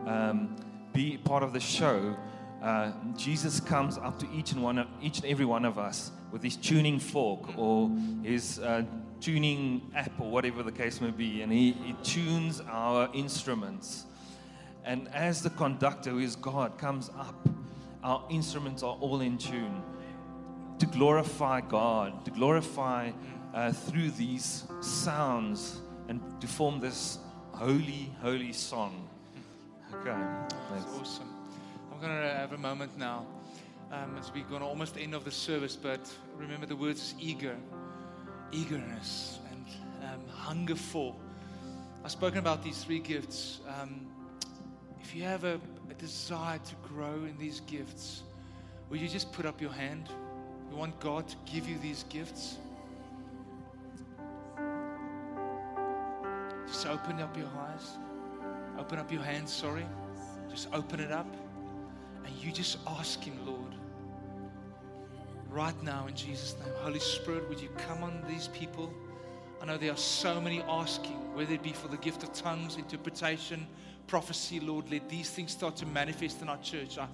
um, 0.06 0.54
be 0.92 1.16
part 1.18 1.42
of 1.42 1.52
the 1.52 1.60
show, 1.60 2.16
uh, 2.62 2.92
Jesus 3.16 3.58
comes 3.58 3.98
up 3.98 4.18
to 4.20 4.28
each 4.32 4.52
and, 4.52 4.62
one 4.62 4.78
of, 4.78 4.86
each 5.00 5.18
and 5.18 5.26
every 5.26 5.44
one 5.44 5.64
of 5.64 5.78
us 5.78 6.12
with 6.30 6.42
his 6.42 6.56
tuning 6.56 7.00
fork 7.00 7.58
or 7.58 7.90
his 8.22 8.60
uh, 8.60 8.84
tuning 9.20 9.90
app 9.94 10.12
or 10.20 10.30
whatever 10.30 10.62
the 10.62 10.70
case 10.70 11.00
may 11.00 11.10
be. 11.10 11.42
And 11.42 11.52
he, 11.52 11.72
he 11.72 11.94
tunes 12.04 12.62
our 12.70 13.10
instruments. 13.12 14.04
And 14.84 15.08
as 15.12 15.42
the 15.42 15.50
conductor, 15.50 16.10
who 16.10 16.18
is 16.20 16.36
God, 16.36 16.78
comes 16.78 17.10
up, 17.18 17.48
our 18.04 18.24
instruments 18.30 18.82
are 18.82 18.96
all 19.00 19.20
in 19.20 19.38
tune 19.38 19.82
to 20.78 20.86
glorify 20.86 21.60
God, 21.60 22.24
to 22.24 22.30
glorify 22.30 23.10
uh, 23.54 23.72
through 23.72 24.10
these 24.12 24.64
sounds 24.80 25.80
and 26.08 26.20
to 26.40 26.46
form 26.46 26.80
this 26.80 27.18
holy, 27.52 28.12
holy 28.20 28.52
song. 28.52 29.08
Okay, 29.94 30.16
thanks. 30.68 30.86
Awesome. 31.00 31.31
Going 32.02 32.20
to 32.20 32.34
have 32.34 32.52
a 32.52 32.58
moment 32.58 32.98
now 32.98 33.24
um, 33.92 34.16
as 34.18 34.32
we're 34.34 34.42
going 34.42 34.60
to 34.60 34.66
almost 34.66 34.98
end 34.98 35.14
of 35.14 35.24
the 35.24 35.30
service, 35.30 35.76
but 35.76 36.00
remember 36.36 36.66
the 36.66 36.74
words 36.74 37.14
eager, 37.20 37.54
eagerness, 38.50 39.38
and 39.52 39.66
um, 40.02 40.28
hunger 40.28 40.74
for. 40.74 41.14
I've 42.04 42.10
spoken 42.10 42.40
about 42.40 42.64
these 42.64 42.82
three 42.82 42.98
gifts. 42.98 43.60
Um, 43.68 44.04
if 45.00 45.14
you 45.14 45.22
have 45.22 45.44
a, 45.44 45.60
a 45.90 45.94
desire 45.94 46.58
to 46.58 46.74
grow 46.88 47.12
in 47.12 47.36
these 47.38 47.60
gifts, 47.60 48.24
will 48.90 48.98
you 48.98 49.06
just 49.06 49.32
put 49.32 49.46
up 49.46 49.60
your 49.60 49.72
hand? 49.72 50.08
You 50.72 50.76
want 50.76 50.98
God 50.98 51.28
to 51.28 51.36
give 51.46 51.68
you 51.68 51.78
these 51.78 52.04
gifts? 52.08 52.56
Just 56.66 56.84
open 56.84 57.20
up 57.20 57.36
your 57.36 57.46
eyes. 57.46 57.90
Open 58.76 58.98
up 58.98 59.12
your 59.12 59.22
hands, 59.22 59.52
sorry. 59.52 59.86
Just 60.50 60.66
open 60.72 60.98
it 60.98 61.12
up. 61.12 61.32
And 62.24 62.34
you 62.36 62.52
just 62.52 62.78
ask 62.86 63.20
Him, 63.22 63.38
Lord, 63.46 63.74
right 65.50 65.80
now 65.82 66.06
in 66.06 66.14
Jesus' 66.14 66.56
name, 66.60 66.74
Holy 66.78 67.00
Spirit, 67.00 67.48
would 67.48 67.60
you 67.60 67.68
come 67.88 68.02
on 68.02 68.22
these 68.28 68.48
people? 68.48 68.92
I 69.60 69.66
know 69.66 69.76
there 69.76 69.92
are 69.92 69.96
so 69.96 70.40
many 70.40 70.62
asking, 70.62 71.34
whether 71.34 71.54
it 71.54 71.62
be 71.62 71.72
for 71.72 71.88
the 71.88 71.96
gift 71.98 72.22
of 72.22 72.32
tongues, 72.32 72.76
interpretation, 72.76 73.66
prophecy, 74.06 74.60
Lord, 74.60 74.90
let 74.90 75.08
these 75.08 75.30
things 75.30 75.52
start 75.52 75.76
to 75.76 75.86
manifest 75.86 76.42
in 76.42 76.48
our 76.48 76.58
church. 76.58 76.98
I, 76.98 77.06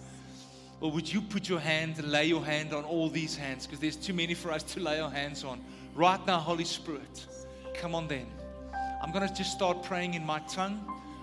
or 0.80 0.90
would 0.92 1.12
you 1.12 1.20
put 1.20 1.48
your 1.48 1.58
hand 1.58 1.98
and 1.98 2.10
lay 2.10 2.26
your 2.26 2.44
hand 2.44 2.72
on 2.72 2.84
all 2.84 3.08
these 3.08 3.36
hands? 3.36 3.66
Because 3.66 3.80
there's 3.80 3.96
too 3.96 4.14
many 4.14 4.34
for 4.34 4.52
us 4.52 4.62
to 4.62 4.80
lay 4.80 5.00
our 5.00 5.10
hands 5.10 5.42
on. 5.44 5.60
Right 5.94 6.24
now, 6.26 6.38
Holy 6.38 6.64
Spirit, 6.64 7.26
come 7.74 7.94
on 7.94 8.06
then. 8.06 8.26
I'm 9.02 9.12
going 9.12 9.26
to 9.28 9.34
just 9.34 9.52
start 9.52 9.82
praying 9.82 10.14
in 10.14 10.24
my 10.24 10.38
tongue. 10.40 10.80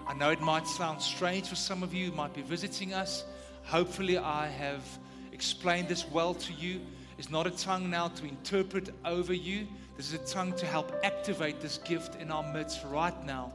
I 0.07 0.13
know 0.13 0.29
it 0.29 0.41
might 0.41 0.67
sound 0.67 1.01
strange 1.01 1.47
for 1.47 1.55
some 1.55 1.83
of 1.83 1.93
you, 1.93 2.09
who 2.09 2.15
might 2.15 2.33
be 2.33 2.41
visiting 2.41 2.93
us. 2.93 3.23
Hopefully, 3.65 4.17
I 4.17 4.47
have 4.47 4.83
explained 5.31 5.87
this 5.87 6.09
well 6.09 6.33
to 6.33 6.53
you. 6.53 6.81
It's 7.17 7.29
not 7.29 7.47
a 7.47 7.51
tongue 7.51 7.89
now 7.89 8.09
to 8.09 8.25
interpret 8.25 8.89
over 9.05 9.33
you, 9.33 9.67
this 9.97 10.07
is 10.11 10.13
a 10.13 10.33
tongue 10.33 10.53
to 10.53 10.65
help 10.65 10.93
activate 11.03 11.61
this 11.61 11.77
gift 11.77 12.21
in 12.21 12.29
our 12.29 12.43
midst 12.53 12.83
right 12.85 13.25
now. 13.25 13.53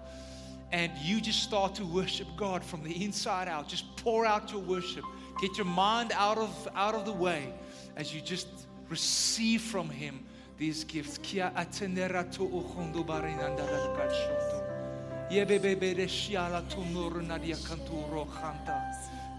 And 0.73 0.91
you 0.99 1.21
just 1.21 1.43
start 1.43 1.75
to 1.75 1.85
worship 1.85 2.29
God 2.37 2.65
from 2.65 2.83
the 2.83 3.05
inside 3.05 3.49
out. 3.49 3.69
Just 3.69 3.97
pour 3.97 4.25
out 4.25 4.51
your 4.51 4.61
worship. 4.61 5.05
Get 5.41 5.57
your 5.57 5.67
mind 5.67 6.13
out 6.15 6.39
of, 6.39 6.69
out 6.75 6.95
of 6.95 7.05
the 7.05 7.13
way 7.13 7.53
as 7.97 8.15
you 8.15 8.21
just 8.21 8.49
receive 8.89 9.61
from 9.61 9.91
Him 9.91 10.25
these 10.57 10.85
gifts. 10.85 11.19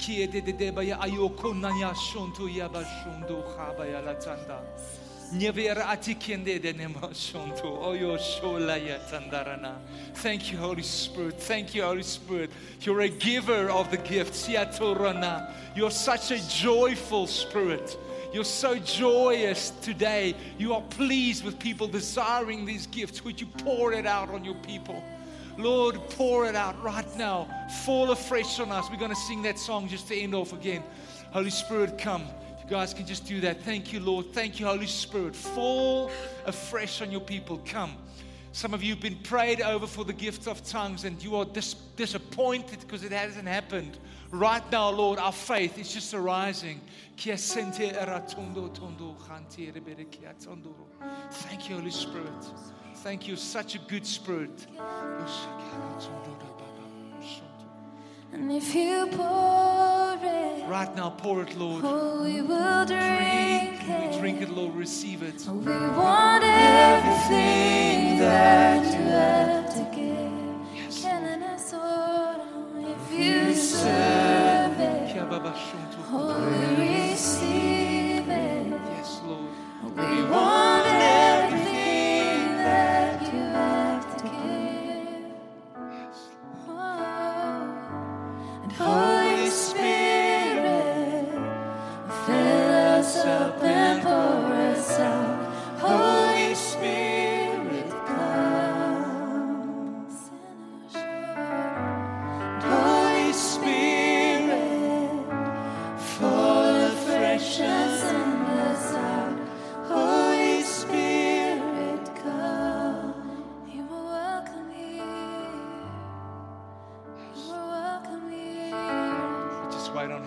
De 0.01 0.71
ayoko 0.99 1.53
nanya 1.53 1.93
atikende 5.85 6.59
de. 6.59 6.73
Thank 10.15 10.51
you, 10.51 10.57
Holy 10.57 10.81
Spirit. 10.81 11.39
Thank 11.39 11.73
you, 11.73 11.83
Holy 11.83 12.03
Spirit. 12.03 12.51
You're 12.81 13.01
a 13.01 13.09
giver 13.09 13.69
of 13.69 13.89
the 13.91 13.97
gifts. 13.97 14.49
You're 14.49 15.91
such 15.91 16.31
a 16.31 16.49
joyful 16.49 17.27
spirit. 17.27 17.97
You're 18.33 18.43
so 18.43 18.75
joyous 18.77 19.71
today. 19.81 20.35
You 20.57 20.73
are 20.73 20.81
pleased 20.81 21.45
with 21.45 21.59
people 21.59 21.87
desiring 21.87 22.65
these 22.65 22.87
gifts. 22.87 23.23
Would 23.23 23.39
you 23.39 23.47
pour 23.47 23.93
it 23.93 24.05
out 24.05 24.29
on 24.31 24.43
your 24.43 24.55
people? 24.55 25.01
Lord, 25.57 25.95
pour 26.11 26.45
it 26.45 26.55
out 26.55 26.81
right 26.83 27.17
now. 27.17 27.47
Fall 27.83 28.11
afresh 28.11 28.59
on 28.59 28.71
us. 28.71 28.89
We're 28.89 28.97
going 28.97 29.11
to 29.11 29.15
sing 29.15 29.41
that 29.43 29.59
song 29.59 29.87
just 29.87 30.07
to 30.07 30.15
end 30.15 30.33
off 30.33 30.53
again. 30.53 30.83
Holy 31.31 31.49
Spirit, 31.49 31.97
come. 31.97 32.23
You 32.63 32.69
guys 32.69 32.93
can 32.93 33.05
just 33.05 33.25
do 33.25 33.41
that. 33.41 33.61
Thank 33.61 33.93
you, 33.93 33.99
Lord. 33.99 34.33
Thank 34.33 34.59
you, 34.59 34.65
Holy 34.65 34.87
Spirit. 34.87 35.35
Fall 35.35 36.11
afresh 36.45 37.01
on 37.01 37.11
your 37.11 37.21
people. 37.21 37.61
Come. 37.65 37.95
Some 38.53 38.73
of 38.73 38.83
you 38.83 38.93
have 38.93 39.01
been 39.01 39.17
prayed 39.19 39.61
over 39.61 39.87
for 39.87 40.03
the 40.03 40.13
gift 40.13 40.47
of 40.47 40.63
tongues 40.65 41.05
and 41.05 41.23
you 41.23 41.35
are 41.37 41.45
dis- 41.45 41.75
disappointed 41.95 42.81
because 42.81 43.03
it 43.03 43.13
hasn't 43.13 43.47
happened. 43.47 43.97
Right 44.29 44.63
now, 44.71 44.89
Lord, 44.89 45.19
our 45.19 45.31
faith 45.31 45.77
is 45.77 45.93
just 45.93 46.13
arising. 46.13 46.81
Thank 51.31 51.69
you, 51.69 51.77
Holy 51.77 51.91
Spirit. 51.91 52.45
Thank 53.03 53.27
you, 53.27 53.35
such 53.35 53.73
a 53.73 53.79
good 53.79 54.05
spirit. 54.05 54.67
And 58.31 58.51
if 58.51 58.75
you 58.75 59.07
pour 59.11 60.19
it, 60.21 60.67
right 60.67 60.95
now, 60.95 61.09
pour 61.09 61.41
it, 61.41 61.57
Lord. 61.57 61.83
Oh, 61.83 62.21
we 62.23 62.41
will 62.41 62.85
drink, 62.85 63.83
drink 63.83 63.89
it. 63.89 64.11
We 64.11 64.17
drink 64.19 64.41
it, 64.41 64.49
Lord. 64.51 64.75
Receive 64.75 65.23
it. 65.23 65.43
Oh, 65.49 65.53
we 65.53 65.71
want 65.71 66.43
everything 66.43 68.19
that 68.19 68.85
you 68.85 69.01
have 69.01 69.73
to 69.73 69.83
give. 69.95 70.21
Yes. 70.75 71.03
If 72.93 73.11
you 73.19 73.55
serve 73.55 74.79
it, 74.79 75.17
oh, 76.11 76.37
we 76.77 77.11
receive 77.11 78.29
it. 78.29 78.67
Yes, 78.69 79.21
Lord. 79.25 79.49
Oh, 79.83 79.89
we 79.89 80.23
want. 80.29 80.70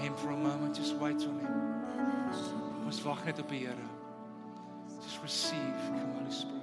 Him 0.04 0.14
for 0.16 0.30
a 0.30 0.36
moment. 0.36 0.76
Just 0.76 0.96
wait 0.96 1.16
on 1.16 1.38
him. 1.40 2.84
Ons 2.84 3.02
wag 3.02 3.24
net 3.24 3.38
op 3.40 3.48
die 3.48 3.64
Here. 3.64 3.76
Just 5.02 5.22
receive, 5.22 5.74
the 5.92 6.04
Holy 6.14 6.30
Spirit. 6.30 6.62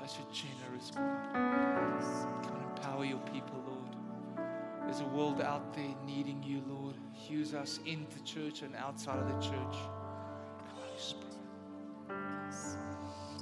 Such 0.00 0.18
a 0.18 0.26
generous 0.34 0.90
God. 0.90 2.42
Come 2.42 2.56
and 2.56 2.76
empower 2.76 3.04
your 3.04 3.20
people, 3.32 3.62
Lord. 3.66 4.46
There's 4.84 5.00
a 5.00 5.10
world 5.16 5.40
out 5.40 5.72
there 5.74 5.94
needing 6.04 6.42
you, 6.42 6.62
Lord. 6.66 6.96
Use 7.28 7.54
us 7.54 7.78
in 7.86 8.06
the 8.14 8.20
church 8.24 8.62
and 8.62 8.74
outside 8.74 9.18
of 9.18 9.28
the 9.28 9.40
church. 9.40 9.76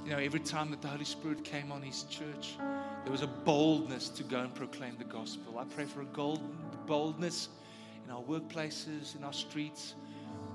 You 0.05 0.11
know, 0.11 0.17
every 0.17 0.39
time 0.39 0.71
that 0.71 0.81
the 0.81 0.87
Holy 0.87 1.05
Spirit 1.05 1.43
came 1.43 1.71
on 1.71 1.81
His 1.81 2.03
church, 2.03 2.55
there 3.03 3.11
was 3.11 3.21
a 3.21 3.27
boldness 3.27 4.09
to 4.09 4.23
go 4.23 4.39
and 4.39 4.53
proclaim 4.53 4.95
the 4.97 5.03
gospel. 5.03 5.59
I 5.59 5.63
pray 5.63 5.85
for 5.85 6.01
a 6.01 6.37
boldness 6.85 7.49
in 8.05 8.11
our 8.11 8.21
workplaces, 8.21 9.15
in 9.15 9.23
our 9.23 9.33
streets. 9.33 9.95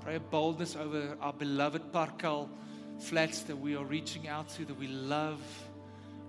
Pray 0.01 0.15
a 0.15 0.19
boldness 0.19 0.75
over 0.75 1.17
our 1.21 1.33
beloved 1.33 1.91
Parkal 1.91 2.49
flats 2.99 3.41
that 3.41 3.55
we 3.55 3.75
are 3.75 3.85
reaching 3.85 4.27
out 4.27 4.49
to, 4.49 4.65
that 4.65 4.79
we 4.79 4.87
love. 4.87 5.41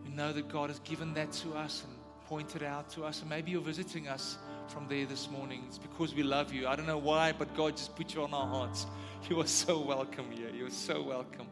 We 0.04 0.10
know 0.10 0.32
that 0.32 0.48
God 0.48 0.70
has 0.70 0.78
given 0.80 1.14
that 1.14 1.32
to 1.32 1.54
us 1.54 1.84
and 1.86 1.94
pointed 2.26 2.62
out 2.62 2.90
to 2.90 3.04
us. 3.04 3.20
And 3.20 3.30
maybe 3.30 3.52
you're 3.52 3.60
visiting 3.60 4.08
us 4.08 4.38
from 4.68 4.86
there 4.88 5.06
this 5.06 5.30
morning. 5.30 5.64
It's 5.66 5.78
because 5.78 6.14
we 6.14 6.22
love 6.22 6.52
you. 6.52 6.68
I 6.68 6.76
don't 6.76 6.86
know 6.86 6.98
why, 6.98 7.32
but 7.32 7.54
God 7.56 7.76
just 7.76 7.96
put 7.96 8.14
you 8.14 8.22
on 8.22 8.34
our 8.34 8.46
hearts. 8.46 8.86
You 9.28 9.40
are 9.40 9.48
so 9.48 9.80
welcome 9.80 10.30
here. 10.30 10.48
You 10.48 10.66
are 10.66 10.70
so 10.70 11.02
welcome. 11.02 11.48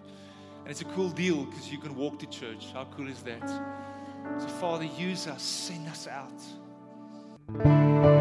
And 0.60 0.70
it's 0.70 0.82
a 0.82 0.84
cool 0.84 1.10
deal 1.10 1.44
because 1.44 1.70
you 1.70 1.78
can 1.78 1.96
walk 1.96 2.20
to 2.20 2.26
church. 2.26 2.68
How 2.72 2.84
cool 2.96 3.08
is 3.08 3.24
that? 3.24 3.46
So, 4.38 4.46
Father, 4.60 4.88
use 4.96 5.26
us, 5.26 5.42
send 5.42 5.88
us 5.88 6.06
out. 6.06 8.15